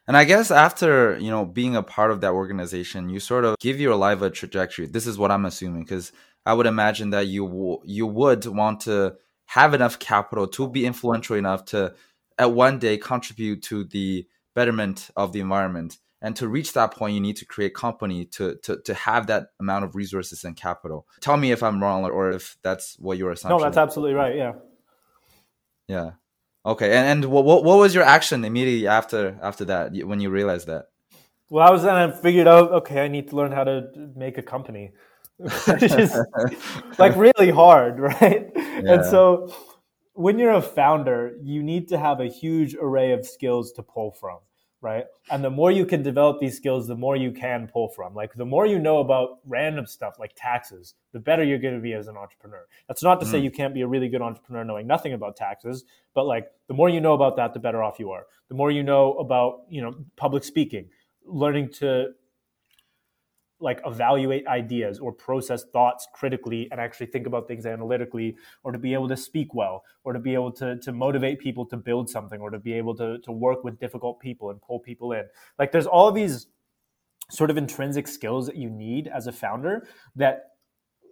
And 0.09 0.17
I 0.17 0.23
guess 0.23 0.49
after, 0.49 1.19
you 1.19 1.29
know, 1.29 1.45
being 1.45 1.75
a 1.75 1.83
part 1.83 2.09
of 2.09 2.21
that 2.21 2.31
organization, 2.31 3.09
you 3.09 3.19
sort 3.19 3.45
of 3.45 3.59
give 3.59 3.79
your 3.79 3.95
life 3.95 4.23
a 4.23 4.31
trajectory. 4.31 4.87
This 4.87 5.05
is 5.05 5.19
what 5.19 5.29
I'm 5.29 5.45
assuming 5.45 5.83
because 5.83 6.11
I 6.47 6.53
would 6.55 6.65
imagine 6.65 7.11
that 7.11 7.27
you 7.27 7.45
w- 7.45 7.77
you 7.85 8.07
would 8.07 8.43
want 8.47 8.79
to 8.81 9.17
have 9.45 9.75
enough 9.75 9.99
capital 9.99 10.47
to 10.47 10.67
be 10.67 10.87
influential 10.87 11.35
enough 11.35 11.63
to 11.65 11.93
at 12.39 12.51
one 12.51 12.79
day 12.79 12.97
contribute 12.97 13.61
to 13.65 13.83
the 13.83 14.25
betterment 14.55 15.11
of 15.15 15.31
the 15.31 15.41
environment. 15.41 15.99
And 16.23 16.35
to 16.37 16.47
reach 16.47 16.73
that 16.73 16.95
point, 16.95 17.13
you 17.13 17.21
need 17.21 17.35
to 17.35 17.45
create 17.45 17.73
a 17.73 17.79
company 17.79 18.25
to, 18.25 18.55
to, 18.63 18.81
to 18.85 18.95
have 18.95 19.27
that 19.27 19.49
amount 19.59 19.85
of 19.85 19.95
resources 19.95 20.43
and 20.43 20.57
capital. 20.57 21.05
Tell 21.21 21.37
me 21.37 21.51
if 21.51 21.61
I'm 21.61 21.83
wrong 21.83 22.03
or 22.05 22.31
if 22.31 22.57
that's 22.63 22.97
what 22.97 23.19
your 23.19 23.29
assumption. 23.29 23.59
No, 23.59 23.63
that's 23.63 23.77
absolutely 23.77 24.15
right. 24.15 24.35
Yeah. 24.35 24.53
Yeah. 25.87 26.11
Okay. 26.69 26.95
And 26.95 27.23
and 27.23 27.31
what 27.31 27.43
what 27.45 27.63
was 27.63 27.95
your 27.95 28.03
action 28.03 28.45
immediately 28.45 28.87
after 28.87 29.37
after 29.41 29.65
that 29.65 29.91
when 30.05 30.19
you 30.19 30.29
realized 30.29 30.67
that? 30.67 30.85
Well, 31.49 31.67
I 31.67 31.71
was 31.71 31.83
then 31.83 31.95
I 31.95 32.11
figured 32.11 32.47
out 32.47 32.71
okay, 32.79 33.03
I 33.03 33.07
need 33.07 33.29
to 33.29 33.35
learn 33.35 33.51
how 33.51 33.63
to 33.63 33.87
make 34.15 34.37
a 34.37 34.43
company. 34.43 34.91
Which 35.39 35.83
is 35.83 36.15
like 36.97 37.15
really 37.15 37.49
hard, 37.49 37.99
right? 38.11 38.51
Yeah. 38.55 38.93
And 38.93 39.05
so 39.05 39.53
when 40.13 40.37
you're 40.37 40.51
a 40.51 40.61
founder, 40.61 41.37
you 41.41 41.63
need 41.63 41.87
to 41.89 41.97
have 41.97 42.19
a 42.19 42.27
huge 42.27 42.75
array 42.75 43.13
of 43.13 43.25
skills 43.25 43.71
to 43.73 43.81
pull 43.81 44.11
from 44.11 44.39
right? 44.81 45.05
And 45.29 45.43
the 45.43 45.49
more 45.49 45.71
you 45.71 45.85
can 45.85 46.03
develop 46.03 46.39
these 46.39 46.55
skills, 46.55 46.87
the 46.87 46.95
more 46.95 47.15
you 47.15 47.31
can 47.31 47.67
pull 47.67 47.89
from. 47.89 48.13
Like 48.13 48.33
the 48.33 48.45
more 48.45 48.65
you 48.65 48.79
know 48.79 48.99
about 48.99 49.39
random 49.45 49.85
stuff 49.85 50.19
like 50.19 50.31
taxes, 50.35 50.95
the 51.11 51.19
better 51.19 51.43
you're 51.43 51.59
going 51.59 51.75
to 51.75 51.81
be 51.81 51.93
as 51.93 52.07
an 52.07 52.15
entrepreneur. 52.15 52.65
That's 52.87 53.03
not 53.03 53.19
to 53.19 53.25
mm. 53.25 53.31
say 53.31 53.39
you 53.39 53.51
can't 53.51 53.73
be 53.73 53.81
a 53.81 53.87
really 53.87 54.07
good 54.07 54.21
entrepreneur 54.21 54.63
knowing 54.63 54.87
nothing 54.87 55.13
about 55.13 55.35
taxes, 55.35 55.83
but 56.13 56.25
like 56.25 56.47
the 56.67 56.73
more 56.73 56.89
you 56.89 57.01
know 57.01 57.13
about 57.13 57.35
that, 57.35 57.53
the 57.53 57.59
better 57.59 57.83
off 57.83 57.99
you 57.99 58.11
are. 58.11 58.25
The 58.47 58.55
more 58.55 58.71
you 58.71 58.83
know 58.83 59.13
about, 59.15 59.61
you 59.69 59.81
know, 59.81 59.93
public 60.15 60.43
speaking, 60.43 60.89
learning 61.25 61.71
to 61.73 62.13
like 63.59 63.81
evaluate 63.85 64.47
ideas 64.47 64.99
or 64.99 65.11
process 65.11 65.65
thoughts 65.65 66.07
critically 66.13 66.67
and 66.71 66.79
actually 66.79 67.05
think 67.05 67.27
about 67.27 67.47
things 67.47 67.65
analytically 67.65 68.37
or 68.63 68.71
to 68.71 68.77
be 68.77 68.93
able 68.93 69.07
to 69.07 69.17
speak 69.17 69.53
well 69.53 69.83
or 70.03 70.13
to 70.13 70.19
be 70.19 70.33
able 70.33 70.51
to, 70.51 70.77
to 70.77 70.91
motivate 70.91 71.39
people 71.39 71.65
to 71.65 71.77
build 71.77 72.09
something 72.09 72.39
or 72.39 72.49
to 72.49 72.59
be 72.59 72.73
able 72.73 72.95
to, 72.95 73.17
to 73.19 73.31
work 73.31 73.63
with 73.63 73.79
difficult 73.79 74.19
people 74.19 74.49
and 74.49 74.61
pull 74.61 74.79
people 74.79 75.11
in 75.13 75.23
like 75.57 75.71
there's 75.71 75.87
all 75.87 76.11
these 76.11 76.47
sort 77.29 77.49
of 77.49 77.57
intrinsic 77.57 78.07
skills 78.07 78.45
that 78.45 78.55
you 78.55 78.69
need 78.69 79.07
as 79.07 79.27
a 79.27 79.31
founder 79.31 79.87
that 80.15 80.51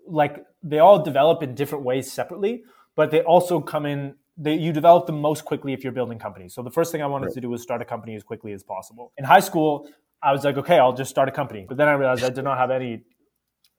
like 0.08 0.46
they 0.64 0.80
all 0.80 1.04
develop 1.04 1.44
in 1.44 1.54
different 1.54 1.84
ways 1.84 2.12
separately 2.12 2.64
but 2.96 3.12
they 3.12 3.22
also 3.22 3.60
come 3.60 3.86
in 3.86 4.16
they, 4.38 4.54
you 4.54 4.72
develop 4.72 5.08
them 5.08 5.20
most 5.20 5.46
quickly 5.46 5.74
if 5.74 5.84
you're 5.84 5.92
building 5.92 6.20
companies. 6.20 6.54
So 6.54 6.62
the 6.62 6.70
first 6.70 6.92
thing 6.92 7.02
I 7.02 7.08
wanted 7.08 7.28
right. 7.28 7.34
to 7.34 7.42
do 7.42 7.50
was 7.50 7.64
start 7.64 7.82
a 7.82 7.86
company 7.86 8.16
as 8.16 8.22
quickly 8.22 8.54
as 8.54 8.62
possible. 8.62 9.12
In 9.18 9.26
high 9.26 9.40
school, 9.40 9.90
I 10.22 10.32
was 10.32 10.44
like, 10.44 10.58
okay, 10.58 10.80
I'll 10.80 10.94
just 10.94 11.10
start 11.10 11.30
a 11.30 11.32
company. 11.32 11.66
But 11.68 11.78
then 11.78 11.88
I 11.88 11.94
realized 11.94 12.24
I 12.24 12.30
did 12.30 12.44
not 12.44 12.58
have 12.58 12.72
any 12.72 13.04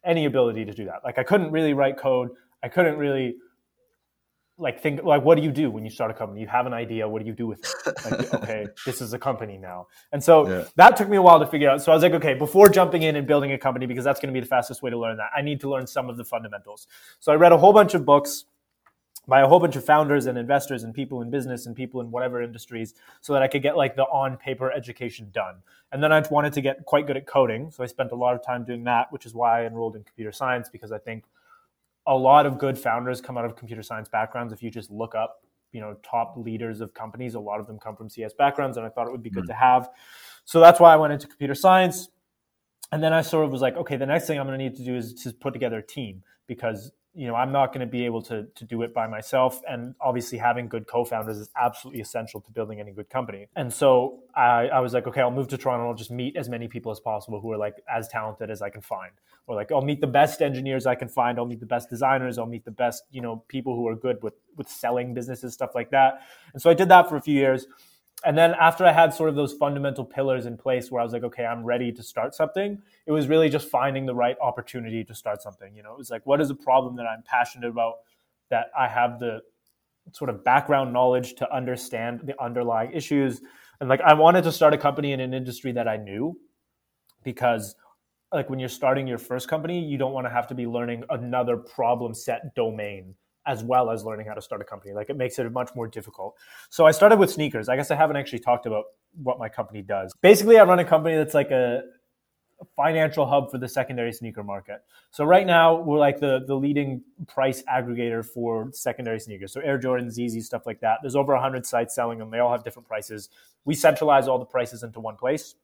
any 0.04 0.24
ability 0.26 0.64
to 0.64 0.72
do 0.72 0.84
that. 0.86 1.00
Like 1.04 1.18
I 1.18 1.22
couldn't 1.22 1.50
really 1.50 1.74
write 1.74 1.98
code. 1.98 2.30
I 2.62 2.68
couldn't 2.68 2.96
really 2.96 3.36
like 4.60 4.80
think 4.80 5.02
like 5.04 5.22
what 5.22 5.36
do 5.36 5.42
you 5.42 5.52
do 5.52 5.70
when 5.70 5.84
you 5.84 5.90
start 5.90 6.10
a 6.10 6.14
company? 6.14 6.40
You 6.40 6.46
have 6.48 6.66
an 6.66 6.72
idea. 6.72 7.08
What 7.08 7.20
do 7.22 7.26
you 7.26 7.34
do 7.34 7.46
with 7.46 7.64
it? 7.64 7.94
Like, 8.04 8.34
okay, 8.42 8.66
this 8.84 9.00
is 9.00 9.12
a 9.12 9.18
company 9.18 9.56
now. 9.56 9.86
And 10.12 10.22
so 10.22 10.48
yeah. 10.48 10.64
that 10.76 10.96
took 10.96 11.08
me 11.08 11.16
a 11.16 11.22
while 11.22 11.38
to 11.38 11.46
figure 11.46 11.70
out. 11.70 11.82
So 11.82 11.92
I 11.92 11.94
was 11.94 12.02
like, 12.02 12.12
okay, 12.14 12.34
before 12.34 12.68
jumping 12.68 13.02
in 13.02 13.16
and 13.16 13.26
building 13.26 13.52
a 13.52 13.58
company, 13.58 13.86
because 13.86 14.04
that's 14.04 14.20
going 14.20 14.32
to 14.32 14.38
be 14.38 14.40
the 14.40 14.48
fastest 14.48 14.82
way 14.82 14.90
to 14.90 14.98
learn 14.98 15.16
that, 15.18 15.30
I 15.36 15.42
need 15.42 15.60
to 15.60 15.70
learn 15.70 15.86
some 15.86 16.08
of 16.08 16.16
the 16.16 16.24
fundamentals. 16.24 16.86
So 17.20 17.32
I 17.32 17.36
read 17.36 17.52
a 17.52 17.58
whole 17.58 17.72
bunch 17.72 17.94
of 17.94 18.04
books 18.04 18.44
by 19.28 19.42
a 19.42 19.46
whole 19.46 19.60
bunch 19.60 19.76
of 19.76 19.84
founders 19.84 20.24
and 20.24 20.38
investors 20.38 20.84
and 20.84 20.94
people 20.94 21.20
in 21.20 21.30
business 21.30 21.66
and 21.66 21.76
people 21.76 22.00
in 22.00 22.10
whatever 22.10 22.42
industries 22.42 22.94
so 23.20 23.34
that 23.34 23.42
I 23.42 23.46
could 23.46 23.62
get 23.62 23.76
like 23.76 23.94
the 23.94 24.04
on 24.04 24.38
paper 24.38 24.72
education 24.72 25.28
done. 25.32 25.56
And 25.92 26.02
then 26.02 26.12
I 26.12 26.26
wanted 26.30 26.54
to 26.54 26.62
get 26.62 26.86
quite 26.86 27.06
good 27.06 27.18
at 27.18 27.26
coding. 27.26 27.70
So 27.70 27.84
I 27.84 27.86
spent 27.86 28.10
a 28.10 28.14
lot 28.14 28.34
of 28.34 28.44
time 28.44 28.64
doing 28.64 28.84
that, 28.84 29.12
which 29.12 29.26
is 29.26 29.34
why 29.34 29.62
I 29.62 29.66
enrolled 29.66 29.96
in 29.96 30.02
computer 30.02 30.32
science 30.32 30.70
because 30.70 30.92
I 30.92 30.98
think 30.98 31.24
a 32.06 32.16
lot 32.16 32.46
of 32.46 32.58
good 32.58 32.78
founders 32.78 33.20
come 33.20 33.36
out 33.36 33.44
of 33.44 33.54
computer 33.54 33.82
science 33.82 34.08
backgrounds. 34.08 34.54
If 34.54 34.62
you 34.62 34.70
just 34.70 34.90
look 34.90 35.14
up, 35.14 35.44
you 35.72 35.82
know, 35.82 35.94
top 36.02 36.38
leaders 36.38 36.80
of 36.80 36.94
companies, 36.94 37.34
a 37.34 37.40
lot 37.40 37.60
of 37.60 37.66
them 37.66 37.78
come 37.78 37.96
from 37.96 38.08
CS 38.08 38.32
backgrounds 38.32 38.78
and 38.78 38.86
I 38.86 38.88
thought 38.88 39.06
it 39.06 39.12
would 39.12 39.22
be 39.22 39.28
good 39.28 39.44
mm-hmm. 39.44 39.48
to 39.48 39.54
have. 39.54 39.90
So 40.46 40.58
that's 40.58 40.80
why 40.80 40.94
I 40.94 40.96
went 40.96 41.12
into 41.12 41.26
computer 41.26 41.54
science. 41.54 42.08
And 42.92 43.02
then 43.02 43.12
I 43.12 43.20
sort 43.20 43.44
of 43.44 43.52
was 43.52 43.60
like, 43.60 43.76
okay, 43.76 43.96
the 43.96 44.06
next 44.06 44.26
thing 44.26 44.40
I'm 44.40 44.46
going 44.46 44.58
to 44.58 44.64
need 44.64 44.76
to 44.76 44.84
do 44.84 44.96
is 44.96 45.12
to 45.22 45.32
put 45.34 45.52
together 45.52 45.78
a 45.78 45.86
team 45.86 46.22
because 46.46 46.92
you 47.14 47.26
know 47.26 47.34
i'm 47.34 47.50
not 47.52 47.68
going 47.72 47.80
to 47.80 47.86
be 47.86 48.04
able 48.04 48.22
to, 48.22 48.44
to 48.54 48.64
do 48.64 48.82
it 48.82 48.94
by 48.94 49.06
myself. 49.06 49.60
And 49.68 49.94
obviously 50.00 50.38
having 50.38 50.68
good 50.68 50.86
co-founders 50.86 51.38
is 51.38 51.50
absolutely 51.60 52.00
essential 52.00 52.40
to 52.40 52.50
building 52.50 52.80
any 52.80 52.92
good 52.92 53.10
company. 53.10 53.48
And 53.56 53.72
so 53.72 54.20
I, 54.34 54.68
I 54.68 54.80
was 54.80 54.92
like 54.94 55.06
okay 55.06 55.20
i'll 55.20 55.30
move 55.30 55.48
to 55.48 55.58
toronto. 55.58 55.88
I'll 55.88 55.94
just 55.94 56.10
meet 56.10 56.36
as 56.36 56.48
many 56.48 56.68
people 56.68 56.92
as 56.92 57.00
possible 57.00 57.40
who 57.40 57.52
are 57.52 57.58
like 57.58 57.76
as 57.92 58.08
talented 58.08 58.50
as 58.50 58.62
i 58.62 58.70
can 58.70 58.82
find. 58.82 59.12
Or 59.46 59.56
like 59.56 59.72
i'll 59.72 59.82
meet 59.82 60.00
the 60.00 60.06
best 60.06 60.42
engineers 60.42 60.86
i 60.86 60.94
can 60.94 61.08
find. 61.08 61.38
I'll 61.38 61.46
meet 61.46 61.60
the 61.60 61.66
best 61.66 61.90
designers. 61.90 62.38
I'll 62.38 62.46
meet 62.46 62.64
the 62.64 62.70
best 62.70 63.04
you 63.10 63.20
know 63.20 63.44
people 63.48 63.74
who 63.74 63.88
are 63.88 63.96
good 63.96 64.22
with 64.22 64.34
with 64.56 64.68
selling 64.68 65.14
businesses 65.14 65.54
stuff 65.54 65.74
like 65.74 65.90
that. 65.90 66.22
And 66.52 66.62
so 66.62 66.70
i 66.70 66.74
did 66.74 66.88
that 66.88 67.08
for 67.08 67.16
a 67.16 67.20
few 67.20 67.34
years 67.34 67.66
and 68.24 68.36
then 68.36 68.54
after 68.60 68.84
I 68.84 68.92
had 68.92 69.14
sort 69.14 69.28
of 69.28 69.36
those 69.36 69.52
fundamental 69.52 70.04
pillars 70.04 70.46
in 70.46 70.56
place 70.56 70.90
where 70.90 71.00
I 71.00 71.04
was 71.04 71.12
like, 71.12 71.22
okay, 71.22 71.44
I'm 71.44 71.62
ready 71.62 71.92
to 71.92 72.02
start 72.02 72.34
something, 72.34 72.82
it 73.06 73.12
was 73.12 73.28
really 73.28 73.48
just 73.48 73.68
finding 73.68 74.06
the 74.06 74.14
right 74.14 74.36
opportunity 74.42 75.04
to 75.04 75.14
start 75.14 75.40
something. 75.40 75.74
You 75.74 75.82
know, 75.84 75.92
it 75.92 75.98
was 75.98 76.10
like, 76.10 76.26
what 76.26 76.40
is 76.40 76.50
a 76.50 76.54
problem 76.54 76.96
that 76.96 77.06
I'm 77.06 77.22
passionate 77.22 77.68
about 77.68 77.94
that 78.50 78.66
I 78.76 78.88
have 78.88 79.20
the 79.20 79.40
sort 80.12 80.30
of 80.30 80.42
background 80.42 80.92
knowledge 80.92 81.34
to 81.34 81.54
understand 81.54 82.22
the 82.24 82.40
underlying 82.42 82.92
issues. 82.92 83.40
And 83.80 83.88
like 83.88 84.00
I 84.00 84.14
wanted 84.14 84.42
to 84.44 84.52
start 84.52 84.74
a 84.74 84.78
company 84.78 85.12
in 85.12 85.20
an 85.20 85.34
industry 85.34 85.70
that 85.72 85.86
I 85.86 85.96
knew 85.96 86.36
because 87.22 87.76
like 88.32 88.50
when 88.50 88.58
you're 88.58 88.68
starting 88.68 89.06
your 89.06 89.18
first 89.18 89.48
company, 89.48 89.84
you 89.84 89.96
don't 89.96 90.12
want 90.12 90.26
to 90.26 90.30
have 90.30 90.46
to 90.48 90.54
be 90.54 90.66
learning 90.66 91.04
another 91.10 91.56
problem 91.56 92.14
set 92.14 92.54
domain 92.54 93.14
as 93.48 93.64
well 93.64 93.90
as 93.90 94.04
learning 94.04 94.26
how 94.26 94.34
to 94.34 94.42
start 94.42 94.60
a 94.60 94.64
company. 94.64 94.92
Like 94.92 95.08
it 95.10 95.16
makes 95.16 95.38
it 95.38 95.50
much 95.50 95.70
more 95.74 95.88
difficult. 95.88 96.36
So 96.68 96.86
I 96.86 96.92
started 96.92 97.18
with 97.18 97.30
sneakers. 97.30 97.68
I 97.68 97.76
guess 97.76 97.90
I 97.90 97.96
haven't 97.96 98.16
actually 98.16 98.40
talked 98.40 98.66
about 98.66 98.84
what 99.22 99.38
my 99.38 99.48
company 99.48 99.80
does. 99.82 100.12
Basically, 100.20 100.58
I 100.58 100.64
run 100.64 100.78
a 100.78 100.84
company 100.84 101.16
that's 101.16 101.34
like 101.34 101.50
a 101.50 101.82
financial 102.76 103.24
hub 103.26 103.50
for 103.50 103.56
the 103.58 103.68
secondary 103.68 104.12
sneaker 104.12 104.42
market. 104.44 104.82
So 105.10 105.24
right 105.24 105.46
now 105.46 105.80
we're 105.80 105.98
like 105.98 106.20
the 106.20 106.44
the 106.46 106.54
leading 106.54 107.02
price 107.26 107.62
aggregator 107.62 108.24
for 108.24 108.70
secondary 108.72 109.18
sneakers. 109.18 109.52
So 109.52 109.60
Air 109.62 109.78
Jordan, 109.78 110.08
Yeezy, 110.08 110.42
stuff 110.42 110.66
like 110.66 110.80
that. 110.80 110.98
There's 111.02 111.16
over 111.16 111.32
100 111.32 111.64
sites 111.64 111.94
selling 111.94 112.18
them. 112.18 112.30
They 112.30 112.40
all 112.40 112.52
have 112.52 112.64
different 112.64 112.86
prices. 112.86 113.30
We 113.64 113.74
centralize 113.74 114.28
all 114.28 114.38
the 114.38 114.44
prices 114.44 114.82
into 114.82 115.00
one 115.00 115.16
place. 115.16 115.54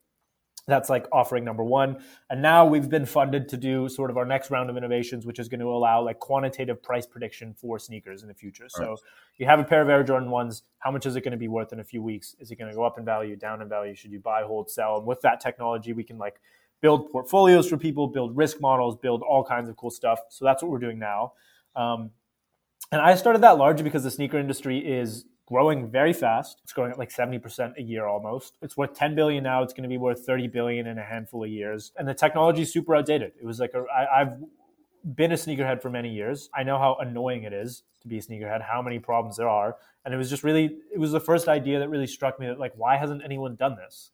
That's 0.66 0.88
like 0.88 1.07
offering 1.12 1.44
number 1.44 1.62
one. 1.62 2.03
And 2.31 2.40
now 2.40 2.64
we've 2.64 2.88
been 2.88 3.05
funded 3.05 3.48
to 3.50 3.57
do 3.57 3.88
sort 3.88 4.11
of 4.11 4.16
our 4.16 4.24
next 4.24 4.50
round 4.50 4.70
of 4.70 4.77
innovations, 4.77 5.27
which 5.27 5.38
is 5.38 5.48
going 5.48 5.61
to 5.61 5.66
allow 5.66 6.03
like 6.03 6.18
quantitative 6.20 6.83
price 6.83 7.05
prediction 7.05 7.53
for 7.55 7.79
sneakers 7.79 8.22
in 8.22 8.29
the 8.29 8.35
future. 8.35 8.64
Right. 8.64 8.70
So 8.72 8.96
you 9.37 9.44
have 9.46 9.61
a 9.61 9.64
pair 9.64 9.83
of 9.83 9.90
Air 9.90 10.03
Jordan 10.03 10.31
ones. 10.31 10.62
How 10.79 10.90
much 10.90 11.05
is 11.05 11.16
it 11.16 11.20
going 11.20 11.33
to 11.33 11.38
be 11.38 11.48
worth 11.48 11.72
in 11.74 11.81
a 11.81 11.85
few 11.85 12.03
weeks? 12.03 12.35
Is 12.40 12.50
it 12.50 12.57
going 12.57 12.70
to 12.70 12.74
go 12.74 12.83
up 12.83 12.98
in 12.98 13.05
value, 13.05 13.37
down 13.37 13.61
in 13.61 13.68
value? 13.68 13.94
Should 13.94 14.12
you 14.12 14.20
buy, 14.20 14.42
hold, 14.42 14.70
sell? 14.70 14.96
And 14.96 15.07
with 15.07 15.20
that 15.20 15.40
technology, 15.40 15.92
we 15.92 16.03
can 16.03 16.16
like 16.16 16.40
build 16.81 17.11
portfolios 17.11 17.68
for 17.68 17.77
people, 17.77 18.07
build 18.07 18.35
risk 18.37 18.61
models, 18.61 18.96
build 18.96 19.22
all 19.22 19.44
kinds 19.44 19.68
of 19.68 19.77
cool 19.77 19.90
stuff. 19.90 20.20
So 20.31 20.46
that's 20.46 20.62
what 20.62 20.70
we're 20.70 20.79
doing 20.79 20.98
now. 20.98 21.33
Um, 21.77 22.11
and 22.90 23.03
I 23.03 23.16
started 23.16 23.42
that 23.42 23.59
largely 23.59 23.83
because 23.83 24.05
the 24.05 24.11
sneaker 24.11 24.38
industry 24.38 24.79
is 24.79 25.24
growing 25.46 25.90
very 25.90 26.12
fast. 26.12 26.61
It's 26.62 26.72
growing 26.72 26.90
at 26.90 26.98
like 26.98 27.11
70% 27.11 27.76
a 27.78 27.83
year 27.83 28.07
almost. 28.07 28.57
It's 28.62 28.76
worth 28.76 28.94
10 28.94 29.14
billion 29.14 29.44
now. 29.44 29.62
It's 29.62 29.74
going 29.74 29.83
to 29.83 29.88
be 29.88 29.98
worth 29.98 30.24
30 30.24 30.48
billion 30.48 30.87
in 30.87 30.98
a 30.98 31.04
handful 31.04 31.44
of 31.44 31.50
years. 31.50 31.92
And 31.96 32.09
the 32.09 32.14
technology 32.14 32.62
is 32.62 32.72
super 32.72 32.96
outdated. 32.96 33.33
It 33.40 33.44
was 33.44 33.61
like 33.61 33.74
a, 33.74 33.85
I, 33.92 34.22
I've 34.22 34.37
been 35.14 35.33
a 35.33 35.37
sneakerhead 35.37 35.83
for 35.83 35.90
many 35.90 36.11
years. 36.11 36.48
I 36.54 36.62
know 36.62 36.78
how 36.78 36.96
annoying 37.00 37.42
it 37.42 37.52
is 37.52 37.83
to 38.00 38.09
be 38.09 38.18
a 38.18 38.22
sneakerhead, 38.22 38.62
how 38.62 38.80
many 38.80 38.98
problems 38.98 39.37
there 39.37 39.48
are. 39.48 39.76
And 40.04 40.14
it 40.14 40.16
was 40.16 40.30
just 40.30 40.44
really, 40.44 40.78
it 40.92 40.98
was 40.98 41.12
the 41.12 41.20
first 41.20 41.48
idea 41.48 41.78
that 41.78 41.90
really 41.90 42.07
struck 42.07 42.40
me 42.40 42.46
that 42.46 42.59
like, 42.59 42.72
why 42.76 42.96
hasn't 42.96 43.22
anyone 43.22 43.54
done 43.57 43.76
this? 43.76 44.11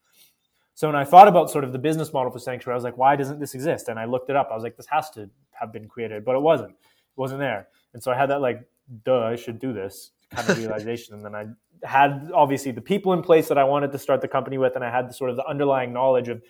So 0.75 0.89
when 0.89 0.97
I 0.97 1.05
thought 1.05 1.29
about 1.29 1.51
sort 1.51 1.65
of 1.65 1.73
the 1.73 1.79
business 1.79 2.13
model 2.13 2.33
for 2.33 2.39
Sanctuary, 2.39 2.75
I 2.75 2.77
was 2.77 2.85
like, 2.85 2.97
why 2.97 3.15
doesn't 3.15 3.39
this 3.39 3.55
exist? 3.55 3.89
And 3.89 3.99
I 3.99 4.07
looked 4.07 4.31
it 4.31 4.37
up. 4.37 4.49
I 4.51 4.55
was 4.55 4.65
like, 4.65 4.77
this 4.77 4.87
has 4.87 5.11
to 5.11 5.29
have 5.53 5.73
been 5.73 5.87
created, 5.87 6.25
but 6.25 6.35
it 6.35 6.41
wasn't. 6.41 6.71
It 6.71 7.17
wasn't 7.17 7.41
there. 7.41 7.69
And 7.93 8.03
so 8.03 8.11
I 8.11 8.17
had 8.17 8.31
that 8.31 8.41
like, 8.41 8.67
duh, 9.05 9.21
I 9.21 9.37
should 9.37 9.59
do 9.59 9.73
this 9.73 10.13
kind 10.35 10.49
of 10.49 10.59
realization. 10.59 11.15
and 11.15 11.25
then 11.25 11.35
I 11.35 11.47
had 11.87 12.31
obviously 12.35 12.73
the 12.73 12.81
people 12.81 13.13
in 13.13 13.23
place 13.23 13.49
that 13.49 13.59
I 13.59 13.65
wanted 13.65 13.93
to 13.93 13.99
start 13.99 14.21
the 14.21 14.29
company 14.29 14.59
with, 14.59 14.77
and 14.77 14.85
I 14.85 14.91
had 14.91 15.09
the 15.09 15.15
sort 15.15 15.31
of 15.31 15.37
the 15.37 15.47
underlying 15.47 15.93
knowledge 15.93 16.29
of 16.29 16.43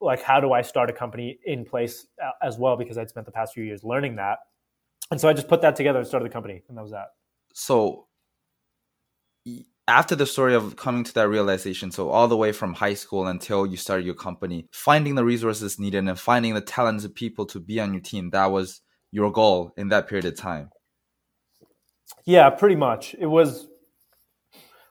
like 0.00 0.22
how 0.22 0.40
do 0.40 0.52
I 0.52 0.62
start 0.62 0.88
a 0.88 0.92
company 0.92 1.38
in 1.44 1.64
place 1.64 2.06
uh, 2.24 2.30
as 2.42 2.58
well 2.58 2.76
because 2.76 2.96
I'd 2.96 3.10
spent 3.10 3.26
the 3.26 3.32
past 3.32 3.52
few 3.52 3.64
years 3.64 3.84
learning 3.84 4.16
that. 4.16 4.38
And 5.10 5.20
so 5.20 5.28
I 5.28 5.32
just 5.32 5.48
put 5.48 5.60
that 5.62 5.76
together 5.76 5.98
and 5.98 6.08
started 6.08 6.28
the 6.28 6.32
company, 6.32 6.62
and 6.68 6.78
that 6.78 6.82
was 6.82 6.92
that. 6.92 7.08
So 7.52 8.06
after 9.88 10.14
the 10.14 10.26
story 10.26 10.54
of 10.54 10.76
coming 10.76 11.02
to 11.02 11.12
that 11.14 11.28
realization, 11.28 11.90
so 11.90 12.10
all 12.10 12.28
the 12.28 12.36
way 12.36 12.52
from 12.52 12.74
high 12.74 12.94
school 12.94 13.26
until 13.26 13.66
you 13.66 13.76
started 13.76 14.06
your 14.06 14.14
company, 14.14 14.68
finding 14.70 15.16
the 15.16 15.24
resources 15.24 15.80
needed 15.80 16.06
and 16.06 16.18
finding 16.18 16.54
the 16.54 16.60
talented 16.60 17.14
people 17.14 17.44
to 17.46 17.58
be 17.58 17.80
on 17.80 17.92
your 17.92 18.00
team, 18.00 18.30
that 18.30 18.52
was 18.52 18.82
your 19.10 19.32
goal 19.32 19.72
in 19.76 19.88
that 19.88 20.08
period 20.08 20.24
of 20.24 20.36
time. 20.36 20.70
Yeah, 22.24 22.50
pretty 22.50 22.76
much. 22.76 23.14
It 23.18 23.26
was 23.26 23.68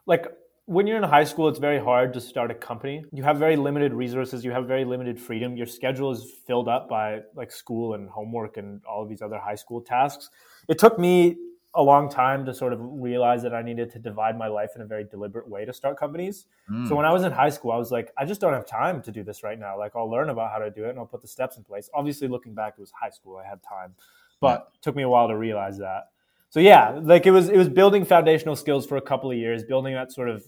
like 0.05 0.25
when 0.65 0.85
you're 0.85 0.97
in 0.97 1.03
high 1.03 1.23
school, 1.23 1.47
it's 1.47 1.57
very 1.57 1.79
hard 1.79 2.13
to 2.13 2.21
start 2.21 2.51
a 2.51 2.53
company. 2.53 3.03
You 3.11 3.23
have 3.23 3.37
very 3.37 3.55
limited 3.55 3.91
resources. 3.91 4.45
You 4.45 4.51
have 4.51 4.67
very 4.67 4.85
limited 4.85 5.19
freedom. 5.19 5.57
Your 5.57 5.65
schedule 5.65 6.11
is 6.11 6.31
filled 6.45 6.67
up 6.67 6.87
by 6.87 7.21
like 7.35 7.51
school 7.51 7.95
and 7.95 8.07
homework 8.07 8.57
and 8.57 8.79
all 8.85 9.01
of 9.01 9.09
these 9.09 9.23
other 9.23 9.39
high 9.39 9.55
school 9.55 9.81
tasks. 9.81 10.29
It 10.67 10.77
took 10.77 10.99
me 10.99 11.37
a 11.75 11.81
long 11.81 12.09
time 12.09 12.45
to 12.45 12.53
sort 12.53 12.73
of 12.73 12.79
realize 12.81 13.43
that 13.43 13.53
I 13.53 13.61
needed 13.61 13.91
to 13.93 13.99
divide 13.99 14.37
my 14.37 14.47
life 14.47 14.71
in 14.75 14.81
a 14.81 14.85
very 14.85 15.03
deliberate 15.03 15.47
way 15.47 15.65
to 15.65 15.73
start 15.73 15.99
companies. 15.99 16.45
Mm. 16.69 16.87
So 16.87 16.95
when 16.95 17.05
I 17.05 17.13
was 17.13 17.23
in 17.23 17.31
high 17.31 17.49
school, 17.49 17.71
I 17.71 17.77
was 17.77 17.91
like, 17.91 18.11
I 18.17 18.25
just 18.25 18.41
don't 18.41 18.53
have 18.53 18.67
time 18.67 19.01
to 19.03 19.11
do 19.11 19.23
this 19.23 19.41
right 19.41 19.57
now. 19.57 19.77
Like 19.77 19.95
I'll 19.95 20.09
learn 20.09 20.29
about 20.29 20.51
how 20.51 20.59
to 20.59 20.69
do 20.69 20.85
it 20.85 20.89
and 20.89 20.99
I'll 20.99 21.05
put 21.05 21.21
the 21.21 21.27
steps 21.27 21.57
in 21.57 21.63
place. 21.63 21.89
Obviously, 21.93 22.27
looking 22.27 22.53
back, 22.53 22.73
it 22.77 22.81
was 22.81 22.91
high 22.91 23.09
school. 23.09 23.37
I 23.37 23.47
had 23.47 23.61
time, 23.61 23.95
but 24.39 24.67
yeah. 24.71 24.75
it 24.75 24.81
took 24.81 24.95
me 24.95 25.03
a 25.03 25.09
while 25.09 25.27
to 25.27 25.37
realize 25.37 25.77
that. 25.77 26.09
So 26.49 26.59
yeah, 26.59 26.99
like 27.01 27.25
it 27.25 27.31
was 27.31 27.49
it 27.49 27.57
was 27.57 27.69
building 27.69 28.05
foundational 28.05 28.55
skills 28.55 28.85
for 28.85 28.97
a 28.97 29.01
couple 29.01 29.29
of 29.31 29.37
years, 29.37 29.63
building 29.63 29.93
that 29.93 30.11
sort 30.11 30.29
of 30.29 30.43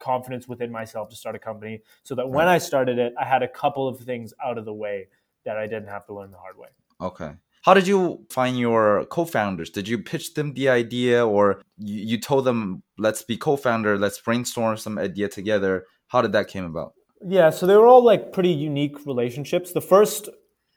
confidence 0.00 0.48
within 0.48 0.70
myself 0.70 1.08
to 1.10 1.16
start 1.16 1.36
a 1.36 1.38
company, 1.38 1.82
so 2.02 2.14
that 2.14 2.28
when 2.28 2.48
I 2.48 2.58
started 2.58 2.98
it, 2.98 3.14
I 3.20 3.24
had 3.24 3.42
a 3.42 3.48
couple 3.48 3.86
of 3.88 4.00
things 4.00 4.34
out 4.44 4.58
of 4.58 4.64
the 4.64 4.74
way 4.74 5.08
that 5.44 5.56
I 5.56 5.66
didn't 5.66 5.88
have 5.88 6.04
to 6.06 6.14
learn 6.14 6.30
the 6.32 6.38
hard 6.38 6.58
way. 6.58 6.68
Okay. 7.00 7.32
How 7.62 7.74
did 7.74 7.86
you 7.88 8.24
find 8.30 8.56
your 8.58 9.06
co-founders? 9.06 9.70
Did 9.70 9.88
you 9.88 9.98
pitch 9.98 10.34
them 10.34 10.54
the 10.54 10.68
idea, 10.68 11.26
or 11.26 11.62
you, 11.78 12.18
told 12.18 12.44
them, 12.44 12.82
"Let's 12.96 13.22
be 13.22 13.36
co-founder. 13.36 13.98
Let's 13.98 14.20
brainstorm 14.20 14.76
some 14.76 14.98
idea 14.98 15.28
together"? 15.28 15.84
How 16.08 16.22
did 16.22 16.32
that 16.32 16.46
came 16.48 16.64
about? 16.64 16.94
Yeah, 17.26 17.50
so 17.50 17.66
they 17.66 17.76
were 17.76 17.86
all 17.86 18.04
like 18.04 18.32
pretty 18.32 18.50
unique 18.50 19.04
relationships. 19.06 19.72
The 19.72 19.80
first 19.80 20.28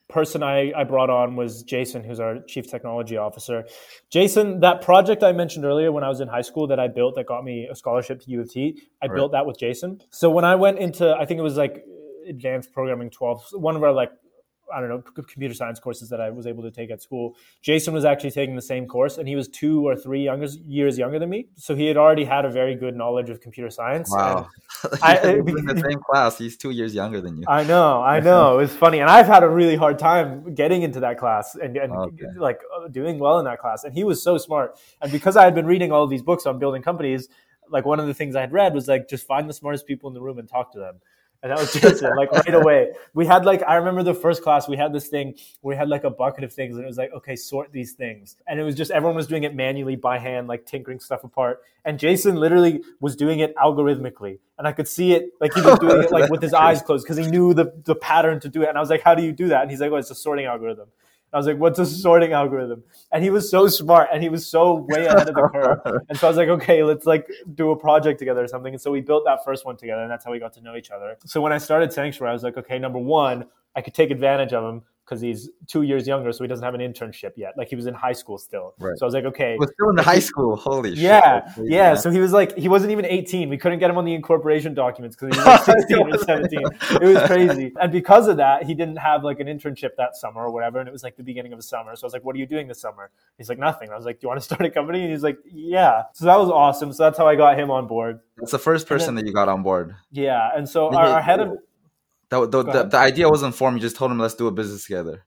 person 0.10 0.42
I, 0.42 0.74
I 0.76 0.84
brought 0.84 1.10
on 1.12 1.36
was 1.36 1.64
Jason, 1.64 2.04
who's 2.04 2.20
our 2.20 2.40
chief 2.42 2.70
technology 2.70 3.16
officer. 3.16 3.66
Jason, 4.10 4.60
that 4.62 4.82
project 4.82 5.24
I 5.24 5.32
mentioned 5.32 5.66
earlier 5.66 5.92
when 5.92 6.04
I 6.04 6.10
was 6.10 6.20
in 6.20 6.28
high 6.28 6.42
school 6.42 6.68
that 6.68 6.80
I 6.80 6.88
built 6.88 7.16
that 7.16 7.28
got 7.28 7.44
me 7.44 7.68
a 7.72 7.76
scholarship 7.76 8.22
to 8.22 8.32
U 8.32 8.42
of 8.42 8.52
T, 8.52 8.82
I 9.02 9.06
right. 9.06 9.16
built 9.16 9.32
that 9.34 9.46
with 9.46 9.60
Jason. 9.60 10.02
So 10.10 10.30
when 10.32 10.46
I 10.46 10.56
went 10.56 10.80
into, 10.80 11.16
I 11.16 11.26
think 11.26 11.40
it 11.40 11.44
was 11.44 11.58
like 11.58 11.86
advanced 12.28 12.74
programming 12.74 13.12
12, 13.12 13.50
one 13.54 13.76
of 13.76 13.84
our 13.84 13.94
like 13.94 14.12
I 14.74 14.80
don't 14.80 14.90
know, 14.90 15.02
computer 15.02 15.54
science 15.54 15.80
courses 15.80 16.10
that 16.10 16.22
I 16.22 16.30
was 16.30 16.48
able 16.48 16.64
to 16.64 16.72
take 16.72 16.92
at 16.92 17.02
school. 17.02 17.36
Jason 17.62 17.94
was 17.94 18.06
actually 18.06 18.32
taking 18.32 18.56
the 18.56 18.62
same 18.62 18.88
course, 18.88 19.18
and 19.18 19.28
he 19.28 19.36
was 19.36 19.48
two 19.48 19.88
or 19.88 19.96
three 19.96 20.24
younger, 20.24 20.48
years 20.66 20.98
younger 20.98 21.20
than 21.20 21.30
me. 21.30 21.48
So 21.56 21.76
he 21.76 21.88
had 21.88 21.98
already 21.98 22.26
had 22.26 22.46
a 22.46 22.50
very 22.50 22.76
good 22.76 22.96
knowledge 22.96 23.30
of 23.30 23.42
computer 23.42 23.70
science. 23.70 24.12
Wow. 24.12 24.48
I, 25.02 25.18
in 25.18 25.46
the 25.46 25.84
same 25.90 26.00
class. 26.00 26.38
He's 26.38 26.56
two 26.56 26.70
years 26.70 26.96
younger 26.96 27.22
than 27.22 27.38
you. 27.38 27.44
I 27.48 27.64
know, 27.64 28.02
I 28.02 28.20
know. 28.30 28.60
It's 28.60 28.74
funny. 28.74 29.00
And 29.00 29.10
I've 29.10 29.28
had 29.28 29.44
a 29.44 29.50
really 29.50 29.76
hard 29.76 30.00
time 30.00 30.54
getting 30.54 30.84
into 30.84 31.00
that 31.02 31.18
class 31.18 31.56
and, 31.56 31.76
and 31.76 31.92
okay. 31.92 32.26
like 32.38 32.62
uh, 32.76 32.88
doing 32.88 33.20
well 33.20 33.40
in 33.40 33.46
that 33.46 33.60
class. 33.60 33.84
And 33.84 33.94
he 33.94 34.04
was 34.04 34.22
so 34.24 34.38
smart. 34.38 34.78
And 35.02 35.12
because 35.12 35.36
I 35.36 35.44
had 35.44 35.56
been 35.56 35.66
reading 35.66 35.92
all 35.92 36.04
of 36.04 36.10
these 36.10 36.22
books 36.22 36.46
on 36.46 36.60
building 36.60 36.82
companies, 36.82 37.28
like 37.70 37.86
one 37.86 38.00
of 38.00 38.08
the 38.08 38.14
things 38.14 38.36
I 38.36 38.42
had 38.42 38.54
read 38.54 38.74
was 38.74 38.88
like 38.88 39.10
just 39.10 39.28
find 39.28 39.50
the 39.50 39.54
smartest 39.54 39.86
people 39.86 40.08
in 40.08 40.14
the 40.14 40.22
room 40.22 40.40
and 40.40 40.48
talk 40.48 40.72
to 40.74 40.80
them 40.80 41.00
and 41.42 41.52
that 41.52 41.58
was 41.58 41.72
Jason, 41.74 42.16
like 42.18 42.32
right 42.32 42.54
away. 42.54 42.92
We 43.14 43.26
had 43.26 43.46
like 43.46 43.64
I 43.66 43.76
remember 43.76 44.04
the 44.04 44.14
first 44.14 44.44
class 44.44 44.68
we 44.68 44.76
had 44.76 44.92
this 44.92 45.08
thing 45.08 45.36
we 45.62 45.76
had 45.76 45.88
like 45.88 46.04
a 46.04 46.10
bucket 46.10 46.44
of 46.44 46.52
things 46.52 46.76
and 46.76 46.84
it 46.84 46.88
was 46.88 46.98
like 46.98 47.14
okay 47.14 47.36
sort 47.36 47.72
these 47.72 47.94
things. 47.94 48.36
And 48.48 48.60
it 48.60 48.64
was 48.64 48.76
just 48.76 48.92
everyone 48.92 49.16
was 49.16 49.28
doing 49.28 49.44
it 49.44 49.56
manually 49.56 49.96
by 49.96 50.20
hand 50.20 50.48
like 50.48 50.66
tinkering 50.66 51.00
stuff 51.00 51.24
apart. 51.24 51.62
And 51.86 51.98
Jason 51.98 52.36
literally 52.36 52.84
was 53.00 53.16
doing 53.16 53.40
it 53.40 53.56
algorithmically. 53.56 54.40
And 54.58 54.68
I 54.68 54.74
could 54.74 54.88
see 54.88 55.14
it 55.14 55.32
like 55.40 55.54
he 55.54 55.62
was 55.62 55.80
doing 55.80 56.04
it 56.04 56.12
like 56.12 56.30
with 56.30 56.42
his 56.42 56.54
eyes 56.66 56.82
closed 56.82 57.06
because 57.06 57.18
he 57.18 57.32
knew 57.32 57.54
the 57.54 57.72
the 57.86 57.96
pattern 57.96 58.42
to 58.42 58.50
do 58.50 58.64
it. 58.64 58.70
And 58.70 58.78
I 58.78 58.82
was 58.82 58.90
like 58.90 59.02
how 59.02 59.16
do 59.16 59.24
you 59.24 59.32
do 59.32 59.48
that? 59.48 59.62
And 59.62 59.72
he's 59.72 59.80
like 59.80 59.92
oh 59.92 59.96
it's 59.96 60.12
a 60.12 60.16
sorting 60.16 60.46
algorithm 60.46 60.90
I 61.32 61.38
was 61.38 61.46
like, 61.46 61.58
what's 61.58 61.78
a 61.80 61.86
sorting 61.86 62.34
algorithm? 62.34 62.84
And 63.12 63.24
he 63.24 63.30
was 63.30 63.50
so 63.50 63.68
smart 63.68 64.10
and 64.12 64.24
he 64.24 64.30
was 64.30 64.48
so 64.48 64.86
way 64.90 65.06
ahead 65.06 65.30
of 65.30 65.36
the 65.36 65.50
curve. 65.52 66.02
And 66.10 66.18
so 66.18 66.28
I 66.28 66.30
was 66.30 66.38
like, 66.38 66.50
okay, 66.50 66.84
let's 66.84 67.06
like 67.06 67.28
do 67.56 67.72
a 67.72 67.76
project 67.76 68.20
together 68.20 68.44
or 68.44 68.48
something. 68.48 68.74
And 68.74 68.82
so 68.82 68.92
we 68.92 69.02
built 69.02 69.26
that 69.26 69.44
first 69.46 69.66
one 69.66 69.78
together 69.78 70.02
and 70.02 70.12
that's 70.12 70.26
how 70.26 70.32
we 70.32 70.40
got 70.40 70.54
to 70.54 70.62
know 70.62 70.76
each 70.76 70.92
other. 70.92 71.18
So 71.26 71.42
when 71.42 71.54
I 71.54 71.58
started 71.58 71.94
Sanctuary, 71.94 72.32
I 72.32 72.34
was 72.34 72.44
like, 72.44 72.58
okay, 72.58 72.80
number 72.80 73.00
one, 73.00 73.46
I 73.76 73.82
could 73.82 73.94
take 73.94 74.12
advantage 74.12 74.54
of 74.54 74.64
him 74.64 74.82
because 75.10 75.22
he's 75.22 75.50
two 75.66 75.82
years 75.82 76.08
younger, 76.08 76.32
so 76.32 76.44
he 76.44 76.48
doesn't 76.48 76.64
have 76.64 76.76
an 76.76 76.82
internship 76.82 77.32
yet. 77.36 77.54
Like 77.58 77.68
he 77.68 77.76
was 77.76 77.88
in 77.88 77.96
high 77.96 78.14
school 78.14 78.38
still. 78.38 78.76
Right. 78.78 78.96
So 78.98 79.06
I 79.06 79.08
was 79.08 79.16
like, 79.16 79.26
okay. 79.26 79.56
Was 79.58 79.72
still 79.74 79.90
in 79.90 79.96
the 79.96 80.04
high 80.04 80.20
school. 80.20 80.56
Holy 80.56 80.92
yeah, 80.92 81.52
shit. 81.54 81.66
Yeah. 81.66 81.90
Yeah. 81.90 81.96
So 81.96 82.12
he 82.12 82.20
was 82.20 82.32
like, 82.32 82.56
he 82.56 82.68
wasn't 82.68 82.92
even 82.92 83.06
18. 83.06 83.50
We 83.50 83.58
couldn't 83.58 83.80
get 83.80 83.90
him 83.90 83.98
on 83.98 84.06
the 84.06 84.14
incorporation 84.14 84.76
documents 84.76 85.16
because 85.16 85.36
he 85.36 85.40
was 85.40 85.68
like 85.68 85.80
16 85.80 86.14
or 86.14 86.18
17. 86.20 86.60
It 87.02 87.02
was 87.02 87.24
crazy. 87.24 87.74
And 87.82 87.92
because 87.92 88.28
of 88.28 88.38
that, 88.38 88.64
he 88.64 88.76
didn't 88.76 88.98
have 88.98 89.24
like 89.24 89.40
an 89.40 89.48
internship 89.48 89.96
that 89.98 90.16
summer 90.16 90.42
or 90.42 90.52
whatever. 90.52 90.80
And 90.80 90.88
it 90.88 90.92
was 90.92 91.04
like 91.04 91.18
the 91.18 91.24
beginning 91.24 91.54
of 91.54 91.60
the 91.60 91.64
summer. 91.64 91.96
So 91.96 92.06
I 92.06 92.08
was 92.08 92.14
like, 92.14 92.24
what 92.24 92.36
are 92.36 92.40
you 92.40 92.46
doing 92.46 92.68
this 92.68 92.80
summer? 92.80 93.10
He's 93.38 93.50
like, 93.50 93.58
nothing. 93.58 93.90
I 93.90 93.96
was 93.96 94.06
like, 94.06 94.20
do 94.20 94.26
you 94.26 94.30
want 94.30 94.42
to 94.42 94.46
start 94.46 94.62
a 94.62 94.70
company? 94.70 95.02
And 95.02 95.12
he's 95.12 95.24
like, 95.24 95.40
yeah. 95.52 96.04
So 96.14 96.26
that 96.26 96.38
was 96.38 96.50
awesome. 96.50 96.94
So 96.94 97.04
that's 97.04 97.18
how 97.18 97.28
I 97.28 97.36
got 97.36 97.58
him 97.58 97.72
on 97.72 97.88
board. 97.88 98.20
It's 98.42 98.52
the 98.52 98.60
first 98.60 98.86
person 98.86 99.16
then, 99.16 99.26
that 99.26 99.28
you 99.28 99.34
got 99.34 99.50
on 99.50 99.64
board. 99.64 99.96
Yeah. 100.12 100.52
And 100.56 100.70
so 100.70 100.94
our, 100.94 101.08
our 101.08 101.22
head 101.22 101.40
of 101.40 101.58
the, 102.30 102.48
the, 102.48 102.64
the, 102.64 102.84
the, 102.84 102.98
idea 102.98 103.30
wasn't 103.30 103.56
formed. 103.56 103.78
You 103.78 103.82
just 103.82 103.96
told 103.96 104.12
him, 104.12 104.20
let's 104.20 104.36
do 104.36 104.48
a 104.48 104.52
business 104.52 104.84
together. 104.86 105.26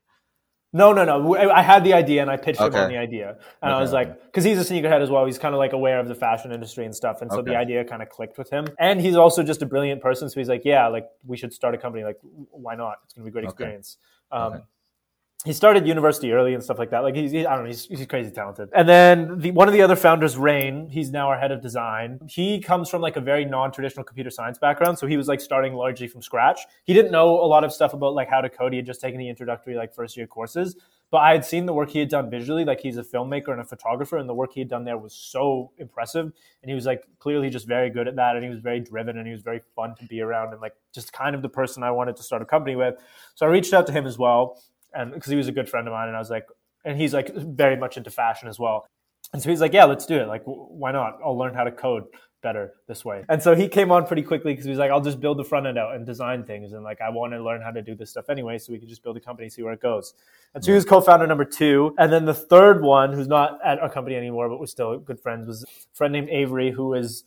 No, 0.75 0.91
no, 0.91 1.05
no. 1.05 1.35
I 1.35 1.61
had 1.61 1.83
the 1.83 1.93
idea 1.93 2.23
and 2.23 2.31
I 2.31 2.37
pitched 2.37 2.59
okay. 2.59 2.75
him 2.75 2.83
on 2.85 2.89
the 2.89 2.97
idea. 2.97 3.37
And 3.61 3.71
okay. 3.71 3.77
I 3.77 3.79
was 3.79 3.93
like, 3.93 4.25
because 4.25 4.43
he's 4.43 4.57
a 4.57 4.73
sneakerhead 4.73 5.01
as 5.01 5.09
well. 5.11 5.23
He's 5.25 5.37
kind 5.37 5.53
of 5.53 5.59
like 5.59 5.73
aware 5.73 5.99
of 5.99 6.07
the 6.07 6.15
fashion 6.15 6.51
industry 6.51 6.83
and 6.85 6.95
stuff. 6.95 7.21
And 7.21 7.31
so 7.31 7.39
okay. 7.39 7.51
the 7.51 7.57
idea 7.57 7.85
kind 7.85 8.01
of 8.01 8.09
clicked 8.09 8.39
with 8.39 8.49
him. 8.49 8.67
And 8.79 8.99
he's 8.99 9.15
also 9.15 9.43
just 9.43 9.61
a 9.61 9.67
brilliant 9.67 10.01
person. 10.01 10.29
So 10.31 10.39
he's 10.39 10.49
like, 10.49 10.63
yeah, 10.65 10.87
like 10.87 11.05
we 11.25 11.37
should 11.37 11.53
start 11.53 11.75
a 11.75 11.77
company. 11.77 12.03
Like, 12.03 12.17
why 12.21 12.73
not? 12.73 12.95
It's 13.03 13.13
going 13.13 13.23
to 13.23 13.25
be 13.25 13.29
a 13.29 13.33
great 13.33 13.45
experience. 13.45 13.97
Um, 14.31 14.63
he 15.45 15.51
started 15.51 15.85
university 15.85 16.31
early 16.31 16.53
and 16.53 16.63
stuff 16.63 16.79
like 16.79 16.89
that. 16.91 16.99
Like 16.99 17.15
he's, 17.15 17.31
he, 17.31 17.45
I 17.45 17.55
don't 17.55 17.65
know, 17.65 17.69
he's, 17.69 17.85
he's 17.85 18.05
crazy 18.05 18.31
talented. 18.31 18.69
And 18.73 18.87
then 18.87 19.39
the, 19.39 19.51
one 19.51 19.67
of 19.67 19.73
the 19.73 19.81
other 19.81 19.97
founders, 19.97 20.37
Rain, 20.37 20.87
he's 20.89 21.11
now 21.11 21.27
our 21.27 21.37
head 21.37 21.51
of 21.51 21.61
design. 21.61 22.19
He 22.29 22.61
comes 22.61 22.89
from 22.89 23.01
like 23.01 23.17
a 23.17 23.21
very 23.21 23.43
non-traditional 23.43 24.05
computer 24.05 24.29
science 24.29 24.57
background. 24.57 24.97
So 24.99 25.05
he 25.05 25.17
was 25.17 25.27
like 25.27 25.41
starting 25.41 25.73
largely 25.73 26.07
from 26.07 26.21
scratch. 26.21 26.61
He 26.85 26.93
didn't 26.93 27.11
know 27.11 27.31
a 27.31 27.47
lot 27.47 27.65
of 27.65 27.73
stuff 27.73 27.93
about 27.93 28.13
like 28.13 28.29
how 28.29 28.39
to 28.39 28.49
code. 28.49 28.71
He 28.71 28.77
had 28.77 28.85
just 28.85 29.01
taken 29.01 29.19
the 29.19 29.27
introductory 29.27 29.75
like 29.75 29.93
first 29.93 30.15
year 30.15 30.27
courses. 30.27 30.77
But 31.11 31.17
I 31.19 31.33
had 31.33 31.45
seen 31.45 31.67
the 31.67 31.73
work 31.73 31.89
he 31.91 31.99
had 31.99 32.09
done 32.09 32.29
visually. 32.31 32.63
Like 32.63 32.79
he's 32.79 32.97
a 32.97 33.03
filmmaker 33.03 33.49
and 33.49 33.59
a 33.59 33.65
photographer 33.65 34.17
and 34.17 34.27
the 34.27 34.33
work 34.33 34.53
he 34.53 34.61
had 34.61 34.69
done 34.69 34.85
there 34.85 34.97
was 34.97 35.13
so 35.13 35.71
impressive. 35.77 36.25
And 36.25 36.69
he 36.69 36.73
was 36.73 36.85
like 36.85 37.03
clearly 37.19 37.49
just 37.49 37.67
very 37.67 37.89
good 37.89 38.07
at 38.07 38.15
that. 38.15 38.35
And 38.35 38.43
he 38.43 38.49
was 38.49 38.59
very 38.59 38.79
driven 38.79 39.17
and 39.17 39.27
he 39.27 39.33
was 39.33 39.43
very 39.43 39.61
fun 39.75 39.93
to 39.99 40.05
be 40.05 40.21
around 40.21 40.53
and 40.53 40.61
like 40.61 40.73
just 40.93 41.11
kind 41.11 41.35
of 41.35 41.41
the 41.41 41.49
person 41.49 41.83
I 41.83 41.91
wanted 41.91 42.15
to 42.15 42.23
start 42.23 42.41
a 42.41 42.45
company 42.45 42.75
with. 42.75 42.95
So 43.35 43.45
I 43.45 43.49
reached 43.49 43.73
out 43.73 43.85
to 43.87 43.91
him 43.91 44.07
as 44.07 44.17
well 44.17 44.57
and 44.93 45.13
because 45.13 45.29
he 45.29 45.35
was 45.35 45.47
a 45.47 45.51
good 45.51 45.69
friend 45.69 45.87
of 45.87 45.93
mine, 45.93 46.07
and 46.07 46.15
I 46.15 46.19
was 46.19 46.29
like, 46.29 46.47
and 46.85 46.99
he's 46.99 47.13
like 47.13 47.33
very 47.35 47.75
much 47.77 47.97
into 47.97 48.11
fashion 48.11 48.47
as 48.47 48.59
well. 48.59 48.85
And 49.31 49.41
so 49.41 49.49
he's 49.49 49.61
like, 49.61 49.73
yeah, 49.73 49.85
let's 49.85 50.05
do 50.05 50.17
it. 50.17 50.27
Like, 50.27 50.43
why 50.45 50.91
not? 50.91 51.17
I'll 51.23 51.37
learn 51.37 51.53
how 51.53 51.63
to 51.63 51.71
code 51.71 52.05
better 52.43 52.73
this 52.87 53.03
way. 53.03 53.23
And 53.29 53.41
so 53.41 53.55
he 53.55 53.67
came 53.67 53.91
on 53.91 54.05
pretty 54.05 54.21
quickly 54.21 54.51
because 54.51 54.65
he 54.65 54.69
was 54.69 54.77
like, 54.77 54.91
I'll 54.91 55.01
just 55.01 55.19
build 55.19 55.37
the 55.37 55.43
front 55.43 55.65
end 55.65 55.77
out 55.79 55.95
and 55.95 56.05
design 56.05 56.43
things. 56.43 56.73
And 56.73 56.83
like, 56.83 57.01
I 57.01 57.09
want 57.09 57.33
to 57.33 57.41
learn 57.41 57.61
how 57.61 57.71
to 57.71 57.81
do 57.81 57.95
this 57.95 58.11
stuff 58.11 58.29
anyway, 58.29 58.59
so 58.59 58.73
we 58.73 58.79
can 58.79 58.87
just 58.87 59.01
build 59.01 59.17
a 59.17 59.21
company, 59.21 59.49
see 59.49 59.63
where 59.63 59.73
it 59.73 59.79
goes. 59.79 60.13
And 60.53 60.63
so 60.63 60.71
he 60.71 60.75
was 60.75 60.85
co-founder 60.85 61.25
number 61.25 61.45
two. 61.45 61.95
And 61.97 62.11
then 62.11 62.25
the 62.25 62.33
third 62.33 62.83
one, 62.83 63.13
who's 63.13 63.27
not 63.27 63.59
at 63.65 63.79
our 63.79 63.89
company 63.89 64.15
anymore, 64.15 64.49
but 64.49 64.59
was 64.59 64.69
still 64.69 64.99
good 64.99 65.19
friends, 65.19 65.47
was 65.47 65.63
a 65.63 65.67
friend 65.95 66.13
named 66.13 66.29
Avery, 66.29 66.69
who 66.69 66.93
is 66.93 67.23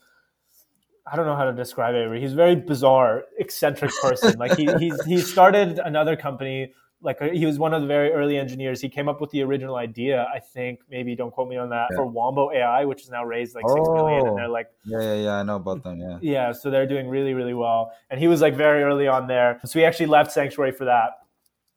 I 1.10 1.14
don't 1.14 1.26
know 1.26 1.36
how 1.36 1.44
to 1.44 1.52
describe 1.52 1.94
Avery. 1.94 2.20
He's 2.20 2.32
a 2.32 2.36
very 2.36 2.56
bizarre, 2.56 3.24
eccentric 3.38 3.92
person. 4.02 4.38
like 4.38 4.56
he 4.56 4.68
he's 4.78 5.02
he 5.04 5.20
started 5.20 5.78
another 5.78 6.16
company 6.16 6.72
like 7.06 7.22
he 7.32 7.46
was 7.46 7.58
one 7.58 7.72
of 7.72 7.80
the 7.80 7.86
very 7.86 8.10
early 8.12 8.36
engineers. 8.36 8.80
He 8.80 8.88
came 8.88 9.08
up 9.08 9.20
with 9.20 9.30
the 9.30 9.40
original 9.42 9.76
idea, 9.76 10.26
I 10.34 10.40
think. 10.40 10.80
Maybe 10.90 11.14
don't 11.14 11.30
quote 11.30 11.48
me 11.48 11.56
on 11.56 11.70
that 11.70 11.86
yeah. 11.90 11.96
for 11.96 12.06
Wombo 12.06 12.50
AI, 12.50 12.84
which 12.84 13.02
is 13.02 13.10
now 13.10 13.24
raised 13.24 13.54
like 13.54 13.64
six 13.68 13.88
million, 13.88 14.22
oh. 14.26 14.30
and 14.30 14.36
they're 14.36 14.48
like, 14.48 14.66
yeah, 14.84 15.00
yeah, 15.00 15.14
yeah, 15.14 15.34
I 15.36 15.42
know 15.44 15.56
about 15.56 15.84
them. 15.84 16.00
Yeah, 16.00 16.18
yeah. 16.20 16.52
So 16.52 16.68
they're 16.68 16.86
doing 16.86 17.08
really, 17.08 17.32
really 17.32 17.54
well. 17.54 17.92
And 18.10 18.18
he 18.18 18.26
was 18.26 18.42
like 18.42 18.56
very 18.56 18.82
early 18.82 19.06
on 19.06 19.28
there. 19.28 19.60
So 19.64 19.78
he 19.78 19.84
actually 19.84 20.06
left 20.06 20.32
Sanctuary 20.32 20.72
for 20.72 20.84
that. 20.86 21.10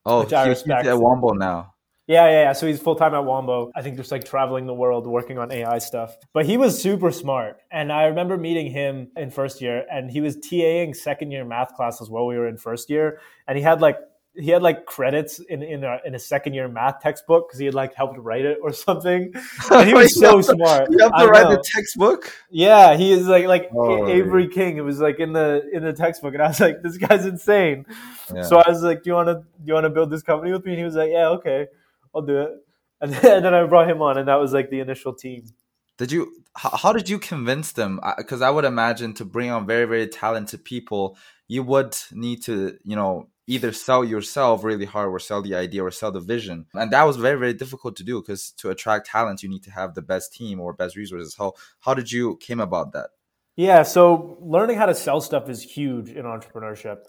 Oh, 0.04 0.22
which 0.22 0.34
I 0.34 0.48
he's 0.48 0.58
respect. 0.58 0.88
at 0.88 1.00
Wombo 1.00 1.34
now. 1.34 1.76
Yeah, 2.08 2.26
yeah, 2.26 2.42
yeah. 2.46 2.54
So 2.54 2.66
he's 2.66 2.80
full 2.80 2.96
time 2.96 3.14
at 3.14 3.24
Wombo. 3.24 3.72
I 3.76 3.84
think 3.84 3.96
just 3.96 4.12
like 4.12 4.26
traveling 4.26 4.66
the 4.66 4.74
world 4.74 5.06
working 5.06 5.38
on 5.38 5.52
AI 5.52 5.78
stuff. 5.78 6.18
But 6.34 6.48
he 6.48 6.58
was 6.58 6.82
super 6.82 7.12
smart. 7.12 7.58
And 7.72 7.92
I 7.92 8.06
remember 8.06 8.36
meeting 8.36 8.72
him 8.72 9.12
in 9.16 9.30
first 9.30 9.62
year 9.62 9.86
and 9.92 10.10
he 10.10 10.20
was 10.20 10.38
TAing 10.38 10.96
second 10.96 11.30
year 11.30 11.46
math 11.46 11.76
classes 11.76 12.10
while 12.10 12.26
we 12.26 12.36
were 12.36 12.48
in 12.48 12.58
first 12.58 12.90
year. 12.90 13.20
And 13.48 13.60
he 13.60 13.64
had 13.64 13.80
like 13.80 13.98
he 14.36 14.52
had 14.52 14.62
like 14.62 14.86
credits 14.86 15.40
in 15.40 15.62
in 15.64 15.84
a, 15.84 16.00
in 16.06 16.16
a 16.16 16.20
second 16.20 16.54
year 16.54 16.68
math 16.68 17.02
textbook 17.02 17.48
because 17.48 17.60
he 17.60 17.66
had 17.66 17.74
like 17.74 17.94
helped 17.96 18.18
write 18.18 18.46
it 18.46 18.60
or 18.62 18.72
something. 18.88 19.34
And 19.72 19.88
he 19.88 19.94
was 19.94 20.16
so 20.20 20.42
smart. 20.42 20.90
You 20.90 21.00
have 21.00 21.16
to 21.18 21.28
write 21.28 21.50
the 21.50 21.64
textbook. 21.64 22.34
Yeah, 22.50 22.96
he 22.96 23.12
is 23.12 23.28
like 23.28 23.46
like 23.46 23.70
oh, 23.76 24.08
Avery 24.08 24.44
yeah. 24.44 24.54
King. 24.54 24.78
It 24.78 24.82
was 24.82 25.00
like 25.00 25.20
in 25.20 25.34
the 25.34 25.68
in 25.74 25.84
the 25.84 25.94
textbook, 25.94 26.34
and 26.34 26.44
I 26.44 26.48
was 26.48 26.60
like, 26.60 26.82
this 26.82 26.98
guy's 26.98 27.26
insane. 27.26 27.86
Yeah. 28.34 28.44
So 28.44 28.58
I 28.58 28.70
was 28.70 28.84
like, 28.84 29.04
do 29.04 29.10
you 29.10 29.16
want 29.16 29.28
to 29.28 29.36
do 29.36 29.66
you 29.66 29.74
want 29.74 29.86
to 29.86 29.90
build 29.90 30.12
this 30.12 30.22
company 30.22 30.52
with 30.52 30.66
me? 30.66 30.74
And 30.74 30.80
he 30.80 30.86
was 30.86 30.96
like, 30.96 31.12
yeah, 31.12 31.30
okay, 31.30 31.68
I'll 32.14 32.22
do 32.22 32.40
it. 32.42 32.52
And 33.02 33.14
then, 33.14 33.38
and 33.38 33.46
then 33.46 33.54
I 33.54 33.66
brought 33.66 33.90
him 33.90 34.02
on, 34.02 34.18
and 34.18 34.28
that 34.28 34.36
was 34.42 34.52
like 34.52 34.70
the 34.70 34.82
initial 34.82 35.14
team. 35.14 35.46
Did 35.98 36.12
you? 36.12 36.34
How, 36.58 36.76
how 36.76 36.92
did 36.92 37.08
you 37.08 37.18
convince 37.18 37.72
them? 37.72 38.02
Because 38.18 38.42
I 38.42 38.50
would 38.50 38.66
imagine 38.66 39.14
to 39.14 39.24
bring 39.24 39.52
on 39.52 39.66
very 39.66 39.86
very 39.86 40.06
talented 40.06 40.66
people, 40.66 41.18
you 41.48 41.64
would 41.64 41.96
need 42.12 42.44
to 42.44 42.78
you 42.84 42.98
know 42.98 43.30
either 43.50 43.74
sell 43.74 44.04
yourself 44.04 44.64
really 44.64 44.86
hard 44.86 45.10
or 45.10 45.20
sell 45.20 45.42
the 45.42 45.56
idea 45.56 45.84
or 45.84 45.90
sell 45.90 46.12
the 46.12 46.20
vision. 46.20 46.68
And 46.76 46.92
that 46.92 47.04
was 47.04 47.18
very, 47.18 47.38
very 47.38 47.54
difficult 47.54 47.96
to 47.98 48.04
do 48.04 48.22
because 48.22 48.52
to 48.58 48.70
attract 48.70 49.08
talent, 49.08 49.42
you 49.42 49.50
need 49.50 49.64
to 49.64 49.72
have 49.72 49.96
the 49.96 50.04
best 50.04 50.32
team 50.32 50.62
or 50.62 50.72
best 50.72 50.96
resources. 50.96 51.36
How, 51.36 51.54
how 51.80 51.96
did 51.96 52.12
you 52.12 52.38
came 52.38 52.60
about 52.60 52.94
that? 52.94 53.10
Yeah, 53.56 53.84
so 53.84 54.38
learning 54.40 54.78
how 54.78 54.86
to 54.86 54.96
sell 54.96 55.20
stuff 55.20 55.50
is 55.50 55.64
huge 55.64 56.12
in 56.12 56.26
entrepreneurship, 56.26 57.00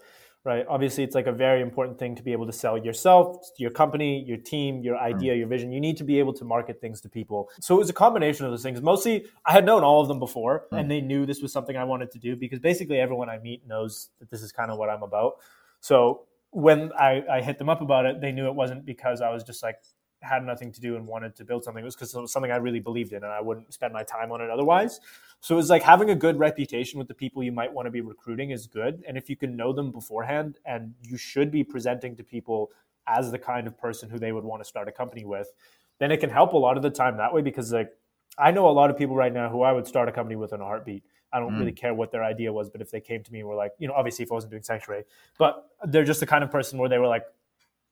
right? 0.43 0.65
Obviously, 0.67 1.03
it's 1.03 1.13
like 1.13 1.27
a 1.27 1.31
very 1.31 1.61
important 1.61 1.99
thing 1.99 2.15
to 2.15 2.23
be 2.23 2.31
able 2.31 2.47
to 2.47 2.51
sell 2.51 2.75
yourself, 2.77 3.51
your 3.57 3.71
company, 3.71 4.23
your 4.27 4.37
team, 4.37 4.81
your 4.81 4.97
mm. 4.97 5.01
idea, 5.01 5.35
your 5.35 5.47
vision. 5.47 5.71
You 5.71 5.79
need 5.79 5.95
to 5.97 6.03
be 6.03 6.17
able 6.19 6.33
to 6.33 6.43
market 6.43 6.81
things 6.81 6.99
to 7.01 7.09
people. 7.09 7.49
So 7.61 7.75
it 7.75 7.77
was 7.77 7.89
a 7.89 7.93
combination 7.93 8.45
of 8.45 8.51
those 8.51 8.63
things. 8.63 8.81
Mostly, 8.81 9.27
I 9.45 9.53
had 9.53 9.63
known 9.63 9.83
all 9.83 10.01
of 10.01 10.07
them 10.07 10.19
before, 10.19 10.65
mm. 10.73 10.79
and 10.79 10.89
they 10.89 11.01
knew 11.01 11.25
this 11.25 11.41
was 11.41 11.53
something 11.53 11.77
I 11.77 11.83
wanted 11.83 12.11
to 12.11 12.19
do 12.19 12.35
because 12.35 12.59
basically 12.59 12.99
everyone 12.99 13.29
I 13.29 13.37
meet 13.37 13.65
knows 13.65 14.09
that 14.19 14.29
this 14.31 14.41
is 14.41 14.51
kind 14.51 14.71
of 14.71 14.79
what 14.79 14.89
I'm 14.89 15.03
about. 15.03 15.35
So 15.79 16.23
when 16.51 16.91
I, 16.93 17.23
I 17.29 17.41
hit 17.41 17.57
them 17.57 17.69
up 17.69 17.81
about 17.81 18.05
it, 18.05 18.21
they 18.21 18.31
knew 18.31 18.47
it 18.47 18.55
wasn't 18.55 18.85
because 18.85 19.21
I 19.21 19.29
was 19.29 19.43
just 19.43 19.63
like 19.63 19.77
had 20.21 20.43
nothing 20.43 20.71
to 20.71 20.81
do 20.81 20.95
and 20.95 21.07
wanted 21.07 21.35
to 21.35 21.45
build 21.45 21.63
something, 21.63 21.83
it 21.83 21.85
was 21.85 21.95
because 21.95 22.13
it 22.13 22.19
was 22.19 22.31
something 22.31 22.51
I 22.51 22.57
really 22.57 22.79
believed 22.79 23.11
in 23.13 23.23
and 23.23 23.33
I 23.33 23.41
wouldn't 23.41 23.73
spend 23.73 23.93
my 23.93 24.03
time 24.03 24.31
on 24.31 24.41
it 24.41 24.49
otherwise. 24.49 24.99
So 25.39 25.55
it 25.55 25.57
was 25.57 25.69
like 25.69 25.81
having 25.81 26.11
a 26.11 26.15
good 26.15 26.37
reputation 26.37 26.99
with 26.99 27.07
the 27.07 27.13
people 27.13 27.41
you 27.43 27.51
might 27.51 27.73
want 27.73 27.87
to 27.87 27.91
be 27.91 28.01
recruiting 28.01 28.51
is 28.51 28.67
good. 28.67 29.03
And 29.07 29.17
if 29.17 29.29
you 29.29 29.35
can 29.35 29.55
know 29.55 29.73
them 29.73 29.91
beforehand 29.91 30.59
and 30.65 30.93
you 31.01 31.17
should 31.17 31.51
be 31.51 31.63
presenting 31.63 32.15
to 32.17 32.23
people 32.23 32.71
as 33.07 33.31
the 33.31 33.39
kind 33.39 33.65
of 33.65 33.77
person 33.77 34.09
who 34.09 34.19
they 34.19 34.31
would 34.31 34.43
want 34.43 34.61
to 34.61 34.67
start 34.67 34.87
a 34.87 34.91
company 34.91 35.25
with, 35.25 35.51
then 35.99 36.11
it 36.11 36.17
can 36.17 36.29
help 36.29 36.53
a 36.53 36.57
lot 36.57 36.77
of 36.77 36.83
the 36.83 36.89
time 36.89 37.17
that 37.17 37.33
way 37.33 37.41
because 37.41 37.73
like 37.73 37.91
I 38.37 38.51
know 38.51 38.69
a 38.69 38.71
lot 38.71 38.89
of 38.89 38.97
people 38.97 39.15
right 39.15 39.33
now 39.33 39.49
who 39.49 39.63
I 39.63 39.71
would 39.71 39.87
start 39.87 40.07
a 40.07 40.11
company 40.11 40.35
with 40.35 40.53
in 40.53 40.61
a 40.61 40.65
heartbeat. 40.65 41.03
I 41.33 41.39
don't 41.39 41.53
mm. 41.53 41.59
really 41.59 41.71
care 41.71 41.93
what 41.93 42.11
their 42.11 42.23
idea 42.23 42.51
was, 42.51 42.69
but 42.69 42.81
if 42.81 42.91
they 42.91 43.01
came 43.01 43.23
to 43.23 43.31
me 43.31 43.39
and 43.39 43.47
were 43.47 43.55
like, 43.55 43.71
you 43.79 43.87
know, 43.87 43.93
obviously 43.93 44.23
if 44.23 44.31
I 44.31 44.35
wasn't 44.35 44.51
doing 44.51 44.63
sanctuary, 44.63 45.03
but 45.37 45.69
they're 45.87 46.03
just 46.03 46.19
the 46.19 46.25
kind 46.25 46.43
of 46.43 46.51
person 46.51 46.79
where 46.79 46.89
they 46.89 46.97
were 46.97 47.07
like, 47.07 47.23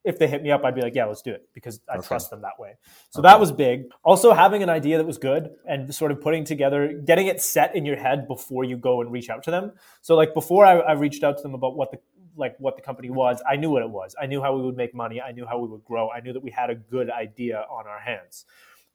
if 0.06 0.18
they 0.18 0.28
hit 0.28 0.42
me 0.42 0.52
up, 0.52 0.64
I'd 0.64 0.76
be 0.76 0.82
like, 0.82 0.96
yeah, 0.96 1.06
let's 1.06 1.22
do 1.22 1.32
it 1.32 1.50
because 1.54 1.82
I 1.90 1.98
okay. 1.98 2.08
trust 2.08 2.30
them 2.30 2.42
that 2.42 2.58
way. 2.58 2.76
So 3.10 3.20
okay. 3.20 3.28
that 3.28 3.40
was 3.40 3.52
big. 3.52 3.90
Also, 4.04 4.34
having 4.34 4.64
an 4.64 4.70
idea 4.70 4.98
that 4.98 5.06
was 5.06 5.18
good 5.18 5.50
and 5.68 5.94
sort 5.94 6.12
of 6.12 6.22
putting 6.22 6.46
together, 6.46 6.94
getting 7.06 7.28
it 7.28 7.42
set 7.42 7.76
in 7.76 7.86
your 7.86 7.98
head 7.98 8.28
before 8.28 8.64
you 8.64 8.78
go 8.78 9.02
and 9.02 9.12
reach 9.12 9.30
out 9.30 9.44
to 9.44 9.52
them. 9.52 9.74
So, 10.02 10.16
like 10.16 10.34
before 10.34 10.66
I, 10.66 10.80
I 10.80 10.92
reached 10.94 11.24
out 11.24 11.36
to 11.38 11.44
them 11.44 11.54
about 11.54 11.76
what 11.76 11.92
the 11.92 12.00
like 12.38 12.56
what 12.60 12.78
the 12.78 12.82
company 12.82 13.10
was, 13.10 13.44
I 13.50 13.58
knew 13.58 13.70
what 13.70 13.82
it 13.82 13.90
was. 13.90 14.16
I 14.20 14.26
knew 14.26 14.42
how 14.42 14.56
we 14.56 14.62
would 14.64 14.78
make 14.78 14.96
money. 14.96 15.22
I 15.22 15.34
knew 15.34 15.46
how 15.46 15.60
we 15.60 15.68
would 15.68 15.84
grow. 15.84 16.10
I 16.10 16.22
knew 16.22 16.32
that 16.32 16.42
we 16.42 16.52
had 16.52 16.70
a 16.70 16.76
good 16.76 17.10
idea 17.12 17.66
on 17.70 17.86
our 17.86 18.00
hands. 18.00 18.46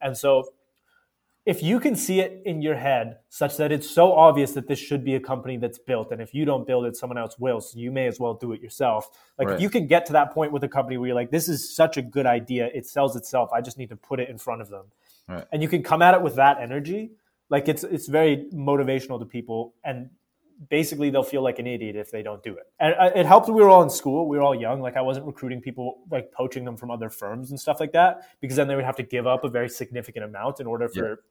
And 0.00 0.16
so 0.16 0.48
if 1.46 1.62
you 1.62 1.78
can 1.78 1.94
see 1.94 2.20
it 2.20 2.40
in 2.46 2.62
your 2.62 2.74
head 2.74 3.18
such 3.28 3.58
that 3.58 3.70
it's 3.70 3.88
so 3.88 4.12
obvious 4.12 4.52
that 4.52 4.66
this 4.66 4.78
should 4.78 5.04
be 5.04 5.14
a 5.14 5.20
company 5.20 5.56
that's 5.56 5.78
built 5.78 6.10
and 6.10 6.22
if 6.22 6.34
you 6.34 6.44
don't 6.44 6.66
build 6.66 6.86
it 6.86 6.96
someone 6.96 7.18
else 7.18 7.38
will 7.38 7.60
so 7.60 7.78
you 7.78 7.90
may 7.90 8.06
as 8.06 8.18
well 8.18 8.34
do 8.34 8.52
it 8.52 8.60
yourself 8.60 9.10
like 9.38 9.48
right. 9.48 9.56
if 9.56 9.60
you 9.60 9.68
can 9.68 9.86
get 9.86 10.06
to 10.06 10.12
that 10.12 10.32
point 10.32 10.52
with 10.52 10.64
a 10.64 10.68
company 10.68 10.96
where 10.96 11.08
you're 11.08 11.14
like 11.14 11.30
this 11.30 11.48
is 11.48 11.74
such 11.74 11.96
a 11.96 12.02
good 12.02 12.26
idea 12.26 12.70
it 12.74 12.86
sells 12.86 13.14
itself 13.16 13.50
i 13.52 13.60
just 13.60 13.78
need 13.78 13.88
to 13.88 13.96
put 13.96 14.20
it 14.20 14.28
in 14.28 14.38
front 14.38 14.62
of 14.62 14.68
them 14.68 14.84
right. 15.28 15.44
and 15.52 15.62
you 15.62 15.68
can 15.68 15.82
come 15.82 16.02
at 16.02 16.14
it 16.14 16.22
with 16.22 16.34
that 16.36 16.58
energy 16.60 17.10
like 17.50 17.68
it's 17.68 17.84
it's 17.84 18.06
very 18.06 18.48
motivational 18.52 19.18
to 19.18 19.26
people 19.26 19.74
and 19.84 20.08
basically 20.68 21.10
they'll 21.10 21.22
feel 21.22 21.42
like 21.42 21.58
an 21.58 21.66
idiot 21.66 21.96
if 21.96 22.10
they 22.10 22.22
don't 22.22 22.42
do 22.42 22.56
it. 22.56 22.64
And 22.80 22.94
uh, 22.94 23.10
it 23.14 23.26
helped 23.26 23.48
we 23.48 23.54
were 23.54 23.68
all 23.68 23.82
in 23.82 23.90
school. 23.90 24.28
We 24.28 24.36
were 24.36 24.42
all 24.42 24.54
young. 24.54 24.80
Like 24.80 24.96
I 24.96 25.00
wasn't 25.00 25.26
recruiting 25.26 25.60
people, 25.60 25.98
like 26.10 26.32
poaching 26.32 26.64
them 26.64 26.76
from 26.76 26.90
other 26.90 27.10
firms 27.10 27.50
and 27.50 27.58
stuff 27.58 27.80
like 27.80 27.92
that, 27.92 28.28
because 28.40 28.56
then 28.56 28.68
they 28.68 28.76
would 28.76 28.84
have 28.84 28.96
to 28.96 29.02
give 29.02 29.26
up 29.26 29.44
a 29.44 29.48
very 29.48 29.68
significant 29.68 30.24
amount 30.24 30.60
in 30.60 30.66
order 30.66 30.88
for. 30.88 31.24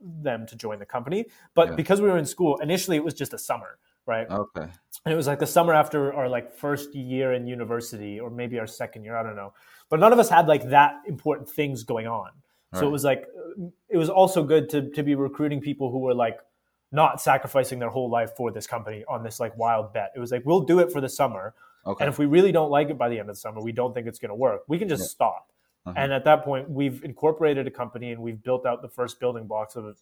Them 0.00 0.46
to 0.46 0.56
join 0.56 0.78
the 0.78 0.86
company. 0.86 1.26
But 1.54 1.70
yeah. 1.70 1.74
because 1.76 2.00
we 2.00 2.08
were 2.08 2.18
in 2.18 2.26
school, 2.26 2.56
initially 2.58 2.96
it 2.96 3.04
was 3.04 3.14
just 3.14 3.32
a 3.32 3.38
summer, 3.38 3.78
right? 4.06 4.28
Okay. 4.28 4.66
And 5.04 5.12
it 5.12 5.16
was 5.16 5.26
like 5.26 5.38
the 5.38 5.46
summer 5.46 5.74
after 5.74 6.12
our 6.12 6.28
like 6.28 6.52
first 6.52 6.94
year 6.94 7.32
in 7.32 7.46
university, 7.46 8.20
or 8.20 8.30
maybe 8.30 8.58
our 8.58 8.66
second 8.66 9.04
year. 9.04 9.16
I 9.16 9.22
don't 9.22 9.36
know. 9.36 9.52
But 9.88 10.00
none 10.00 10.12
of 10.12 10.18
us 10.18 10.28
had 10.28 10.46
like 10.46 10.68
that 10.70 11.00
important 11.06 11.48
things 11.48 11.84
going 11.84 12.06
on. 12.06 12.30
So 12.74 12.86
it 12.86 12.90
was 12.90 13.02
like 13.02 13.26
it 13.88 13.96
was 13.96 14.08
also 14.08 14.44
good 14.44 14.68
to 14.70 14.90
to 14.90 15.02
be 15.02 15.16
recruiting 15.16 15.60
people 15.60 15.90
who 15.90 15.98
were 15.98 16.14
like 16.14 16.38
not 16.92 17.20
sacrificing 17.20 17.78
their 17.78 17.88
whole 17.88 18.08
life 18.08 18.32
for 18.36 18.50
this 18.50 18.66
company 18.66 19.04
on 19.08 19.22
this 19.24 19.40
like 19.40 19.56
wild 19.56 19.92
bet. 19.92 20.12
It 20.14 20.20
was 20.20 20.30
like 20.30 20.42
we'll 20.44 20.60
do 20.60 20.78
it 20.78 20.92
for 20.92 21.00
the 21.00 21.08
summer, 21.08 21.54
okay. 21.84 22.04
and 22.04 22.12
if 22.12 22.18
we 22.18 22.26
really 22.26 22.52
don't 22.52 22.70
like 22.70 22.90
it 22.90 22.96
by 22.96 23.08
the 23.08 23.18
end 23.18 23.28
of 23.28 23.34
the 23.34 23.40
summer, 23.40 23.60
we 23.60 23.72
don't 23.72 23.92
think 23.92 24.06
it's 24.06 24.20
going 24.20 24.30
to 24.30 24.36
work. 24.36 24.62
We 24.68 24.78
can 24.78 24.88
just 24.88 25.02
yeah. 25.02 25.08
stop. 25.08 25.50
Uh-huh. 25.86 25.94
And 25.96 26.12
at 26.12 26.24
that 26.24 26.44
point, 26.44 26.68
we've 26.68 27.02
incorporated 27.04 27.66
a 27.66 27.70
company 27.70 28.12
and 28.12 28.20
we've 28.20 28.42
built 28.42 28.66
out 28.66 28.82
the 28.82 28.88
first 28.88 29.18
building 29.18 29.46
blocks 29.46 29.76
of 29.76 29.96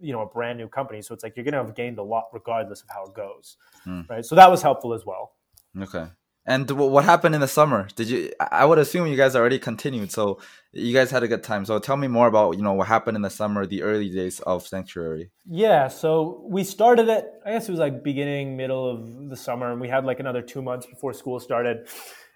you 0.00 0.12
know 0.12 0.22
a 0.22 0.26
brand 0.26 0.58
new 0.58 0.68
company. 0.68 1.00
So 1.00 1.14
it's 1.14 1.22
like 1.22 1.36
you're 1.36 1.44
going 1.44 1.54
to 1.54 1.64
have 1.64 1.74
gained 1.74 1.98
a 1.98 2.02
lot 2.02 2.24
regardless 2.32 2.82
of 2.82 2.88
how 2.88 3.04
it 3.04 3.14
goes, 3.14 3.56
mm. 3.86 4.08
right? 4.08 4.24
So 4.24 4.34
that 4.34 4.50
was 4.50 4.62
helpful 4.62 4.94
as 4.94 5.06
well. 5.06 5.32
Okay. 5.80 6.06
And 6.44 6.68
what 6.72 7.04
happened 7.04 7.36
in 7.36 7.40
the 7.40 7.46
summer? 7.46 7.86
Did 7.94 8.08
you? 8.08 8.32
I 8.40 8.64
would 8.64 8.78
assume 8.78 9.06
you 9.06 9.16
guys 9.16 9.36
already 9.36 9.60
continued, 9.60 10.10
so 10.10 10.40
you 10.72 10.92
guys 10.92 11.08
had 11.08 11.22
a 11.22 11.28
good 11.28 11.44
time. 11.44 11.64
So 11.64 11.78
tell 11.78 11.96
me 11.96 12.08
more 12.08 12.26
about 12.26 12.56
you 12.56 12.62
know 12.62 12.72
what 12.72 12.88
happened 12.88 13.14
in 13.14 13.22
the 13.22 13.30
summer, 13.30 13.64
the 13.64 13.82
early 13.82 14.10
days 14.10 14.40
of 14.40 14.66
Sanctuary. 14.66 15.30
Yeah, 15.46 15.86
so 15.86 16.44
we 16.50 16.64
started 16.64 17.08
it. 17.08 17.30
I 17.46 17.52
guess 17.52 17.68
it 17.68 17.70
was 17.70 17.78
like 17.78 18.02
beginning, 18.02 18.56
middle 18.56 18.90
of 18.90 19.30
the 19.30 19.36
summer, 19.36 19.70
and 19.70 19.80
we 19.80 19.88
had 19.88 20.04
like 20.04 20.18
another 20.18 20.42
two 20.42 20.62
months 20.62 20.84
before 20.86 21.12
school 21.12 21.38
started. 21.38 21.86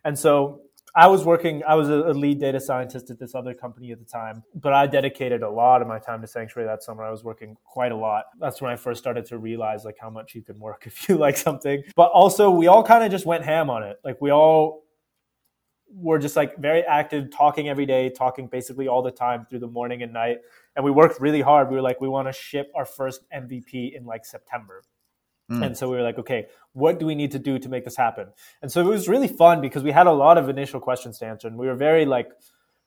And 0.05 0.17
so 0.17 0.61
I 0.97 1.07
was 1.09 1.27
working, 1.27 1.63
I 1.69 1.75
was 1.75 1.91
a 1.91 2.15
lead 2.15 2.41
data 2.41 2.59
scientist 2.59 3.11
at 3.11 3.19
this 3.19 3.35
other 3.35 3.53
company 3.53 3.93
at 3.93 3.99
the 3.99 4.07
time, 4.07 4.43
but 4.55 4.73
I 4.73 4.87
dedicated 4.87 5.43
a 5.43 5.51
lot 5.51 5.83
of 5.83 5.89
my 5.89 5.99
time 5.99 6.23
to 6.23 6.27
Sanctuary 6.27 6.67
that 6.67 6.83
summer. 6.83 7.05
I 7.05 7.11
was 7.11 7.23
working 7.23 7.55
quite 7.65 7.93
a 7.93 7.97
lot. 7.97 8.25
That's 8.41 8.63
when 8.63 8.73
I 8.73 8.77
first 8.77 8.99
started 8.99 9.27
to 9.27 9.37
realize 9.37 9.85
like 9.85 9.99
how 10.01 10.09
much 10.09 10.35
you 10.35 10.41
can 10.41 10.59
work 10.59 10.85
if 10.87 11.07
you 11.07 11.17
like 11.19 11.37
something. 11.37 11.83
But 11.95 12.11
also, 12.13 12.51
we 12.51 12.67
all 12.67 12.83
kind 12.83 13.05
of 13.05 13.11
just 13.11 13.27
went 13.27 13.45
ham 13.45 13.69
on 13.69 13.83
it. 13.83 13.99
Like, 14.05 14.23
we 14.23 14.31
all 14.31 14.85
were 15.91 16.19
just 16.19 16.35
like 16.35 16.57
very 16.57 16.83
active, 16.83 17.31
talking 17.31 17.69
every 17.69 17.87
day, 17.87 18.09
talking 18.09 18.47
basically 18.47 18.89
all 18.89 19.03
the 19.03 19.11
time 19.11 19.47
through 19.51 19.59
the 19.61 19.69
morning 19.69 20.03
and 20.03 20.15
night. 20.15 20.39
And 20.77 20.85
we 20.85 20.91
worked 20.91 21.21
really 21.21 21.43
hard. 21.43 21.69
We 21.69 21.77
were 21.77 21.83
like, 21.83 22.01
we 22.01 22.09
want 22.09 22.27
to 22.29 22.33
ship 22.33 22.73
our 22.75 22.87
first 22.87 23.21
MVP 23.35 23.95
in 23.95 24.07
like 24.07 24.25
September. 24.25 24.83
Mm. 25.51 25.67
And 25.67 25.77
so 25.77 25.89
we 25.89 25.97
were 25.97 26.03
like, 26.03 26.19
okay, 26.19 26.47
what 26.73 26.99
do 26.99 27.07
we 27.07 27.15
need 27.15 27.31
to 27.33 27.39
do 27.39 27.59
to 27.59 27.69
make 27.69 27.85
this 27.85 27.97
happen? 27.97 28.27
And 28.63 28.71
so 28.71 28.81
it 28.81 28.91
was 28.91 29.09
really 29.09 29.29
fun 29.29 29.61
because 29.61 29.83
we 29.83 29.93
had 29.93 30.07
a 30.07 30.13
lot 30.13 30.39
of 30.39 30.49
initial 30.49 30.81
questions 30.81 31.19
to 31.19 31.27
answer 31.27 31.49
and 31.49 31.57
we 31.57 31.67
were 31.67 31.77
very 31.77 32.05
like 32.05 32.31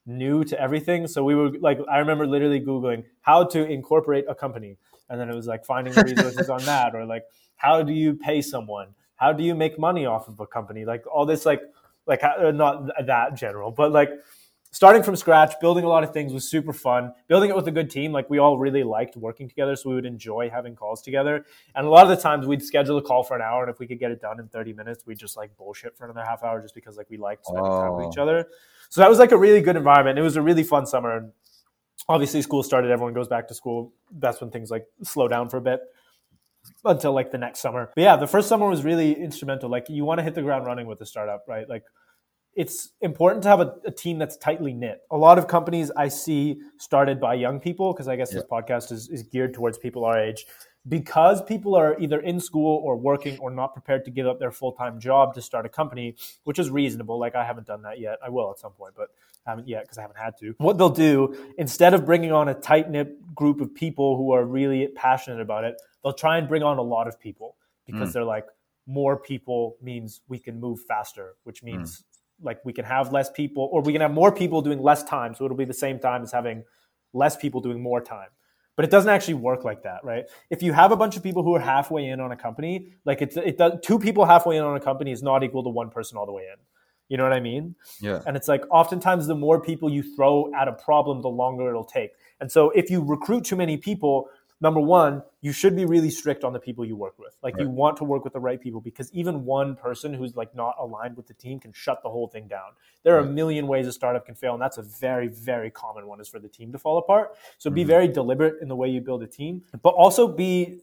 new 0.05 0.43
to 0.43 0.60
everything. 0.60 1.07
So 1.07 1.24
we 1.24 1.36
were 1.36 1.51
like, 1.60 1.80
I 1.89 1.99
remember 1.99 2.28
literally 2.28 2.60
Googling 2.60 3.05
how 3.22 3.45
to 3.45 3.66
incorporate 3.66 4.26
a 4.28 4.36
company. 4.36 4.78
And 5.10 5.20
then 5.20 5.30
it 5.30 5.36
was 5.36 5.47
like 5.47 5.66
finding 5.66 5.93
the 5.93 6.03
resources 6.03 6.49
on 6.49 6.64
that 6.66 6.95
or 6.95 7.05
like, 7.05 7.24
how 7.55 7.82
do 7.82 7.93
you 7.93 8.16
pay 8.16 8.41
someone? 8.41 8.89
How 9.16 9.34
do 9.34 9.43
you 9.43 9.55
make 9.55 9.80
money 9.80 10.05
off 10.05 10.28
of 10.28 10.39
a 10.39 10.47
company? 10.47 10.86
Like 10.86 11.03
all 11.07 11.26
this, 11.26 11.45
like, 11.45 11.62
like 12.05 12.24
uh, 12.24 12.51
not 12.51 12.88
that 13.05 13.36
general, 13.36 13.72
but 13.72 13.91
like 13.91 14.10
starting 14.72 15.03
from 15.03 15.15
scratch, 15.15 15.53
building 15.59 15.84
a 15.84 15.88
lot 15.88 16.03
of 16.03 16.13
things 16.13 16.34
was 16.34 16.49
super 16.49 16.74
fun. 16.74 17.11
Building 17.28 17.49
it 17.49 17.55
with 17.55 17.67
a 17.67 17.72
good 17.72 17.89
team, 17.89 18.11
like 18.11 18.30
we 18.30 18.38
all 18.38 18.57
really 18.57 18.84
liked 18.84 19.17
working 19.17 19.47
together, 19.47 19.76
so 19.76 19.89
we 19.89 19.95
would 19.95 20.05
enjoy 20.05 20.49
having 20.49 20.76
calls 20.76 21.01
together. 21.01 21.45
And 21.76 21.86
a 21.86 21.89
lot 21.89 22.03
of 22.03 22.09
the 22.09 22.22
times 22.22 22.45
we'd 22.45 22.63
schedule 22.63 22.97
a 22.97 23.01
call 23.01 23.24
for 23.24 23.36
an 23.36 23.41
hour, 23.41 23.63
and 23.63 23.72
if 23.72 23.80
we 23.80 23.88
could 23.88 23.99
get 23.99 24.11
it 24.11 24.22
done 24.22 24.39
in 24.39 24.47
30 24.47 24.74
minutes, 24.74 25.05
we'd 25.05 25.17
just 25.17 25.38
like 25.38 25.55
bullshit 25.57 25.97
for 25.97 26.05
another 26.05 26.24
half 26.24 26.43
hour 26.43 26.61
just 26.61 26.76
because 26.76 26.97
like 26.97 27.09
we 27.09 27.17
liked 27.17 27.45
spending 27.45 27.65
oh. 27.65 27.82
time 27.82 27.95
with 27.95 28.13
each 28.13 28.17
oh. 28.17 28.24
other. 28.24 28.47
So 28.89 29.01
that 29.01 29.09
was 29.09 29.20
like 29.20 29.32
a 29.32 29.38
really 29.38 29.61
good 29.61 29.76
environment. 29.76 30.17
It 30.17 30.24
was 30.24 30.36
a 30.36 30.41
really 30.41 30.63
fun 30.63 30.86
summer. 30.86 31.17
And 31.17 31.32
obviously 32.07 32.41
school 32.41 32.63
started, 32.63 32.91
everyone 32.91 33.13
goes 33.13 33.28
back 33.28 33.47
to 33.49 33.53
school. 33.53 33.93
That's 34.11 34.41
when 34.41 34.49
things 34.49 34.72
like 34.72 34.88
slow 35.03 35.28
down 35.28 35.49
for 35.49 35.57
a 35.57 35.61
bit 35.61 35.82
until 36.86 37.13
like 37.13 37.32
the 37.32 37.38
next 37.38 37.59
summer. 37.59 37.91
But 37.95 38.01
yeah, 38.01 38.15
the 38.15 38.28
first 38.28 38.47
summer 38.47 38.67
was 38.67 38.84
really 38.84 39.13
instrumental. 39.13 39.70
Like 39.70 39.89
you 39.89 40.05
want 40.05 40.20
to 40.20 40.24
hit 40.24 40.34
the 40.34 40.41
ground 40.41 40.65
running 40.65 40.88
with 40.88 40.99
the 40.99 41.05
startup, 41.05 41.45
right? 41.47 41.70
Like 41.70 41.84
it's 42.60 42.89
important 42.99 43.41
to 43.43 43.47
have 43.47 43.62
a, 43.62 43.74
a, 43.86 43.91
team 43.91 44.18
that's 44.18 44.36
tightly 44.36 44.74
knit. 44.74 44.99
A 45.12 45.18
lot 45.18 45.38
of 45.38 45.47
companies 45.47 45.91
I 45.91 46.10
see 46.10 46.60
started 46.78 47.18
by 47.18 47.36
young 47.36 47.57
people, 47.57 47.93
because 47.93 48.10
I 48.10 48.18
guess 48.18 48.34
yeah. 48.34 48.41
this 48.41 48.49
podcast 48.51 48.91
is, 48.91 49.07
is 49.07 49.24
geared 49.24 49.53
towards 49.53 49.78
people 49.78 50.03
our 50.03 50.20
age, 50.20 50.45
because 50.89 51.41
people 51.41 51.74
are 51.74 51.97
either 52.01 52.20
in 52.20 52.38
school 52.38 52.82
or 52.84 52.97
working 52.97 53.39
or 53.39 53.49
not 53.49 53.72
prepared 53.72 54.03
to 54.03 54.12
give 54.12 54.28
up 54.28 54.39
their 54.39 54.51
full 54.51 54.74
time 54.74 54.99
job 54.99 55.34
to 55.36 55.41
start 55.41 55.66
a 55.66 55.70
company, 55.70 56.18
which 56.43 56.60
is 56.60 56.70
reasonable. 56.70 57.18
Like 57.18 57.34
I 57.34 57.45
haven't 57.45 57.66
done 57.66 57.82
that 57.84 58.01
yet. 58.01 58.18
I 58.22 58.28
will 58.28 58.51
at 58.51 58.60
some 58.60 58.74
point, 58.74 58.93
but 58.93 59.07
I 59.47 59.51
haven't 59.51 59.70
yet 59.70 59.84
because 59.84 59.97
I 59.97 60.01
haven't 60.01 60.20
had 60.20 60.34
to. 60.41 60.53
What 60.57 60.78
they'll 60.78 60.89
do, 60.89 61.53
instead 61.57 61.93
of 61.93 62.05
bringing 62.05 62.34
on 62.34 62.49
a 62.49 62.53
tight 62.53 62.91
knit 62.91 63.34
group 63.34 63.62
of 63.62 63.74
people 63.74 64.18
who 64.18 64.34
are 64.34 64.43
really 64.43 64.89
passionate 64.97 65.39
about 65.39 65.64
it, 65.64 65.82
they'll 66.03 66.12
try 66.12 66.38
and 66.38 66.45
bring 66.45 66.64
on 66.64 66.78
a 66.78 66.82
lot 66.82 67.07
of 67.07 67.18
people 67.18 67.55
because 67.86 68.10
mm. 68.10 68.14
they're 68.14 68.26
like, 68.26 68.47
more 68.86 69.16
people 69.16 69.78
means 69.82 70.20
we 70.28 70.39
can 70.39 70.60
move 70.60 70.82
faster, 70.82 71.36
which 71.43 71.64
means 71.64 71.99
mm 71.99 72.03
like 72.41 72.63
we 72.65 72.73
can 72.73 72.85
have 72.85 73.11
less 73.11 73.29
people 73.29 73.69
or 73.71 73.81
we 73.81 73.93
can 73.93 74.01
have 74.01 74.11
more 74.11 74.31
people 74.31 74.61
doing 74.61 74.81
less 74.81 75.03
time 75.03 75.33
so 75.33 75.45
it'll 75.45 75.57
be 75.57 75.65
the 75.65 75.73
same 75.73 75.99
time 75.99 76.23
as 76.23 76.31
having 76.31 76.63
less 77.13 77.35
people 77.35 77.61
doing 77.61 77.81
more 77.81 78.01
time. 78.01 78.29
But 78.75 78.85
it 78.85 78.91
doesn't 78.91 79.09
actually 79.09 79.35
work 79.35 79.65
like 79.65 79.83
that 79.83 80.03
right? 80.03 80.25
If 80.49 80.63
you 80.63 80.73
have 80.73 80.91
a 80.91 80.95
bunch 80.95 81.17
of 81.17 81.23
people 81.23 81.43
who 81.43 81.55
are 81.55 81.59
halfway 81.59 82.07
in 82.07 82.19
on 82.19 82.31
a 82.31 82.37
company 82.37 82.93
like 83.05 83.21
it's 83.21 83.37
it 83.37 83.57
does 83.57 83.73
two 83.83 83.99
people 83.99 84.25
halfway 84.25 84.57
in 84.57 84.63
on 84.63 84.75
a 84.75 84.79
company 84.79 85.11
is 85.11 85.21
not 85.21 85.43
equal 85.43 85.63
to 85.63 85.69
one 85.69 85.89
person 85.89 86.17
all 86.17 86.25
the 86.25 86.31
way 86.31 86.43
in. 86.43 86.59
You 87.09 87.17
know 87.17 87.23
what 87.23 87.33
i 87.33 87.39
mean? 87.39 87.75
Yeah. 87.99 88.21
And 88.27 88.37
it's 88.37 88.47
like 88.47 88.63
oftentimes 88.69 89.25
the 89.25 89.35
more 89.35 89.59
people 89.59 89.89
you 89.89 90.03
throw 90.03 90.53
at 90.53 90.67
a 90.67 90.73
problem 90.73 91.21
the 91.21 91.29
longer 91.29 91.67
it'll 91.67 91.83
take. 91.83 92.11
And 92.39 92.51
so 92.51 92.69
if 92.69 92.89
you 92.89 93.03
recruit 93.03 93.43
too 93.43 93.55
many 93.55 93.77
people 93.77 94.29
number 94.62 94.80
one, 94.80 95.24
you 95.41 95.51
should 95.51 95.76
be 95.76 95.86
really 95.86 96.10
strict 96.10 96.43
on 96.43 96.53
the 96.53 96.60
people 96.60 96.86
you 96.86 96.95
work 96.95 97.18
with. 97.18 97.38
Like 97.41 97.55
right. 97.55 97.64
you 97.64 97.70
want 97.70 97.97
to 97.97 98.03
work 98.03 98.24
with 98.24 98.34
the 98.34 98.39
right 98.39 98.60
people 98.60 98.82
because 98.82 99.12
even 99.14 99.45
one 99.45 99.76
person 99.76 100.14
who's 100.14 100.36
like 100.36 100.53
not 100.53 100.76
aligned 100.80 101.16
with 101.16 101.28
the 101.28 101.34
team 101.34 101.60
can 101.60 101.72
shut 101.72 102.01
the 102.03 102.10
whole 102.10 102.28
thing 102.28 102.47
down. 102.47 102.72
There 103.03 103.16
are 103.16 103.22
right. 103.22 103.30
a 103.30 103.32
million 103.32 103.68
ways 103.68 103.88
a 103.88 103.93
startup 103.93 104.26
can 104.26 104.36
fail, 104.36 104.53
and 104.53 104.62
that's 104.62 104.78
a 104.78 104.84
very, 104.84 105.28
very 105.28 105.72
common 105.72 106.07
one 106.07 106.20
is 106.20 106.28
for 106.28 106.39
the 106.39 106.49
team 106.49 106.72
to 106.74 106.78
fall 106.78 106.97
apart. 106.97 107.36
So 107.57 107.70
mm-hmm. 107.70 107.76
be 107.76 107.84
very 107.84 108.07
deliberate 108.07 108.62
in 108.62 108.68
the 108.68 108.76
way 108.76 108.89
you 108.89 109.01
build 109.01 109.24
a 109.24 109.28
team, 109.28 109.64
but 109.82 109.93
also 109.93 110.28
be 110.28 110.82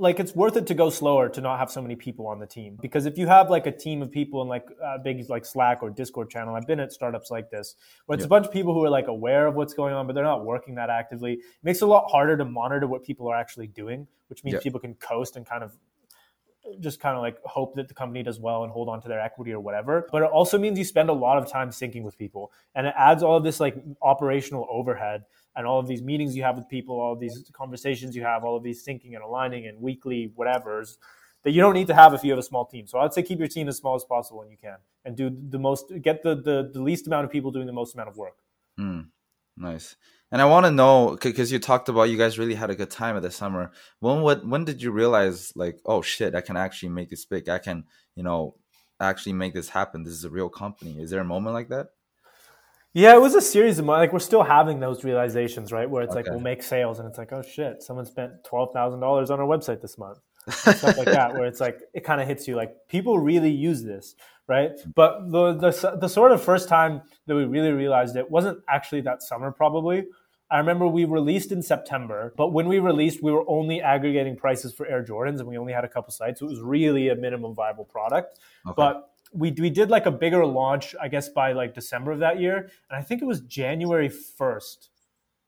like 0.00 0.18
it's 0.18 0.34
worth 0.34 0.56
it 0.56 0.66
to 0.66 0.72
go 0.72 0.88
slower 0.88 1.28
to 1.28 1.42
not 1.42 1.58
have 1.58 1.70
so 1.70 1.82
many 1.82 1.94
people 1.94 2.26
on 2.26 2.40
the 2.40 2.46
team 2.46 2.78
because 2.80 3.04
if 3.04 3.18
you 3.18 3.26
have 3.26 3.50
like 3.50 3.66
a 3.66 3.70
team 3.70 4.00
of 4.00 4.10
people 4.10 4.40
in 4.40 4.48
like 4.48 4.66
a 4.82 4.98
big 4.98 5.28
like 5.28 5.44
slack 5.44 5.82
or 5.82 5.90
discord 5.90 6.30
channel 6.30 6.54
i've 6.54 6.66
been 6.66 6.80
at 6.80 6.90
startups 6.90 7.30
like 7.30 7.50
this 7.50 7.76
where 8.06 8.14
it's 8.14 8.22
yeah. 8.22 8.26
a 8.26 8.28
bunch 8.28 8.46
of 8.46 8.52
people 8.52 8.72
who 8.72 8.82
are 8.82 8.90
like 8.90 9.08
aware 9.08 9.46
of 9.46 9.54
what's 9.54 9.74
going 9.74 9.92
on 9.92 10.06
but 10.06 10.14
they're 10.14 10.24
not 10.24 10.44
working 10.44 10.74
that 10.74 10.88
actively 10.88 11.34
it 11.34 11.40
makes 11.62 11.82
it 11.82 11.84
a 11.84 11.86
lot 11.86 12.10
harder 12.10 12.36
to 12.36 12.44
monitor 12.44 12.86
what 12.86 13.04
people 13.04 13.28
are 13.28 13.36
actually 13.36 13.66
doing 13.66 14.06
which 14.28 14.42
means 14.42 14.54
yeah. 14.54 14.60
people 14.60 14.80
can 14.80 14.94
coast 14.94 15.36
and 15.36 15.46
kind 15.46 15.62
of 15.62 15.76
just 16.78 17.00
kind 17.00 17.16
of 17.16 17.22
like 17.22 17.38
hope 17.44 17.74
that 17.74 17.88
the 17.88 17.94
company 17.94 18.22
does 18.22 18.38
well 18.38 18.64
and 18.64 18.72
hold 18.72 18.88
on 18.88 19.00
to 19.02 19.08
their 19.08 19.20
equity 19.20 19.52
or 19.52 19.60
whatever. 19.60 20.06
But 20.12 20.22
it 20.22 20.30
also 20.30 20.58
means 20.58 20.78
you 20.78 20.84
spend 20.84 21.08
a 21.08 21.12
lot 21.12 21.38
of 21.38 21.50
time 21.50 21.70
syncing 21.70 22.02
with 22.02 22.16
people 22.18 22.52
and 22.74 22.86
it 22.86 22.94
adds 22.96 23.22
all 23.22 23.36
of 23.36 23.44
this 23.44 23.60
like 23.60 23.76
operational 24.02 24.66
overhead 24.70 25.24
and 25.56 25.66
all 25.66 25.78
of 25.80 25.86
these 25.86 26.02
meetings 26.02 26.36
you 26.36 26.42
have 26.42 26.56
with 26.56 26.68
people, 26.68 26.98
all 26.98 27.12
of 27.12 27.20
these 27.20 27.50
conversations 27.52 28.14
you 28.14 28.22
have, 28.22 28.44
all 28.44 28.56
of 28.56 28.62
these 28.62 28.82
thinking 28.82 29.14
and 29.14 29.24
aligning 29.24 29.66
and 29.66 29.80
weekly 29.80 30.32
whatevers 30.38 30.96
that 31.42 31.52
you 31.52 31.60
don't 31.60 31.74
need 31.74 31.86
to 31.86 31.94
have 31.94 32.14
if 32.14 32.22
you 32.22 32.30
have 32.30 32.38
a 32.38 32.42
small 32.42 32.66
team. 32.66 32.86
So 32.86 32.98
I'd 32.98 33.12
say 33.12 33.22
keep 33.22 33.38
your 33.38 33.48
team 33.48 33.68
as 33.68 33.78
small 33.78 33.94
as 33.94 34.04
possible 34.04 34.40
when 34.40 34.50
you 34.50 34.56
can 34.60 34.76
and 35.04 35.16
do 35.16 35.30
the 35.30 35.58
most, 35.58 35.92
get 36.02 36.22
the, 36.22 36.34
the, 36.34 36.70
the 36.72 36.82
least 36.82 37.06
amount 37.06 37.24
of 37.24 37.30
people 37.30 37.50
doing 37.50 37.66
the 37.66 37.72
most 37.72 37.94
amount 37.94 38.10
of 38.10 38.16
work. 38.16 38.36
Mm, 38.78 39.08
nice. 39.56 39.96
And 40.32 40.40
I 40.40 40.44
want 40.44 40.66
to 40.66 40.70
know 40.70 41.18
because 41.20 41.50
you 41.50 41.58
talked 41.58 41.88
about 41.88 42.04
you 42.04 42.16
guys 42.16 42.38
really 42.38 42.54
had 42.54 42.70
a 42.70 42.76
good 42.76 42.90
time 42.90 43.16
at 43.16 43.22
the 43.22 43.32
summer. 43.32 43.72
When 43.98 44.20
what 44.20 44.46
when 44.46 44.64
did 44.64 44.80
you 44.80 44.92
realize 44.92 45.52
like 45.56 45.80
oh 45.84 46.02
shit 46.02 46.36
I 46.36 46.40
can 46.40 46.56
actually 46.56 46.90
make 46.90 47.10
this 47.10 47.24
big? 47.24 47.48
I 47.48 47.58
can 47.58 47.84
you 48.14 48.22
know 48.22 48.54
actually 49.00 49.32
make 49.32 49.54
this 49.54 49.70
happen. 49.70 50.04
This 50.04 50.14
is 50.14 50.24
a 50.24 50.30
real 50.30 50.48
company. 50.48 51.02
Is 51.02 51.10
there 51.10 51.20
a 51.20 51.24
moment 51.24 51.54
like 51.54 51.68
that? 51.70 51.88
Yeah, 52.92 53.14
it 53.14 53.20
was 53.20 53.34
a 53.34 53.40
series 53.40 53.78
of 53.78 53.86
like 53.86 54.12
we're 54.12 54.18
still 54.18 54.42
having 54.42 54.80
those 54.80 55.04
realizations, 55.04 55.70
right? 55.70 55.88
Where 55.88 56.02
it's 56.02 56.12
okay. 56.12 56.22
like 56.22 56.30
we'll 56.30 56.40
make 56.40 56.62
sales 56.62 56.98
and 56.98 57.08
it's 57.08 57.18
like 57.18 57.32
oh 57.32 57.42
shit, 57.42 57.82
someone 57.82 58.04
spent 58.04 58.32
twelve 58.44 58.72
thousand 58.72 59.00
dollars 59.00 59.30
on 59.30 59.38
our 59.38 59.46
website 59.46 59.80
this 59.80 59.96
month, 59.96 60.18
stuff 60.48 60.82
like 60.82 61.06
that. 61.06 61.34
Where 61.34 61.46
it's 61.46 61.60
like 61.60 61.80
it 61.94 62.04
kind 62.04 62.20
of 62.20 62.26
hits 62.26 62.48
you 62.48 62.56
like 62.56 62.74
people 62.88 63.20
really 63.20 63.50
use 63.50 63.84
this, 63.84 64.16
right? 64.48 64.72
But 64.94 65.30
the, 65.30 65.54
the 65.54 65.98
the 66.00 66.08
sort 66.08 66.32
of 66.32 66.42
first 66.42 66.68
time 66.68 67.02
that 67.26 67.36
we 67.36 67.44
really 67.44 67.70
realized 67.70 68.16
it 68.16 68.28
wasn't 68.28 68.58
actually 68.68 69.02
that 69.02 69.22
summer, 69.22 69.52
probably 69.52 70.06
I 70.50 70.58
remember 70.58 70.88
we 70.88 71.04
released 71.04 71.52
in 71.52 71.62
September, 71.62 72.34
but 72.36 72.52
when 72.52 72.66
we 72.66 72.80
released, 72.80 73.22
we 73.22 73.30
were 73.30 73.48
only 73.48 73.80
aggregating 73.80 74.36
prices 74.36 74.74
for 74.74 74.84
Air 74.84 75.04
Jordans 75.04 75.38
and 75.38 75.46
we 75.46 75.56
only 75.56 75.72
had 75.72 75.84
a 75.84 75.88
couple 75.88 76.12
sites. 76.12 76.40
So 76.40 76.46
it 76.46 76.50
was 76.50 76.60
really 76.60 77.08
a 77.08 77.14
minimum 77.14 77.54
viable 77.54 77.84
product. 77.84 78.40
Okay. 78.66 78.74
But 78.76 79.09
we, 79.32 79.52
we 79.52 79.70
did 79.70 79.90
like 79.90 80.06
a 80.06 80.10
bigger 80.10 80.44
launch, 80.44 80.94
I 81.00 81.08
guess, 81.08 81.28
by 81.28 81.52
like 81.52 81.74
December 81.74 82.12
of 82.12 82.18
that 82.20 82.40
year. 82.40 82.56
And 82.90 82.98
I 82.98 83.02
think 83.02 83.22
it 83.22 83.26
was 83.26 83.40
January 83.42 84.08
1st 84.08 84.88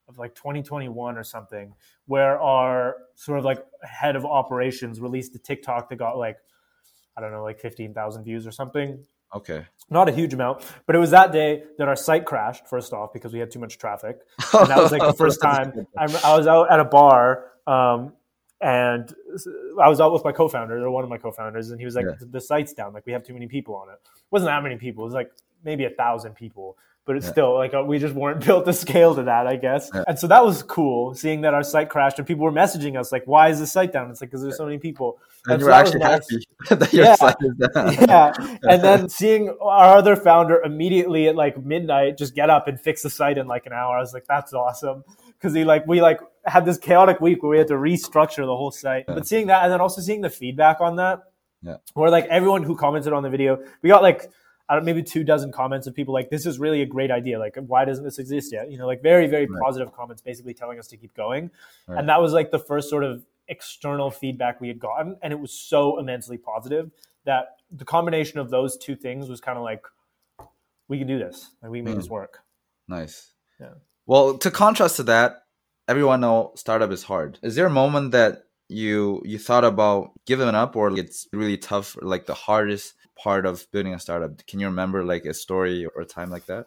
of 0.09 0.19
like 0.19 0.35
2021 0.35 1.17
or 1.17 1.25
something, 1.25 1.75
where 2.07 2.41
our 2.41 2.97
sort 3.15 3.39
of 3.39 3.45
like 3.45 3.65
head 3.83 4.17
of 4.17 4.25
operations 4.25 5.01
released 5.01 5.35
a 5.35 5.39
TikTok 5.39 5.89
that 5.89 5.97
got 5.97 6.17
like, 6.17 6.39
I 7.17 7.21
don't 7.21 7.33
know, 7.33 7.43
like 7.43 7.59
15,000 7.61 8.25
views 8.25 8.47
or 8.47 8.53
something. 8.53 9.05
Okay. 9.35 9.65
Not 9.91 10.09
a 10.09 10.13
huge 10.13 10.35
amount, 10.35 10.65
but 10.87 10.95
it 10.95 10.99
was 10.99 11.11
that 11.11 11.33
day 11.33 11.65
that 11.79 11.89
our 11.89 11.97
site 11.97 12.25
crashed. 12.25 12.69
First 12.69 12.93
off, 12.93 13.13
because 13.13 13.33
we 13.33 13.39
had 13.39 13.51
too 13.51 13.59
much 13.59 13.79
traffic, 13.79 14.19
and 14.53 14.69
that 14.69 14.79
was 14.79 14.93
like 14.93 15.01
the 15.01 15.13
first 15.19 15.41
time 15.41 15.87
I, 15.97 16.05
I 16.25 16.37
was 16.37 16.47
out 16.47 16.71
at 16.71 16.81
a 16.81 16.85
bar, 16.85 17.47
um, 17.67 18.13
and 18.63 19.13
I 19.83 19.89
was 19.89 20.01
out 20.01 20.13
with 20.13 20.25
my 20.25 20.33
co-founder, 20.33 20.85
or 20.85 20.91
one 20.91 21.05
of 21.05 21.11
my 21.11 21.19
co-founders, 21.19 21.71
and 21.71 21.81
he 21.81 21.85
was 21.85 21.95
like, 21.95 22.07
yeah. 22.07 22.27
"The 22.31 22.41
site's 22.41 22.73
down. 22.73 22.93
Like 22.93 23.05
we 23.05 23.13
have 23.13 23.25
too 23.25 23.35
many 23.35 23.49
people 23.49 23.75
on 23.75 23.89
it." 23.89 23.99
it 24.05 24.23
wasn't 24.31 24.49
that 24.49 24.63
many 24.63 24.77
people. 24.77 25.05
It 25.05 25.09
was 25.09 25.15
like 25.15 25.33
maybe 25.65 25.85
a 25.85 25.91
thousand 25.91 26.35
people 26.35 26.77
but 27.05 27.17
it's 27.17 27.27
yeah. 27.27 27.33
still 27.33 27.55
like 27.55 27.75
uh, 27.75 27.83
we 27.83 27.99
just 27.99 28.15
weren't 28.15 28.45
built 28.45 28.65
to 28.65 28.73
scale 28.73 29.15
to 29.15 29.25
that, 29.25 29.47
I 29.47 29.57
guess. 29.57 29.91
Yeah. 29.93 30.05
And 30.07 30.19
so 30.19 30.27
that 30.29 30.45
was 30.45 30.63
cool 30.63 31.15
seeing 31.15 31.41
that 31.43 31.55
our 31.55 31.63
site 31.63 31.89
crashed 31.89 32.19
and 32.19 32.27
people 32.27 32.45
were 32.45 32.53
messaging 32.53 32.99
us 32.99 33.11
like, 33.11 33.27
"Why 33.27 33.49
is 33.49 33.59
the 33.59 33.67
site 33.67 33.93
down?" 33.93 34.11
It's 34.11 34.21
like 34.21 34.31
because 34.31 34.43
there's 34.43 34.57
so 34.57 34.65
many 34.65 34.79
people. 34.79 35.19
And, 35.47 35.55
and 35.55 35.61
you 35.61 35.65
so 35.65 35.71
were 35.71 35.77
actually 35.77 35.99
nice. 36.01 36.29
happy 36.31 36.47
that 36.77 36.93
your 36.93 37.05
yeah. 37.05 37.15
site 37.17 37.37
is 37.41 37.69
down. 37.75 37.93
yeah, 38.09 38.33
and 38.63 38.83
then 38.83 39.09
seeing 39.09 39.55
our 39.61 39.97
other 39.97 40.15
founder 40.15 40.63
immediately 40.63 41.29
at 41.29 41.37
like 41.37 41.63
midnight 41.63 42.19
just 42.19 42.35
get 42.35 42.51
up 42.51 42.69
and 42.69 42.81
fix 42.81 43.03
the 43.03 43.11
site 43.11 43.39
in 43.39 43.47
like 43.49 43.67
an 43.67 43.73
hour, 43.73 43.97
I 43.97 44.01
was 44.01 44.15
like, 44.15 44.27
"That's 44.27 44.53
awesome." 44.53 45.05
Because 45.43 45.57
he 45.57 45.65
like 45.65 45.89
we 45.89 46.01
like 46.01 46.21
had 46.47 46.65
this 46.65 46.79
chaotic 46.79 47.21
week 47.21 47.43
where 47.43 47.51
we 47.51 47.59
had 47.59 47.67
to 47.67 47.75
restructure 47.75 48.47
the 48.47 48.57
whole 48.57 48.71
site. 48.71 49.07
But 49.09 49.27
seeing 49.27 49.49
that 49.49 49.65
and 49.65 49.73
then 49.73 49.81
also 49.81 50.01
seeing 50.01 50.21
the 50.21 50.31
feedback 50.31 50.81
on 50.81 50.97
that, 50.97 51.25
yeah. 51.63 51.79
where 51.95 52.11
like 52.11 52.27
everyone 52.27 52.63
who 52.63 52.77
commented 52.77 53.13
on 53.13 53.25
the 53.25 53.31
video, 53.31 53.59
we 53.83 53.89
got 53.89 54.03
like 54.03 54.31
I 54.69 54.77
don't, 54.77 54.85
maybe 54.85 55.03
two 55.03 55.25
dozen 55.25 55.53
comments 55.53 55.87
of 55.87 55.95
people 55.95 56.15
like, 56.15 56.31
this 56.31 56.47
is 56.47 56.59
really 56.59 56.81
a 56.81 56.87
great 56.87 57.11
idea. 57.11 57.39
Like, 57.39 57.57
why 57.67 57.85
doesn't 57.85 58.05
this 58.05 58.19
exist 58.19 58.53
yet? 58.53 58.71
You 58.71 58.79
know, 58.79 58.87
like 58.87 59.03
very, 59.03 59.27
very 59.27 59.47
right. 59.47 59.61
positive 59.61 59.93
comments 59.93 60.23
basically 60.23 60.55
telling 60.55 60.79
us 60.79 60.87
to 60.89 60.97
keep 60.97 61.15
going. 61.15 61.51
Right. 61.87 61.99
And 61.99 62.09
that 62.09 62.23
was 62.23 62.33
like 62.33 62.51
the 62.51 62.59
first 62.59 62.89
sort 62.89 63.05
of 63.05 63.25
external 63.49 64.11
feedback 64.11 64.61
we 64.61 64.69
had 64.69 64.79
gotten. 64.79 65.19
And 65.21 65.33
it 65.33 65.41
was 65.41 65.53
so 65.53 65.99
immensely 65.99 66.39
positive 66.39 66.91
that 67.25 67.57
the 67.71 67.85
combination 67.85 68.39
of 68.39 68.51
those 68.51 68.79
two 68.79 68.97
things 68.97 69.29
was 69.29 69.41
kind 69.41 69.59
of 69.59 69.65
like, 69.65 69.83
we 70.89 70.99
can 70.99 71.07
do 71.07 71.19
this. 71.19 71.51
Like, 71.61 71.71
we 71.71 71.83
made 71.83 71.95
mm. 71.95 71.99
this 71.99 72.09
work. 72.09 72.39
Nice. 72.89 73.33
Yeah. 73.61 73.75
Well, 74.07 74.39
to 74.39 74.51
contrast 74.51 74.97
to 74.97 75.05
that, 75.05 75.43
everyone 75.89 76.21
know 76.21 76.53
startup 76.57 76.91
is 76.91 77.03
hard. 77.05 77.39
Is 77.43 77.55
there 77.55 77.67
a 77.67 77.71
moment 77.71 78.13
that 78.13 78.45
you 78.69 79.23
you 79.25 79.39
thought 79.39 79.65
about 79.65 80.11
giving 80.27 80.49
up 80.49 80.77
or 80.77 80.97
it's 80.99 81.29
really 81.33 81.59
tough 81.59 81.97
like 82.01 82.27
the 82.27 82.35
hardest 82.35 82.95
part 83.17 83.47
of 83.47 83.67
building 83.73 83.95
a 83.95 83.99
startup? 83.99 84.45
Can 84.47 84.61
you 84.61 84.67
remember 84.67 85.05
like 85.05 85.25
a 85.25 85.35
story 85.35 85.87
or 85.87 86.03
a 86.03 86.07
time 86.07 86.31
like 86.31 86.47
that? 86.47 86.67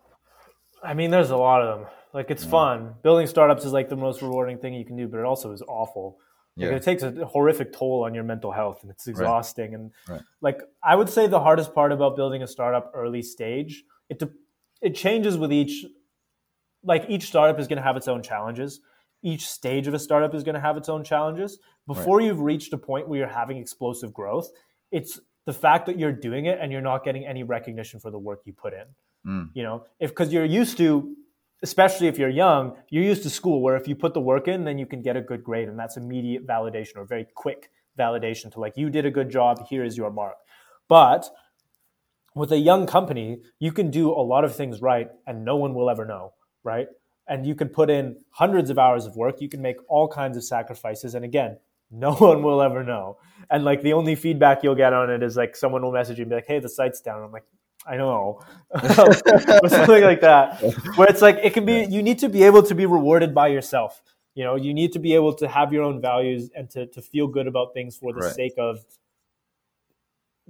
I 0.84 0.94
mean, 0.94 1.12
there's 1.12 1.32
a 1.32 1.38
lot 1.38 1.62
of 1.62 1.80
them. 1.80 1.88
Like 2.14 2.32
it's 2.32 2.46
yeah. 2.46 2.52
fun. 2.52 2.96
Building 3.04 3.28
startups 3.28 3.66
is 3.66 3.74
like 3.74 3.90
the 3.90 3.98
most 3.98 4.22
rewarding 4.22 4.58
thing 4.58 4.74
you 4.74 4.86
can 4.86 4.96
do, 4.96 5.08
but 5.08 5.20
it 5.20 5.26
also 5.26 5.52
is 5.52 5.62
awful. 5.68 6.18
Like 6.58 6.70
yeah. 6.70 6.76
it 6.78 6.84
takes 6.84 7.04
a 7.04 7.12
horrific 7.26 7.74
toll 7.74 8.06
on 8.06 8.14
your 8.14 8.24
mental 8.24 8.52
health 8.52 8.80
and 8.82 8.90
it's 8.90 9.08
exhausting. 9.08 9.72
Right. 9.72 9.80
And 9.80 9.92
right. 10.08 10.22
like 10.40 10.62
I 10.82 10.96
would 10.96 11.10
say 11.10 11.28
the 11.28 11.42
hardest 11.42 11.74
part 11.74 11.92
about 11.92 12.16
building 12.16 12.42
a 12.44 12.48
startup 12.48 12.92
early 12.94 13.22
stage, 13.22 13.84
it 14.10 14.24
it 14.82 14.96
changes 14.96 15.38
with 15.38 15.52
each 15.52 15.86
like 16.86 17.06
each 17.10 17.24
startup 17.24 17.60
is 17.60 17.68
going 17.68 17.78
to 17.78 17.84
have 17.84 17.98
its 17.98 18.08
own 18.08 18.24
challenges. 18.24 18.80
Each 19.24 19.48
stage 19.48 19.88
of 19.88 19.94
a 19.94 20.00
startup 20.00 20.36
is 20.36 20.44
going 20.44 20.56
to 20.56 20.62
have 20.62 20.78
its 20.78 20.88
own 20.88 21.04
challenges. 21.04 21.58
Before 21.88 22.20
right. 22.20 22.28
you've 22.28 22.40
reached 22.40 22.72
a 22.74 22.78
point 22.78 23.08
where 23.08 23.20
you're 23.20 23.28
having 23.28 23.58
explosive 23.58 24.14
growth, 24.14 24.50
it's 24.92 25.20
the 25.46 25.54
fact 25.54 25.86
that 25.88 26.00
you're 26.00 26.12
doing 26.12 26.46
it 26.46 26.60
and 26.62 26.72
you're 26.72 26.82
not 26.82 27.04
getting 27.04 27.26
any 27.26 27.44
recognition 27.44 28.00
for 28.00 28.12
the 28.12 28.20
work 28.20 28.42
you 28.46 28.54
put 28.54 28.74
in. 28.74 28.86
Mm. 29.26 29.50
You 29.54 29.64
know, 29.64 29.86
if 30.00 30.12
because 30.12 30.32
you're 30.32 30.46
used 30.46 30.78
to, 30.78 31.16
especially 31.64 32.08
if 32.08 32.20
you're 32.20 32.30
young, 32.30 32.76
you're 32.90 33.04
used 33.04 33.24
to 33.24 33.30
school 33.30 33.62
where 33.62 33.76
if 33.76 33.88
you 33.88 33.96
put 33.96 34.14
the 34.14 34.22
work 34.22 34.48
in, 34.48 34.64
then 34.64 34.78
you 34.78 34.86
can 34.86 35.02
get 35.02 35.18
a 35.18 35.22
good 35.22 35.44
grade, 35.44 35.68
and 35.68 35.78
that's 35.78 35.98
immediate 35.98 36.46
validation 36.46 36.98
or 36.98 37.06
very 37.06 37.26
quick 37.34 37.72
validation 37.98 38.52
to 38.52 38.60
like 38.60 38.74
you 38.76 38.90
did 38.90 39.06
a 39.06 39.12
good 39.12 39.30
job. 39.30 39.66
Here 39.68 39.84
is 39.84 39.98
your 39.98 40.12
mark. 40.12 40.36
But 40.88 41.30
with 42.36 42.52
a 42.52 42.58
young 42.58 42.86
company, 42.86 43.42
you 43.60 43.72
can 43.72 43.90
do 43.90 44.12
a 44.12 44.22
lot 44.22 44.44
of 44.44 44.56
things 44.56 44.82
right, 44.82 45.10
and 45.26 45.46
no 45.46 45.56
one 45.56 45.74
will 45.74 45.90
ever 45.90 46.06
know, 46.06 46.34
right? 46.66 46.88
And 47.28 47.46
you 47.46 47.56
can 47.56 47.70
put 47.70 47.90
in 47.90 48.18
hundreds 48.32 48.70
of 48.70 48.78
hours 48.78 49.06
of 49.06 49.16
work. 49.16 49.40
You 49.40 49.48
can 49.48 49.62
make 49.62 49.78
all 49.88 50.08
kinds 50.08 50.36
of 50.36 50.44
sacrifices, 50.44 51.16
and 51.16 51.24
again, 51.24 51.58
no 51.92 52.14
one 52.14 52.44
will 52.44 52.62
ever 52.62 52.84
know. 52.84 53.18
And 53.50 53.64
like 53.64 53.82
the 53.82 53.94
only 53.94 54.16
feedback 54.16 54.64
you'll 54.64 54.76
get 54.76 54.92
on 54.92 55.10
it 55.10 55.24
is 55.24 55.38
like 55.38 55.56
someone 55.56 55.84
will 55.84 55.92
message 55.92 56.18
you 56.18 56.24
and 56.24 56.30
be 56.30 56.36
like, 56.36 56.48
"Hey, 56.48 56.60
the 56.60 56.70
site's 56.70 57.00
down." 57.00 57.24
I'm 57.24 57.32
like, 57.32 57.46
"I 57.88 57.96
know," 57.96 58.42
or 58.74 59.70
something 59.70 60.04
like 60.04 60.22
that. 60.22 60.62
Where 60.96 61.08
it's 61.08 61.22
like 61.22 61.40
it 61.44 61.54
can 61.54 61.66
be. 61.66 61.86
You 61.86 62.02
need 62.02 62.20
to 62.20 62.30
be 62.30 62.44
able 62.44 62.64
to 62.64 62.76
be 62.76 62.86
rewarded 62.86 63.34
by 63.34 63.48
yourself. 63.48 64.02
You 64.34 64.44
know, 64.44 64.56
you 64.56 64.74
need 64.74 64.92
to 64.94 65.00
be 65.00 65.16
able 65.16 65.34
to 65.36 65.48
have 65.48 65.72
your 65.72 65.84
own 65.84 66.02
values 66.02 66.50
and 66.56 66.70
to 66.72 66.88
to 66.88 67.02
feel 67.02 67.28
good 67.28 67.48
about 67.48 67.74
things 67.74 67.98
for 67.98 68.12
the 68.12 68.20
right. 68.20 68.34
sake 68.34 68.56
of 68.58 68.84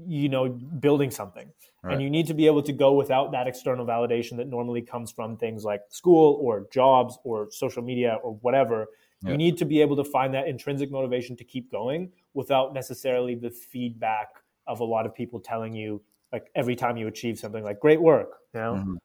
you 0.07 0.27
know 0.27 0.49
building 0.49 1.09
something 1.09 1.49
right. 1.83 1.93
and 1.93 2.01
you 2.01 2.09
need 2.09 2.27
to 2.27 2.33
be 2.33 2.47
able 2.47 2.61
to 2.61 2.73
go 2.73 2.93
without 2.93 3.31
that 3.31 3.47
external 3.47 3.85
validation 3.85 4.35
that 4.35 4.47
normally 4.47 4.81
comes 4.81 5.11
from 5.11 5.37
things 5.37 5.63
like 5.63 5.81
school 5.89 6.37
or 6.41 6.67
jobs 6.71 7.17
or 7.23 7.47
social 7.49 7.81
media 7.81 8.17
or 8.23 8.33
whatever 8.41 8.87
Yep. 9.25 9.31
You 9.31 9.37
need 9.37 9.57
to 9.57 9.65
be 9.65 9.81
able 9.81 9.95
to 9.95 10.03
find 10.03 10.33
that 10.33 10.47
intrinsic 10.47 10.91
motivation 10.91 11.35
to 11.37 11.43
keep 11.43 11.71
going 11.71 12.11
without 12.33 12.73
necessarily 12.73 13.33
the 13.33 13.49
feedback 13.49 14.27
of 14.67 14.81
a 14.81 14.83
lot 14.83 15.05
of 15.05 15.15
people 15.15 15.39
telling 15.39 15.73
you 15.73 16.01
like 16.31 16.47
every 16.53 16.75
time 16.75 16.97
you 16.97 17.07
achieve 17.07 17.39
something 17.39 17.63
like 17.63 17.79
great 17.79 18.01
work, 18.01 18.37
you 18.53 18.59
know? 18.59 18.73
Mm-hmm. 18.73 18.95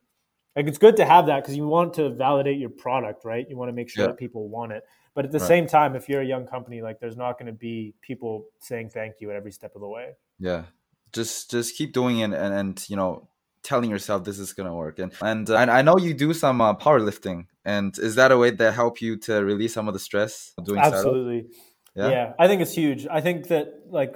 Like 0.56 0.66
it's 0.66 0.78
good 0.78 0.96
to 0.96 1.06
have 1.06 1.26
that 1.26 1.42
because 1.42 1.56
you 1.56 1.66
want 1.66 1.94
to 1.94 2.10
validate 2.10 2.58
your 2.58 2.70
product, 2.70 3.24
right? 3.24 3.46
You 3.48 3.56
want 3.56 3.68
to 3.68 3.72
make 3.72 3.88
sure 3.88 4.06
that 4.06 4.18
people 4.18 4.48
want 4.48 4.72
it. 4.72 4.82
But 5.14 5.24
at 5.24 5.30
the 5.30 5.38
right. 5.38 5.48
same 5.48 5.66
time, 5.66 5.94
if 5.94 6.08
you're 6.08 6.22
a 6.22 6.26
young 6.26 6.46
company, 6.46 6.82
like 6.82 6.98
there's 6.98 7.16
not 7.16 7.38
going 7.38 7.46
to 7.46 7.52
be 7.52 7.94
people 8.02 8.46
saying 8.58 8.90
thank 8.90 9.20
you 9.20 9.30
at 9.30 9.36
every 9.36 9.52
step 9.52 9.76
of 9.76 9.80
the 9.80 9.88
way. 9.88 10.10
Yeah. 10.40 10.64
Just 11.12 11.50
just 11.50 11.76
keep 11.76 11.92
doing 11.92 12.18
it 12.18 12.32
and, 12.32 12.54
and 12.54 12.84
you 12.88 12.96
know 12.96 13.28
telling 13.62 13.90
yourself 13.90 14.24
this 14.24 14.38
is 14.38 14.52
gonna 14.52 14.74
work. 14.74 14.98
And 14.98 15.12
and, 15.20 15.48
uh, 15.48 15.56
and 15.56 15.70
I 15.70 15.82
know 15.82 15.98
you 15.98 16.14
do 16.14 16.32
some 16.32 16.60
uh, 16.60 16.74
powerlifting. 16.74 17.46
And 17.64 17.96
is 17.98 18.14
that 18.14 18.32
a 18.32 18.38
way 18.38 18.50
that 18.50 18.74
help 18.74 19.02
you 19.02 19.16
to 19.18 19.44
release 19.44 19.74
some 19.74 19.86
of 19.86 19.94
the 19.94 20.00
stress 20.00 20.52
doing 20.64 20.80
Absolutely. 20.80 21.48
Yeah? 21.94 22.10
yeah, 22.10 22.32
I 22.38 22.46
think 22.46 22.62
it's 22.62 22.72
huge. 22.72 23.06
I 23.10 23.20
think 23.20 23.48
that 23.48 23.82
like 23.90 24.14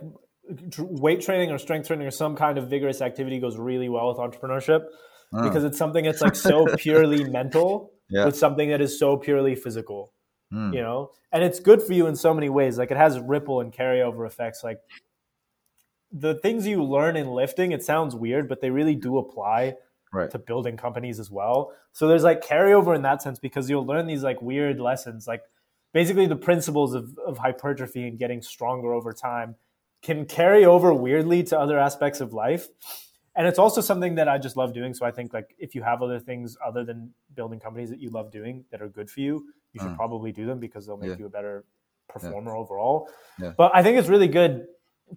weight 0.79 1.21
training 1.21 1.51
or 1.51 1.59
strength 1.59 1.87
training 1.87 2.07
or 2.07 2.11
some 2.11 2.37
kind 2.37 2.59
of 2.59 2.69
vigorous 2.69 3.01
activity 3.01 3.41
goes 3.41 3.57
really 3.57 3.89
well 3.89 4.09
with 4.09 4.19
entrepreneurship 4.19 4.85
mm. 5.33 5.43
because 5.43 5.65
it's 5.65 5.79
something 5.79 6.05
that's 6.05 6.21
like 6.21 6.37
so 6.37 6.67
purely 6.77 7.25
mental 7.25 7.93
yeah. 8.09 8.27
with 8.27 8.37
something 8.37 8.71
that 8.71 8.81
is 8.81 8.99
so 8.99 9.17
purely 9.17 9.55
physical. 9.55 10.13
Mm. 10.53 10.75
You 10.75 10.83
know, 10.83 11.11
and 11.33 11.43
it's 11.43 11.59
good 11.59 11.83
for 11.83 11.93
you 11.93 12.07
in 12.07 12.17
so 12.17 12.33
many 12.33 12.49
ways. 12.49 12.79
Like 12.79 12.91
it 12.91 12.97
has 12.97 13.19
ripple 13.19 13.61
and 13.61 13.73
carryover 13.73 14.27
effects. 14.27 14.63
Like 14.63 14.79
the 16.15 16.37
things 16.37 16.67
you 16.67 16.83
learn 16.83 17.17
in 17.17 17.27
lifting, 17.27 17.73
it 17.73 17.83
sounds 17.83 18.15
weird, 18.15 18.49
but 18.49 18.61
they 18.61 18.71
really 18.71 18.95
do 18.95 19.19
apply 19.19 19.75
right. 20.13 20.31
to 20.31 20.39
building 20.39 20.77
companies 20.77 21.19
as 21.19 21.29
well. 21.29 21.73
So 21.93 22.07
there's 22.07 22.23
like 22.23 22.43
carryover 22.43 22.95
in 22.95 23.03
that 23.03 23.21
sense 23.21 23.41
because 23.41 23.69
you'll 23.69 23.85
learn 23.85 24.07
these 24.07 24.23
like 24.23 24.41
weird 24.41 24.79
lessons, 24.79 25.27
like 25.27 25.43
basically 25.93 26.27
the 26.27 26.37
principles 26.37 26.95
of, 26.95 27.19
of 27.27 27.37
hypertrophy 27.37 28.07
and 28.07 28.17
getting 28.17 28.41
stronger 28.43 28.93
over 28.93 29.13
time 29.13 29.57
can 30.03 30.25
carry 30.25 30.65
over 30.65 30.95
weirdly 30.95 31.43
to 31.43 31.59
other 31.59 31.79
aspects 31.79 32.21
of 32.21 32.33
life. 32.33 32.69
And 33.35 33.49
it's 33.49 33.59
also 33.59 33.81
something 33.81 34.15
that 34.15 34.29
I 34.29 34.39
just 34.39 34.57
love 34.57 34.73
doing. 34.73 34.95
So 34.95 35.05
I 35.05 35.11
think 35.11 35.33
like 35.35 35.57
if 35.59 35.75
you 35.75 35.83
have 35.83 36.01
other 36.01 36.21
things 36.21 36.57
other 36.65 36.85
than 36.85 37.13
building 37.35 37.59
companies 37.59 37.91
that 37.91 37.99
you 37.99 38.11
love 38.11 38.31
doing 38.31 38.65
that 38.71 38.81
are 38.81 38.89
good 38.89 39.11
for 39.11 39.19
you, 39.19 39.47
you 39.73 39.81
should 39.81 39.91
mm. 39.91 39.97
probably 39.97 40.31
do 40.31 40.47
them 40.47 40.61
because 40.61 40.87
they'll 40.87 40.97
make 40.97 41.11
yeah. 41.11 41.17
you 41.19 41.27
a 41.27 41.31
better 41.31 41.65
performer 42.09 42.53
yeah. 42.53 42.59
overall. 42.59 43.09
Yeah. 43.41 43.53
But 43.57 43.73
I 43.75 43.83
think 43.83 43.99
it's 43.99 44.09
really 44.09 44.29
good 44.29 44.67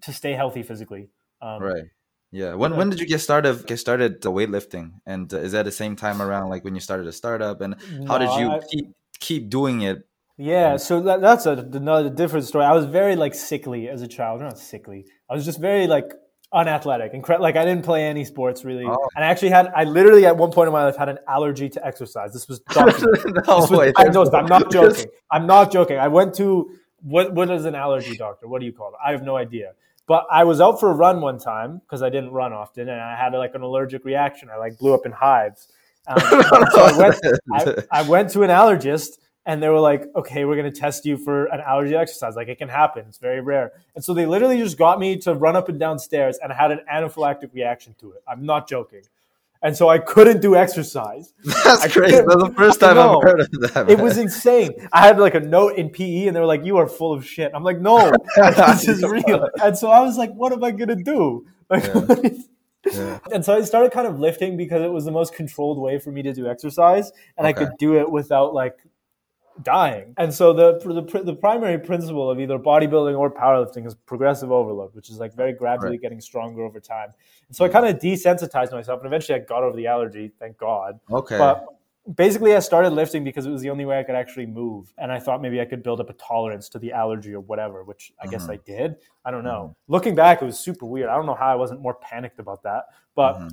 to 0.02 0.14
stay 0.14 0.34
healthy 0.34 0.64
physically. 0.64 1.10
Um, 1.42 1.62
right. 1.62 1.84
Yeah. 2.32 2.56
When 2.56 2.76
when 2.76 2.90
did 2.90 3.00
you 3.00 3.08
get 3.08 3.20
started 3.20 3.66
get 3.66 3.78
started 3.78 4.22
the 4.22 4.32
weightlifting? 4.32 5.00
And 5.06 5.34
uh, 5.34 5.38
is 5.38 5.54
that 5.54 5.66
the 5.66 5.72
same 5.72 5.96
time 5.96 6.22
around 6.22 6.50
like 6.50 6.64
when 6.64 6.76
you 6.76 6.82
started 6.82 7.08
a 7.08 7.14
startup? 7.14 7.62
And 7.62 7.76
how 8.08 8.18
no, 8.18 8.20
did 8.20 8.40
you 8.40 8.52
I, 8.52 8.60
keep 8.70 8.86
keep 9.20 9.50
doing 9.50 9.82
it? 9.82 10.08
Yeah, 10.40 10.78
so 10.78 11.02
that, 11.02 11.20
that's 11.20 11.48
a, 11.48 11.54
another 11.74 12.12
different 12.12 12.46
story. 12.46 12.64
I 12.64 12.74
was 12.74 12.86
very 12.86 13.16
like 13.16 13.34
sickly 13.34 13.90
as 13.90 14.04
a 14.04 14.08
child. 14.08 14.42
Not 14.42 14.60
sickly. 14.60 15.06
I 15.30 15.34
was 15.34 15.46
just 15.46 15.60
very 15.60 15.88
like 15.88 16.14
unathletic 16.54 17.14
and 17.14 17.28
like 17.42 17.58
I 17.58 17.66
didn't 17.66 17.84
play 17.84 18.06
any 18.06 18.24
sports 18.24 18.64
really. 18.64 18.86
Oh. 18.86 19.10
And 19.16 19.26
I 19.26 19.28
actually 19.28 19.50
had 19.50 19.68
I 19.76 19.84
literally 19.84 20.26
at 20.26 20.38
one 20.38 20.52
point 20.52 20.68
in 20.68 20.74
my 20.74 20.86
life 20.86 20.96
had 20.96 21.10
an 21.10 21.20
allergy 21.28 21.70
to 21.70 21.86
exercise. 21.86 22.34
This 22.34 22.48
was 22.48 22.62
no, 22.76 22.86
this 22.86 23.48
was, 23.48 23.72
way, 23.72 23.92
I 23.96 24.06
know, 24.06 24.30
I'm 24.32 24.46
not 24.46 24.72
joking. 24.72 25.06
I'm 25.32 25.46
not 25.46 25.72
joking. 25.72 25.98
I 25.98 26.08
went 26.08 26.36
to 26.36 26.72
what 27.02 27.34
what 27.34 27.50
is 27.52 27.66
an 27.66 27.76
allergy 27.76 28.16
doctor? 28.16 28.48
What 28.48 28.60
do 28.60 28.66
you 28.66 28.74
call 28.74 28.90
it? 28.90 28.96
I 29.06 29.12
have 29.12 29.24
no 29.24 29.36
idea. 29.36 29.74
But 30.08 30.26
I 30.32 30.46
was 30.46 30.62
out 30.62 30.80
for 30.80 30.90
a 30.90 30.94
run 30.94 31.22
one 31.22 31.38
time 31.38 31.80
because 31.80 32.02
I 32.02 32.10
didn't 32.10 32.32
run 32.32 32.54
often, 32.54 32.90
and 32.90 33.00
I 33.00 33.16
had 33.16 33.34
like 33.34 33.54
an 33.56 33.62
allergic 33.62 34.06
reaction. 34.06 34.50
I 34.50 34.58
like 34.58 34.78
blew 34.80 34.94
up 34.94 35.06
in 35.06 35.12
hives. 35.12 35.68
Um, 36.08 36.20
so 36.22 36.82
I 36.82 36.98
went, 36.98 37.16
I, 37.54 37.84
I 37.92 38.02
went 38.04 38.32
to 38.32 38.44
an 38.44 38.50
allergist, 38.50 39.18
and 39.46 39.62
they 39.62 39.68
were 39.68 39.82
like, 39.82 40.06
"Okay, 40.16 40.46
we're 40.46 40.56
going 40.56 40.72
to 40.72 40.80
test 40.80 41.06
you 41.06 41.18
for 41.18 41.48
an 41.48 41.60
allergy 41.60 41.96
exercise. 41.96 42.38
Like 42.38 42.48
it 42.48 42.58
can 42.58 42.70
happen. 42.70 43.06
It's 43.10 43.18
very 43.18 43.42
rare." 43.42 43.74
And 43.96 44.04
so 44.04 44.14
they 44.14 44.26
literally 44.26 44.58
just 44.60 44.78
got 44.78 44.98
me 44.98 45.18
to 45.18 45.34
run 45.34 45.58
up 45.58 45.68
and 45.68 45.78
down 45.78 46.00
stairs, 46.00 46.40
and 46.42 46.54
I 46.54 46.56
had 46.56 46.72
an 46.72 46.80
anaphylactic 46.92 47.54
reaction 47.54 47.94
to 48.00 48.14
it. 48.14 48.24
I'm 48.28 48.46
not 48.46 48.70
joking 48.70 49.02
and 49.62 49.76
so 49.76 49.90
I 49.90 50.00
couldn't 50.00 50.42
do 50.42 50.56
exercise. 50.56 51.34
That's 51.44 51.84
I 51.84 51.88
crazy. 51.90 52.16
That's 52.16 52.44
the 52.44 52.54
first 52.56 52.80
time 52.80 52.98
I've 52.98 53.22
heard 53.22 53.42
of 53.42 53.52
that. 53.52 53.88
Man. 53.88 53.90
It 53.90 54.00
was 54.00 54.18
insane. 54.18 54.88
I 54.92 55.06
had 55.06 55.20
like 55.20 55.36
a 55.36 55.40
note 55.40 55.76
in 55.78 55.90
PE, 55.90 56.28
and 56.28 56.36
they 56.36 56.40
were 56.40 56.46
like, 56.46 56.64
"You 56.64 56.78
are 56.78 56.88
full 56.88 57.14
of 57.14 57.26
shit." 57.26 57.52
I'm 57.54 57.64
like, 57.64 57.80
"No, 57.80 58.12
this 58.36 58.88
is 58.88 59.04
real." 59.04 59.50
And 59.62 59.78
so 59.78 59.90
I 59.90 60.02
was 60.02 60.18
like, 60.18 60.34
"What 60.34 60.54
am 60.54 60.64
I 60.64 60.72
gonna 60.72 61.02
do?" 61.02 61.46
Like, 61.70 61.84
yeah. 61.84 62.30
Yeah. 62.94 63.20
And 63.34 63.44
so 63.44 63.54
I 63.54 63.62
started 63.64 63.92
kind 63.92 64.08
of 64.08 64.22
lifting 64.22 64.56
because 64.56 64.82
it 64.82 64.90
was 64.90 65.04
the 65.04 65.12
most 65.12 65.34
controlled 65.34 65.78
way 65.78 66.00
for 66.00 66.12
me 66.12 66.22
to 66.22 66.32
do 66.32 66.48
exercise, 66.48 67.12
and 67.38 67.46
okay. 67.46 67.50
I 67.50 67.66
could 67.66 67.78
do 67.78 67.98
it 67.98 68.10
without 68.10 68.54
like 68.54 68.78
dying. 69.64 70.14
And 70.18 70.34
so 70.34 70.54
the, 70.54 70.80
the 70.80 71.24
the 71.24 71.36
primary 71.36 71.78
principle 71.78 72.30
of 72.30 72.40
either 72.40 72.58
bodybuilding 72.58 73.18
or 73.18 73.32
powerlifting 73.32 73.86
is 73.86 73.96
progressive 73.96 74.52
overload, 74.52 74.94
which 74.94 75.10
is 75.10 75.20
like 75.20 75.36
very 75.36 75.54
gradually 75.54 75.92
right. 75.92 76.02
getting 76.02 76.22
stronger 76.22 76.64
over 76.64 76.80
time. 76.80 77.10
And 77.48 77.56
so 77.56 77.66
I 77.66 77.70
kind 77.70 77.86
of 77.86 78.00
desensitized 78.00 78.72
myself, 78.72 79.00
and 79.00 79.08
eventually 79.08 79.40
I 79.40 79.44
got 79.44 79.64
over 79.64 79.76
the 79.76 79.88
allergy, 79.88 80.32
thank 80.40 80.58
God. 80.58 81.00
Okay. 81.12 81.38
But 81.38 81.66
basically, 82.16 82.56
I 82.56 82.60
started 82.60 82.92
lifting 82.92 83.24
because 83.24 83.46
it 83.46 83.52
was 83.52 83.62
the 83.62 83.70
only 83.70 83.86
way 83.86 84.00
I 84.00 84.04
could 84.04 84.16
actually 84.16 84.46
move, 84.46 84.94
and 84.98 85.12
I 85.12 85.20
thought 85.20 85.42
maybe 85.42 85.62
I 85.62 85.66
could 85.66 85.84
build 85.84 86.00
up 86.00 86.10
a 86.10 86.14
tolerance 86.14 86.70
to 86.70 86.80
the 86.80 86.92
allergy 86.92 87.34
or 87.34 87.42
whatever, 87.42 87.84
which 87.84 88.12
I 88.20 88.26
mm-hmm. 88.26 88.32
guess 88.32 88.50
I 88.50 88.58
did. 88.58 88.96
I 89.26 89.32
don't 89.32 89.44
know. 89.44 89.76
Mm-hmm. 89.76 89.94
Looking 89.94 90.16
back, 90.16 90.42
it 90.42 90.46
was 90.46 90.60
super 90.60 90.86
weird. 90.86 91.10
I 91.10 91.16
don't 91.16 91.26
know 91.26 91.36
how 91.36 91.48
I 91.48 91.56
wasn't 91.56 91.82
more 91.82 91.96
panicked 91.96 92.40
about 92.40 92.64
that, 92.64 92.86
but. 93.16 93.34
Mm-hmm 93.34 93.48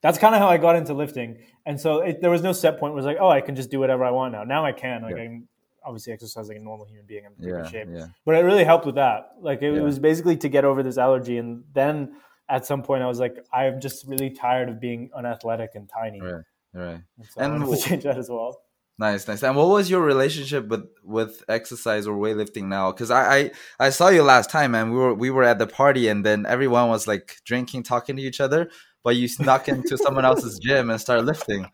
that's 0.00 0.18
kind 0.18 0.34
of 0.34 0.40
how 0.40 0.48
I 0.48 0.58
got 0.58 0.76
into 0.76 0.94
lifting. 0.94 1.38
And 1.66 1.80
so 1.80 2.00
it, 2.00 2.20
there 2.20 2.30
was 2.30 2.42
no 2.42 2.52
set 2.52 2.78
point. 2.78 2.92
It 2.92 2.96
was 2.96 3.04
like, 3.04 3.18
oh, 3.20 3.28
I 3.28 3.40
can 3.40 3.54
just 3.54 3.70
do 3.70 3.78
whatever 3.78 4.04
I 4.04 4.10
want 4.10 4.32
now. 4.32 4.44
Now 4.44 4.64
I 4.64 4.72
can. 4.72 5.02
Like 5.02 5.16
yeah. 5.16 5.22
I'm 5.22 5.48
obviously 5.84 6.12
exercise 6.12 6.48
like 6.48 6.56
a 6.56 6.60
normal 6.60 6.86
human 6.86 7.06
being. 7.06 7.26
I'm 7.26 7.32
in 7.38 7.48
yeah, 7.48 7.62
good 7.62 7.70
shape. 7.70 7.88
Yeah. 7.92 8.06
But 8.24 8.36
it 8.36 8.40
really 8.40 8.64
helped 8.64 8.86
with 8.86 8.96
that. 8.96 9.32
Like 9.40 9.62
it, 9.62 9.74
it, 9.74 9.82
was 9.82 9.98
basically 9.98 10.36
to 10.38 10.48
get 10.48 10.64
over 10.64 10.82
this 10.82 10.98
allergy. 10.98 11.38
And 11.38 11.64
then 11.72 12.16
at 12.48 12.66
some 12.66 12.82
point 12.82 13.02
I 13.02 13.06
was 13.06 13.20
like, 13.20 13.44
I'm 13.52 13.80
just 13.80 14.06
really 14.06 14.30
tired 14.30 14.68
of 14.68 14.80
being 14.80 15.10
unathletic 15.14 15.70
and 15.74 15.88
tiny. 15.88 16.20
Right. 16.20 16.44
Right. 16.74 17.00
And, 17.18 17.26
so 17.28 17.40
and 17.40 17.80
change 17.80 18.04
that 18.04 18.16
as 18.16 18.30
well. 18.30 18.62
Nice, 18.98 19.26
nice. 19.26 19.42
And 19.42 19.56
what 19.56 19.68
was 19.68 19.90
your 19.90 20.02
relationship 20.02 20.68
with 20.68 20.86
with 21.02 21.42
exercise 21.48 22.06
or 22.06 22.16
weightlifting 22.16 22.64
now? 22.64 22.92
Because 22.92 23.10
I, 23.10 23.36
I 23.36 23.50
I 23.80 23.90
saw 23.90 24.08
you 24.08 24.22
last 24.22 24.50
time, 24.50 24.74
and 24.74 24.92
we 24.92 24.98
were 24.98 25.14
we 25.14 25.30
were 25.30 25.44
at 25.44 25.58
the 25.58 25.66
party, 25.66 26.08
and 26.08 26.24
then 26.24 26.44
everyone 26.46 26.88
was 26.88 27.08
like 27.08 27.38
drinking, 27.44 27.84
talking 27.84 28.16
to 28.16 28.22
each 28.22 28.40
other 28.40 28.70
but 29.02 29.16
you 29.16 29.28
snuck 29.28 29.68
into 29.68 29.96
someone 29.98 30.24
else's 30.24 30.58
gym 30.58 30.90
and 30.90 31.00
started 31.00 31.26
lifting. 31.26 31.66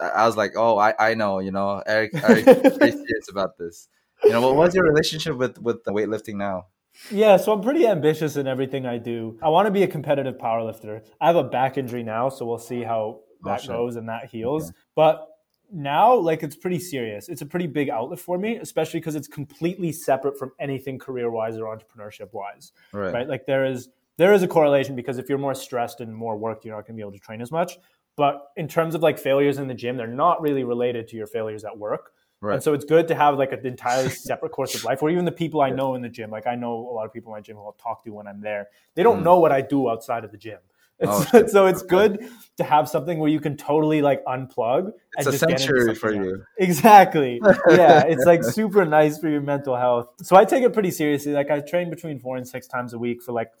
I 0.00 0.26
was 0.26 0.36
like, 0.36 0.52
oh, 0.56 0.78
I, 0.78 0.94
I 0.98 1.14
know, 1.14 1.38
you 1.38 1.52
know, 1.52 1.82
Eric, 1.86 2.12
Eric 2.14 2.44
very 2.44 2.92
serious 2.92 3.30
about 3.30 3.56
this. 3.58 3.88
You 4.24 4.30
know, 4.30 4.40
what 4.40 4.56
was 4.56 4.74
your 4.74 4.84
relationship 4.84 5.36
with 5.36 5.58
with 5.58 5.84
the 5.84 5.92
weightlifting 5.92 6.34
now? 6.34 6.66
Yeah, 7.10 7.36
so 7.36 7.52
I'm 7.52 7.60
pretty 7.60 7.86
ambitious 7.86 8.36
in 8.36 8.46
everything 8.46 8.86
I 8.86 8.98
do. 8.98 9.38
I 9.42 9.48
want 9.48 9.66
to 9.66 9.70
be 9.70 9.82
a 9.82 9.86
competitive 9.86 10.38
powerlifter. 10.38 11.02
I 11.20 11.26
have 11.26 11.36
a 11.36 11.44
back 11.44 11.76
injury 11.76 12.02
now, 12.02 12.30
so 12.30 12.46
we'll 12.46 12.58
see 12.58 12.82
how 12.82 13.20
oh, 13.20 13.22
that 13.44 13.64
oh, 13.64 13.68
goes 13.68 13.96
and 13.96 14.08
that 14.08 14.30
heals. 14.30 14.64
Okay. 14.64 14.72
But 14.94 15.28
now, 15.70 16.14
like, 16.14 16.42
it's 16.42 16.56
pretty 16.56 16.78
serious. 16.78 17.28
It's 17.28 17.42
a 17.42 17.46
pretty 17.46 17.66
big 17.66 17.90
outlet 17.90 18.18
for 18.18 18.38
me, 18.38 18.56
especially 18.56 19.00
because 19.00 19.14
it's 19.14 19.28
completely 19.28 19.92
separate 19.92 20.38
from 20.38 20.52
anything 20.58 20.98
career 20.98 21.30
wise 21.30 21.58
or 21.58 21.64
entrepreneurship 21.64 22.32
wise. 22.32 22.72
Right. 22.92 23.12
right. 23.12 23.28
Like, 23.28 23.46
there 23.46 23.66
is 23.66 23.90
there 24.18 24.32
is 24.32 24.42
a 24.42 24.48
correlation 24.48 24.96
because 24.96 25.18
if 25.18 25.28
you're 25.28 25.38
more 25.38 25.54
stressed 25.54 26.00
and 26.00 26.14
more 26.14 26.36
work, 26.36 26.64
you're 26.64 26.74
not 26.74 26.86
going 26.86 26.94
to 26.94 26.96
be 26.96 27.02
able 27.02 27.12
to 27.12 27.18
train 27.18 27.40
as 27.40 27.50
much. 27.50 27.78
But 28.16 28.48
in 28.56 28.66
terms 28.66 28.94
of 28.94 29.02
like 29.02 29.18
failures 29.18 29.58
in 29.58 29.68
the 29.68 29.74
gym, 29.74 29.96
they're 29.96 30.06
not 30.06 30.40
really 30.40 30.64
related 30.64 31.06
to 31.08 31.16
your 31.16 31.26
failures 31.26 31.64
at 31.64 31.76
work. 31.76 32.12
Right. 32.40 32.54
And 32.54 32.62
so 32.62 32.74
it's 32.74 32.84
good 32.84 33.08
to 33.08 33.14
have 33.14 33.38
like 33.38 33.52
an 33.52 33.66
entirely 33.66 34.10
separate 34.30 34.52
course 34.52 34.74
of 34.74 34.84
life, 34.84 35.02
or 35.02 35.10
even 35.10 35.24
the 35.24 35.32
people 35.32 35.60
I 35.60 35.70
know 35.70 35.94
in 35.94 36.02
the 36.02 36.08
gym. 36.08 36.30
Like 36.30 36.46
I 36.46 36.54
know 36.54 36.74
a 36.74 36.92
lot 36.92 37.04
of 37.04 37.12
people 37.12 37.32
in 37.32 37.38
my 37.38 37.40
gym 37.40 37.56
who 37.56 37.62
I'll 37.62 37.72
talk 37.72 38.04
to 38.04 38.10
when 38.10 38.26
I'm 38.26 38.40
there. 38.40 38.68
They 38.94 39.02
don't 39.02 39.20
mm. 39.20 39.24
know 39.24 39.38
what 39.38 39.52
I 39.52 39.60
do 39.60 39.90
outside 39.90 40.24
of 40.24 40.30
the 40.32 40.38
gym. 40.38 40.58
Oh, 41.02 41.46
so 41.46 41.66
it's 41.66 41.82
good 41.82 42.26
to 42.56 42.64
have 42.64 42.88
something 42.88 43.18
where 43.18 43.28
you 43.28 43.38
can 43.38 43.54
totally 43.54 44.00
like 44.00 44.24
unplug. 44.24 44.92
It's 45.18 45.26
and 45.26 45.34
a 45.34 45.38
sanctuary 45.38 45.94
for 45.94 46.10
you. 46.10 46.42
Exactly. 46.56 47.38
Yeah, 47.68 48.04
it's 48.06 48.24
like 48.24 48.42
super 48.58 48.86
nice 48.86 49.18
for 49.18 49.28
your 49.28 49.42
mental 49.42 49.76
health. 49.76 50.08
So 50.22 50.36
I 50.36 50.46
take 50.46 50.64
it 50.64 50.72
pretty 50.72 50.90
seriously. 50.90 51.32
Like 51.32 51.50
I 51.50 51.60
train 51.60 51.90
between 51.90 52.18
four 52.18 52.38
and 52.38 52.48
six 52.48 52.66
times 52.66 52.94
a 52.94 52.98
week 52.98 53.22
for 53.22 53.32
like 53.32 53.52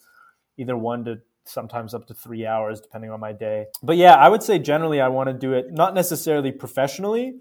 either 0.56 0.76
one 0.76 1.04
to 1.04 1.18
sometimes 1.44 1.94
up 1.94 2.06
to 2.08 2.14
three 2.14 2.46
hours, 2.46 2.80
depending 2.80 3.10
on 3.10 3.20
my 3.20 3.32
day. 3.32 3.66
But 3.82 3.96
yeah, 3.96 4.14
I 4.14 4.28
would 4.28 4.42
say 4.42 4.58
generally 4.58 5.00
I 5.00 5.08
want 5.08 5.28
to 5.28 5.32
do 5.32 5.52
it 5.52 5.72
not 5.72 5.94
necessarily 5.94 6.52
professionally, 6.52 7.34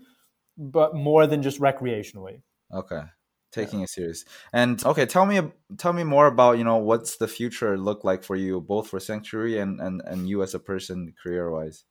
but 0.57 0.95
more 0.95 1.27
than 1.27 1.41
just 1.41 1.59
recreationally. 1.59 2.41
Okay. 2.73 3.01
Taking 3.51 3.81
it 3.81 3.89
serious. 3.89 4.25
And 4.51 4.83
okay, 4.85 5.05
tell 5.05 5.25
me 5.25 5.41
tell 5.77 5.93
me 5.93 6.03
more 6.03 6.27
about, 6.27 6.57
you 6.57 6.65
know, 6.65 6.77
what's 6.77 7.15
the 7.15 7.27
future 7.27 7.77
look 7.77 8.03
like 8.03 8.23
for 8.23 8.35
you, 8.35 8.59
both 8.59 8.89
for 8.89 8.99
Sanctuary 8.99 9.59
and, 9.59 9.79
and, 9.79 10.01
and 10.05 10.27
you 10.27 10.43
as 10.43 10.53
a 10.53 10.59
person 10.59 11.13
career 11.21 11.49
wise? 11.49 11.85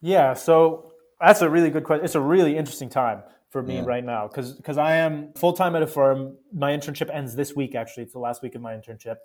Yeah, 0.00 0.32
so 0.32 0.92
that's 1.20 1.42
a 1.42 1.50
really 1.50 1.68
good 1.68 1.84
question. 1.84 2.04
It's 2.04 2.14
a 2.14 2.20
really 2.20 2.56
interesting 2.56 2.88
time 2.88 3.22
for 3.50 3.62
me 3.62 3.76
yeah. 3.76 3.84
right 3.84 4.04
now 4.04 4.26
because 4.26 4.54
because 4.54 4.78
I 4.78 4.96
am 4.96 5.34
full 5.34 5.52
time 5.52 5.76
at 5.76 5.82
a 5.82 5.86
firm. 5.86 6.38
My 6.52 6.72
internship 6.72 7.14
ends 7.14 7.36
this 7.36 7.54
week. 7.54 7.74
Actually, 7.74 8.04
it's 8.04 8.14
the 8.14 8.18
last 8.18 8.42
week 8.42 8.54
of 8.54 8.62
my 8.62 8.72
internship, 8.72 9.16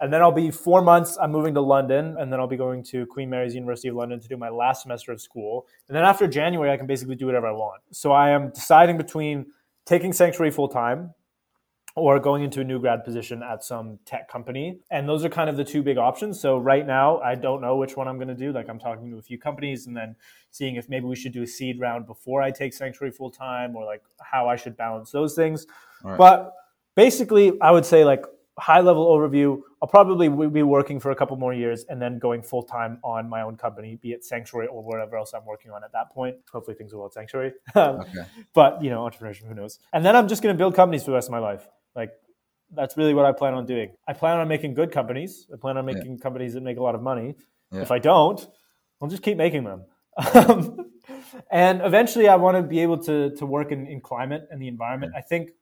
and 0.00 0.12
then 0.12 0.22
I'll 0.22 0.32
be 0.32 0.50
four 0.50 0.82
months. 0.82 1.18
I'm 1.20 1.30
moving 1.30 1.54
to 1.54 1.60
London, 1.60 2.16
and 2.18 2.32
then 2.32 2.40
I'll 2.40 2.46
be 2.46 2.56
going 2.56 2.82
to 2.84 3.06
Queen 3.06 3.28
Mary's 3.28 3.54
University 3.54 3.88
of 3.88 3.94
London 3.94 4.18
to 4.20 4.28
do 4.28 4.36
my 4.36 4.48
last 4.48 4.82
semester 4.82 5.12
of 5.12 5.20
school. 5.20 5.66
And 5.88 5.96
then 5.96 6.04
after 6.04 6.26
January, 6.26 6.70
I 6.70 6.76
can 6.76 6.86
basically 6.86 7.16
do 7.16 7.26
whatever 7.26 7.46
I 7.46 7.52
want. 7.52 7.82
So 7.92 8.12
I 8.12 8.30
am 8.30 8.50
deciding 8.50 8.96
between 8.96 9.46
taking 9.84 10.12
Sanctuary 10.12 10.50
full 10.50 10.68
time 10.68 11.14
or 11.96 12.18
going 12.20 12.42
into 12.44 12.60
a 12.60 12.64
new 12.64 12.78
grad 12.78 13.04
position 13.04 13.42
at 13.42 13.64
some 13.64 13.98
tech 14.06 14.28
company. 14.28 14.78
And 14.90 15.08
those 15.08 15.24
are 15.24 15.28
kind 15.28 15.50
of 15.50 15.56
the 15.56 15.64
two 15.64 15.82
big 15.82 15.98
options. 15.98 16.40
So 16.40 16.56
right 16.56 16.86
now, 16.86 17.18
I 17.18 17.34
don't 17.34 17.60
know 17.60 17.76
which 17.76 17.96
one 17.96 18.06
I'm 18.06 18.16
going 18.16 18.28
to 18.28 18.34
do. 18.34 18.52
Like 18.52 18.68
I'm 18.68 18.78
talking 18.78 19.10
to 19.10 19.18
a 19.18 19.22
few 19.22 19.38
companies 19.38 19.86
and 19.86 19.96
then 19.96 20.14
seeing 20.50 20.76
if 20.76 20.88
maybe 20.88 21.06
we 21.06 21.16
should 21.16 21.32
do 21.32 21.42
a 21.42 21.46
seed 21.46 21.80
round 21.80 22.06
before 22.06 22.42
I 22.42 22.52
take 22.52 22.72
Sanctuary 22.72 23.12
full 23.12 23.30
time 23.30 23.74
or 23.74 23.84
like 23.84 24.02
how 24.20 24.48
I 24.48 24.56
should 24.56 24.76
balance 24.76 25.10
those 25.10 25.34
things. 25.34 25.66
Right. 26.04 26.16
But 26.16 26.54
basically, 26.94 27.60
I 27.60 27.72
would 27.72 27.84
say 27.84 28.04
like 28.04 28.24
high 28.58 28.80
level 28.80 29.06
overview, 29.06 29.60
I'll 29.80 29.88
probably 29.88 30.28
be 30.48 30.62
working 30.62 31.00
for 31.00 31.10
a 31.10 31.16
couple 31.16 31.36
more 31.36 31.54
years 31.54 31.84
and 31.88 32.00
then 32.00 32.18
going 32.18 32.42
full 32.42 32.62
time 32.62 32.98
on 33.02 33.28
my 33.28 33.42
own 33.42 33.56
company, 33.56 33.96
be 33.96 34.12
it 34.12 34.24
Sanctuary 34.24 34.66
or 34.66 34.82
whatever 34.82 35.16
else 35.16 35.32
I'm 35.32 35.44
working 35.46 35.70
on 35.70 35.82
at 35.82 35.92
that 35.92 36.10
point. 36.12 36.36
Hopefully 36.52 36.76
things 36.76 36.92
will 36.92 37.00
go 37.00 37.06
at 37.06 37.12
Sanctuary. 37.14 37.52
Um, 37.74 38.00
okay. 38.00 38.24
But, 38.52 38.82
you 38.82 38.90
know, 38.90 39.00
entrepreneurship, 39.08 39.46
who 39.46 39.54
knows? 39.54 39.78
And 39.92 40.04
then 40.04 40.14
I'm 40.14 40.28
just 40.28 40.42
going 40.42 40.54
to 40.54 40.58
build 40.58 40.74
companies 40.74 41.02
for 41.04 41.12
the 41.12 41.14
rest 41.14 41.28
of 41.28 41.32
my 41.32 41.38
life. 41.38 41.66
Like, 41.94 42.10
that's 42.72 42.96
really 42.96 43.14
what 43.14 43.24
I 43.24 43.32
plan 43.32 43.54
on 43.54 43.64
doing. 43.64 43.92
I 44.06 44.12
plan 44.12 44.38
on 44.38 44.48
making 44.48 44.74
good 44.74 44.92
companies. 44.92 45.46
I 45.52 45.56
plan 45.56 45.76
on 45.76 45.86
making 45.86 46.12
yeah. 46.12 46.22
companies 46.22 46.54
that 46.54 46.62
make 46.62 46.76
a 46.76 46.82
lot 46.82 46.94
of 46.94 47.02
money. 47.02 47.36
Yeah. 47.72 47.80
If 47.80 47.90
I 47.90 47.98
don't, 47.98 48.46
I'll 49.00 49.08
just 49.08 49.22
keep 49.22 49.36
making 49.36 49.64
them. 49.64 49.84
Um, 50.34 50.90
and 51.50 51.80
eventually, 51.82 52.28
I 52.28 52.36
want 52.36 52.56
to 52.56 52.62
be 52.62 52.80
able 52.80 52.98
to 53.04 53.34
to 53.36 53.46
work 53.46 53.72
in, 53.72 53.86
in 53.86 54.00
climate 54.00 54.46
and 54.50 54.60
the 54.60 54.68
environment. 54.68 55.12
I 55.16 55.20
think 55.20 55.52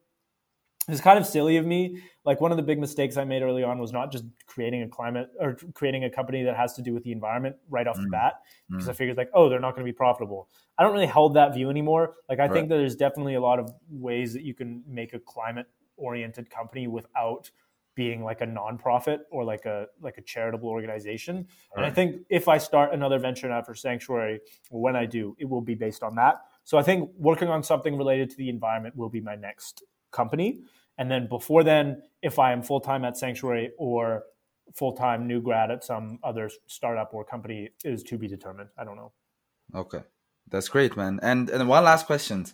it's 0.89 1.01
kind 1.01 1.19
of 1.19 1.27
silly 1.27 1.57
of 1.57 1.67
me. 1.67 2.03
Like 2.25 2.41
one 2.41 2.51
of 2.51 2.57
the 2.57 2.63
big 2.63 2.79
mistakes 2.79 3.17
I 3.17 3.25
made 3.25 3.43
early 3.43 3.63
on 3.63 3.79
was 3.79 3.93
not 3.93 4.11
just 4.11 4.25
creating 4.47 4.83
a 4.83 4.89
climate 4.89 5.29
or 5.39 5.57
creating 5.75 6.05
a 6.05 6.11
company 6.11 6.43
that 6.45 6.57
has 6.57 6.75
to 6.75 6.83
do 6.83 6.93
with 6.93 7.05
the 7.05 7.13
environment 7.13 7.57
right 7.69 7.87
off 7.87 7.99
mm. 7.99 8.03
the 8.03 8.09
bat 8.09 8.35
because 8.71 8.87
mm. 8.87 8.91
I 8.91 8.93
figured 8.93 9.17
like, 9.17 9.31
oh, 9.35 9.49
they're 9.49 9.61
not 9.61 9.75
going 9.75 9.87
to 9.87 9.93
be 9.93 9.97
profitable. 9.97 10.49
I 10.79 10.83
don't 10.83 10.93
really 10.93 11.07
hold 11.07 11.35
that 11.35 11.55
view 11.55 11.71
anymore. 11.71 12.15
Like 12.29 12.39
I 12.39 12.43
right. 12.43 12.53
think 12.53 12.69
that 12.69 12.77
there's 12.77 12.97
definitely 12.97 13.35
a 13.35 13.41
lot 13.41 13.59
of 13.59 13.71
ways 13.89 14.33
that 14.33 14.43
you 14.43 14.55
can 14.55 14.83
make 14.87 15.15
a 15.15 15.19
climate 15.19 15.67
oriented 15.97 16.51
company 16.51 16.87
without 16.87 17.51
being 17.99 18.23
like 18.23 18.41
a 18.43 18.47
nonprofit 18.47 19.19
or 19.33 19.43
like 19.43 19.65
a 19.65 19.87
like 20.01 20.19
a 20.19 20.23
charitable 20.23 20.69
organization. 20.69 21.37
Right. 21.37 21.47
And 21.77 21.85
I 21.85 21.91
think 21.91 22.23
if 22.31 22.47
I 22.47 22.57
start 22.57 22.95
another 22.95 23.19
venture 23.19 23.49
now 23.49 23.61
for 23.63 23.75
Sanctuary, 23.75 24.41
when 24.71 24.95
I 24.95 25.05
do, 25.05 25.35
it 25.41 25.49
will 25.49 25.61
be 25.61 25.75
based 25.75 26.05
on 26.05 26.15
that. 26.15 26.43
So 26.63 26.79
I 26.79 26.83
think 26.83 27.11
working 27.17 27.49
on 27.49 27.63
something 27.63 27.97
related 27.97 28.31
to 28.31 28.37
the 28.37 28.51
environment 28.51 28.95
will 28.95 29.09
be 29.09 29.21
my 29.21 29.35
next 29.35 29.83
company. 30.13 30.61
And 30.99 31.11
then 31.11 31.29
before 31.29 31.65
then, 31.65 32.03
if 32.23 32.39
I 32.39 32.53
am 32.53 32.63
full 32.63 32.81
time 32.81 33.05
at 33.05 33.17
Sanctuary 33.17 33.71
or 33.79 34.25
full 34.75 34.93
time 34.93 35.27
new 35.27 35.41
grad 35.41 35.71
at 35.71 35.85
some 35.85 36.19
other 36.23 36.51
startup 36.67 37.15
or 37.15 37.25
company 37.25 37.71
is 37.85 38.03
to 38.05 38.19
be 38.19 38.29
determined. 38.29 38.71
I 38.77 38.85
don't 38.85 38.97
know. 38.97 39.13
Okay. 39.75 40.03
That's 40.51 40.69
great, 40.69 40.97
man. 40.97 41.21
And 41.23 41.51
and 41.51 41.69
one 41.69 41.85
last 41.85 42.07
question. 42.07 42.47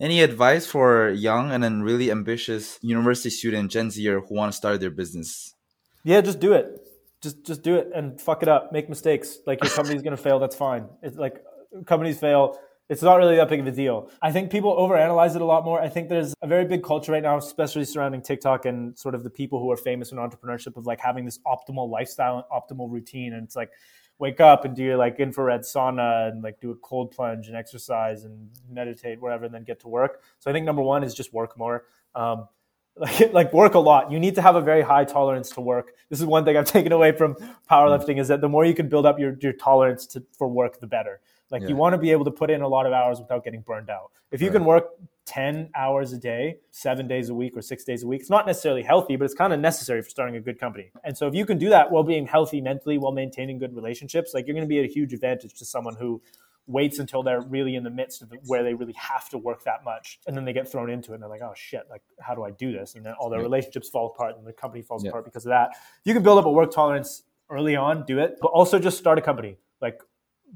Any 0.00 0.22
advice 0.22 0.66
for 0.66 1.10
young 1.10 1.52
and 1.52 1.62
then 1.62 1.82
really 1.82 2.10
ambitious 2.10 2.78
university 2.82 3.30
student 3.30 3.70
Gen 3.70 3.90
Zer 3.90 4.20
who 4.20 4.34
want 4.34 4.52
to 4.52 4.56
start 4.56 4.80
their 4.80 4.90
business? 4.90 5.54
Yeah, 6.02 6.20
just 6.22 6.40
do 6.40 6.54
it. 6.54 6.80
Just 7.22 7.44
just 7.44 7.62
do 7.62 7.76
it 7.76 7.90
and 7.94 8.20
fuck 8.20 8.42
it 8.42 8.48
up. 8.48 8.72
Make 8.72 8.88
mistakes. 8.88 9.38
Like 9.46 9.62
your 9.62 9.70
company's 9.70 10.02
gonna 10.02 10.16
fail, 10.16 10.38
that's 10.38 10.56
fine. 10.56 10.88
It's 11.02 11.16
like 11.16 11.44
companies 11.86 12.18
fail 12.18 12.58
it's 12.92 13.02
not 13.02 13.16
really 13.16 13.36
that 13.36 13.48
big 13.48 13.60
of 13.60 13.66
a 13.66 13.72
deal. 13.72 14.10
I 14.20 14.32
think 14.32 14.50
people 14.50 14.76
overanalyze 14.76 15.34
it 15.34 15.40
a 15.40 15.46
lot 15.46 15.64
more. 15.64 15.80
I 15.80 15.88
think 15.88 16.10
there's 16.10 16.34
a 16.42 16.46
very 16.46 16.66
big 16.66 16.82
culture 16.82 17.12
right 17.12 17.22
now, 17.22 17.38
especially 17.38 17.86
surrounding 17.86 18.20
TikTok 18.20 18.66
and 18.66 18.98
sort 18.98 19.14
of 19.14 19.24
the 19.24 19.30
people 19.30 19.58
who 19.60 19.70
are 19.70 19.78
famous 19.78 20.12
in 20.12 20.18
entrepreneurship 20.18 20.76
of 20.76 20.86
like 20.86 21.00
having 21.00 21.24
this 21.24 21.38
optimal 21.46 21.88
lifestyle 21.88 22.36
and 22.36 22.44
optimal 22.52 22.90
routine. 22.90 23.32
And 23.32 23.44
it's 23.44 23.56
like, 23.56 23.70
wake 24.18 24.40
up 24.40 24.64
and 24.64 24.76
do 24.76 24.84
your 24.84 24.96
like 24.98 25.18
infrared 25.18 25.62
sauna 25.62 26.28
and 26.30 26.42
like 26.42 26.60
do 26.60 26.70
a 26.70 26.76
cold 26.76 27.10
plunge 27.10 27.48
and 27.48 27.56
exercise 27.56 28.24
and 28.24 28.50
meditate, 28.70 29.20
whatever, 29.20 29.46
and 29.46 29.54
then 29.54 29.64
get 29.64 29.80
to 29.80 29.88
work. 29.88 30.22
So 30.38 30.50
I 30.50 30.52
think 30.52 30.66
number 30.66 30.82
one 30.82 31.02
is 31.02 31.14
just 31.14 31.32
work 31.32 31.58
more. 31.58 31.86
Um, 32.14 32.46
like, 32.96 33.32
like 33.32 33.52
work 33.54 33.72
a 33.72 33.78
lot. 33.78 34.12
You 34.12 34.20
need 34.20 34.34
to 34.34 34.42
have 34.42 34.54
a 34.54 34.60
very 34.60 34.82
high 34.82 35.04
tolerance 35.04 35.48
to 35.52 35.62
work. 35.62 35.92
This 36.10 36.20
is 36.20 36.26
one 36.26 36.44
thing 36.44 36.58
I've 36.58 36.66
taken 36.78 36.92
away 36.92 37.12
from 37.12 37.36
powerlifting 37.70 38.20
is 38.20 38.28
that 38.28 38.42
the 38.42 38.50
more 38.50 38.66
you 38.66 38.74
can 38.74 38.88
build 38.88 39.06
up 39.06 39.18
your, 39.18 39.34
your 39.40 39.54
tolerance 39.54 40.06
to, 40.08 40.22
for 40.36 40.46
work, 40.46 40.78
the 40.78 40.86
better. 40.86 41.20
Like 41.52 41.62
yeah. 41.62 41.68
you 41.68 41.76
want 41.76 41.92
to 41.92 41.98
be 41.98 42.10
able 42.10 42.24
to 42.24 42.30
put 42.30 42.50
in 42.50 42.62
a 42.62 42.68
lot 42.68 42.86
of 42.86 42.92
hours 42.92 43.20
without 43.20 43.44
getting 43.44 43.60
burned 43.60 43.90
out. 43.90 44.10
If 44.32 44.40
you 44.40 44.48
right. 44.48 44.54
can 44.54 44.64
work 44.64 44.86
10 45.26 45.70
hours 45.76 46.12
a 46.12 46.18
day, 46.18 46.56
seven 46.70 47.06
days 47.06 47.28
a 47.28 47.34
week, 47.34 47.56
or 47.56 47.62
six 47.62 47.84
days 47.84 48.02
a 48.02 48.06
week, 48.06 48.22
it's 48.22 48.30
not 48.30 48.46
necessarily 48.46 48.82
healthy, 48.82 49.16
but 49.16 49.26
it's 49.26 49.34
kind 49.34 49.52
of 49.52 49.60
necessary 49.60 50.02
for 50.02 50.08
starting 50.08 50.36
a 50.36 50.40
good 50.40 50.58
company. 50.58 50.90
And 51.04 51.16
so 51.16 51.28
if 51.28 51.34
you 51.34 51.46
can 51.46 51.58
do 51.58 51.68
that 51.68 51.92
while 51.92 52.02
being 52.02 52.26
healthy 52.26 52.60
mentally, 52.60 52.98
while 52.98 53.12
maintaining 53.12 53.58
good 53.58 53.76
relationships, 53.76 54.32
like 54.32 54.46
you're 54.46 54.54
going 54.54 54.66
to 54.66 54.68
be 54.68 54.78
at 54.78 54.86
a 54.86 54.92
huge 54.92 55.12
advantage 55.12 55.54
to 55.58 55.64
someone 55.64 55.94
who 55.94 56.22
waits 56.66 56.98
until 56.98 57.22
they're 57.22 57.40
really 57.42 57.74
in 57.74 57.82
the 57.82 57.90
midst 57.90 58.22
of 58.22 58.32
where 58.46 58.62
they 58.62 58.72
really 58.72 58.94
have 58.94 59.28
to 59.28 59.36
work 59.36 59.64
that 59.64 59.84
much 59.84 60.20
and 60.26 60.36
then 60.36 60.44
they 60.44 60.52
get 60.52 60.70
thrown 60.70 60.88
into 60.88 61.10
it 61.10 61.14
and 61.14 61.22
they're 61.22 61.28
like 61.28 61.42
oh 61.42 61.52
shit 61.56 61.82
like 61.90 62.02
how 62.20 62.36
do 62.36 62.44
i 62.44 62.52
do 62.52 62.70
this 62.70 62.94
and 62.94 63.04
then 63.04 63.14
all 63.18 63.28
their 63.28 63.40
yeah. 63.40 63.44
relationships 63.44 63.88
fall 63.88 64.06
apart 64.06 64.36
and 64.38 64.46
the 64.46 64.52
company 64.52 64.80
falls 64.80 65.02
yeah. 65.02 65.10
apart 65.10 65.24
because 65.24 65.44
of 65.44 65.50
that 65.50 65.70
you 66.04 66.14
can 66.14 66.22
build 66.22 66.38
up 66.38 66.46
a 66.46 66.50
work 66.50 66.70
tolerance 66.70 67.24
early 67.50 67.74
on 67.74 68.06
do 68.06 68.20
it 68.20 68.38
but 68.40 68.48
also 68.48 68.78
just 68.78 68.96
start 68.96 69.18
a 69.18 69.20
company 69.20 69.56
like 69.80 70.00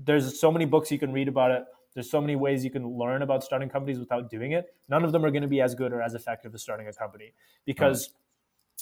there's 0.05 0.39
so 0.41 0.51
many 0.51 0.65
books 0.65 0.91
you 0.91 0.99
can 0.99 1.13
read 1.13 1.29
about 1.29 1.51
it. 1.51 1.65
There's 1.95 2.11
so 2.11 2.21
many 2.21 2.37
ways 2.37 2.63
you 2.63 2.71
can 2.71 2.87
learn 2.87 3.23
about 3.23 3.43
starting 3.43 3.71
companies 3.71 3.99
without 3.99 4.31
doing 4.31 4.53
it. 4.53 4.67
None 4.89 5.03
of 5.03 5.13
them 5.13 5.25
are 5.25 5.31
going 5.31 5.43
to 5.43 5.49
be 5.49 5.63
as 5.63 5.75
good 5.75 5.93
or 5.93 6.03
as 6.03 6.15
effective 6.15 6.55
as 6.55 6.63
starting 6.63 6.89
a 6.89 6.93
company 6.93 7.33
because 7.65 8.11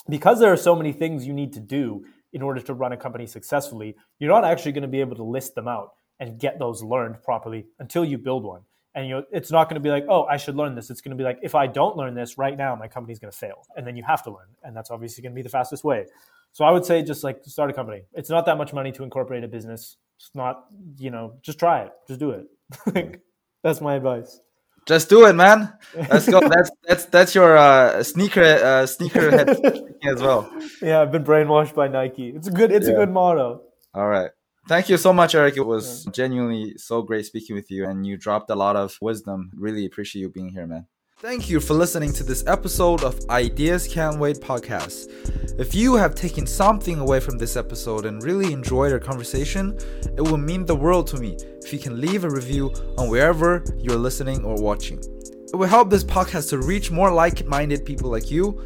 because 0.09 0.39
there 0.39 0.51
are 0.51 0.57
so 0.57 0.75
many 0.75 0.91
things 0.91 1.25
you 1.25 1.33
need 1.33 1.53
to 1.53 1.61
do 1.61 2.03
in 2.33 2.41
order 2.41 2.59
to 2.59 2.73
run 2.73 2.91
a 2.91 2.97
company 2.97 3.25
successfully. 3.25 3.95
You're 4.19 4.29
not 4.29 4.43
actually 4.43 4.73
going 4.73 4.81
to 4.81 4.89
be 4.89 4.99
able 4.99 5.15
to 5.15 5.23
list 5.23 5.55
them 5.55 5.69
out 5.69 5.93
and 6.19 6.37
get 6.37 6.59
those 6.59 6.83
learned 6.83 7.21
properly 7.23 7.65
until 7.79 8.03
you 8.03 8.17
build 8.17 8.43
one. 8.43 8.61
And 8.93 9.07
you 9.07 9.15
know, 9.15 9.23
it's 9.31 9.51
not 9.51 9.69
going 9.69 9.75
to 9.75 9.81
be 9.81 9.89
like, 9.89 10.05
oh, 10.09 10.25
I 10.25 10.37
should 10.37 10.55
learn 10.55 10.75
this. 10.75 10.89
It's 10.89 11.01
going 11.01 11.17
to 11.17 11.21
be 11.21 11.23
like, 11.23 11.39
if 11.41 11.55
I 11.55 11.67
don't 11.67 11.97
learn 11.97 12.15
this 12.15 12.37
right 12.37 12.57
now, 12.57 12.75
my 12.75 12.87
company's 12.87 13.19
going 13.19 13.31
to 13.31 13.37
fail. 13.37 13.65
And 13.75 13.85
then 13.85 13.95
you 13.97 14.03
have 14.03 14.23
to 14.23 14.31
learn, 14.31 14.47
and 14.63 14.75
that's 14.75 14.91
obviously 14.91 15.21
going 15.21 15.33
to 15.33 15.35
be 15.35 15.41
the 15.41 15.49
fastest 15.49 15.83
way. 15.83 16.05
So 16.53 16.63
I 16.63 16.71
would 16.71 16.85
say 16.85 17.01
just 17.01 17.23
like 17.23 17.43
start 17.43 17.69
a 17.69 17.73
company. 17.73 18.03
It's 18.13 18.29
not 18.29 18.45
that 18.45 18.57
much 18.57 18.71
money 18.71 18.91
to 18.93 19.03
incorporate 19.03 19.43
a 19.43 19.47
business. 19.47 19.97
It's 20.17 20.31
not, 20.33 20.65
you 20.97 21.11
know, 21.11 21.37
just 21.41 21.59
try 21.59 21.83
it. 21.83 21.91
Just 22.07 22.19
do 22.19 22.31
it. 22.31 23.21
that's 23.63 23.81
my 23.81 23.95
advice. 23.95 24.39
Just 24.85 25.09
do 25.09 25.25
it, 25.25 25.33
man. 25.33 25.73
Let's 25.95 26.29
go. 26.29 26.39
that's 26.39 26.69
that's 26.87 27.05
that's 27.05 27.33
your 27.33 27.57
uh, 27.57 28.03
sneaker 28.03 28.43
uh, 28.43 28.85
sneaker 28.85 29.31
head 29.31 29.49
as 30.03 30.21
well. 30.21 30.51
Yeah, 30.79 31.01
I've 31.01 31.11
been 31.11 31.23
brainwashed 31.23 31.73
by 31.73 31.87
Nike. 31.87 32.29
It's 32.29 32.47
a 32.47 32.51
good 32.51 32.71
it's 32.71 32.87
yeah. 32.87 32.93
a 32.93 32.97
good 32.97 33.09
motto. 33.09 33.63
All 33.95 34.07
right. 34.07 34.29
Thank 34.67 34.89
you 34.89 34.97
so 34.97 35.11
much, 35.11 35.33
Eric. 35.33 35.57
It 35.57 35.65
was 35.65 36.05
yeah. 36.05 36.11
genuinely 36.11 36.77
so 36.77 37.01
great 37.01 37.25
speaking 37.25 37.55
with 37.55 37.71
you, 37.71 37.85
and 37.85 38.05
you 38.05 38.15
dropped 38.17 38.49
a 38.51 38.55
lot 38.55 38.75
of 38.75 38.97
wisdom. 39.01 39.51
Really 39.55 39.85
appreciate 39.85 40.21
you 40.21 40.29
being 40.29 40.49
here, 40.49 40.67
man. 40.67 40.85
Thank 41.19 41.49
you 41.49 41.61
for 41.61 41.75
listening 41.75 42.11
to 42.11 42.25
this 42.25 42.45
episode 42.45 43.01
of 43.01 43.17
Ideas 43.29 43.87
Can't 43.87 44.19
Wait 44.19 44.41
podcast. 44.41 45.09
If 45.57 45.73
you 45.73 45.95
have 45.95 46.13
taken 46.13 46.45
something 46.45 46.99
away 46.99 47.21
from 47.21 47.37
this 47.37 47.55
episode 47.55 48.05
and 48.05 48.21
really 48.21 48.51
enjoyed 48.51 48.91
our 48.91 48.99
conversation, 48.99 49.77
it 50.17 50.21
will 50.21 50.35
mean 50.35 50.65
the 50.65 50.75
world 50.75 51.07
to 51.07 51.17
me 51.17 51.37
if 51.63 51.71
you 51.71 51.79
can 51.79 52.01
leave 52.01 52.25
a 52.25 52.29
review 52.29 52.69
on 52.97 53.09
wherever 53.09 53.63
you're 53.77 53.95
listening 53.95 54.43
or 54.43 54.61
watching. 54.61 54.99
It 54.99 55.55
will 55.55 55.67
help 55.67 55.89
this 55.89 56.03
podcast 56.03 56.49
to 56.49 56.57
reach 56.57 56.91
more 56.91 57.13
like 57.13 57.45
minded 57.45 57.85
people 57.85 58.11
like 58.11 58.29
you. 58.29 58.61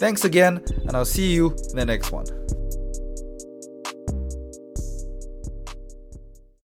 Thanks 0.00 0.24
again, 0.24 0.60
and 0.88 0.96
I'll 0.96 1.04
see 1.04 1.32
you 1.32 1.50
in 1.70 1.76
the 1.76 1.86
next 1.86 2.10
one. 2.10 2.26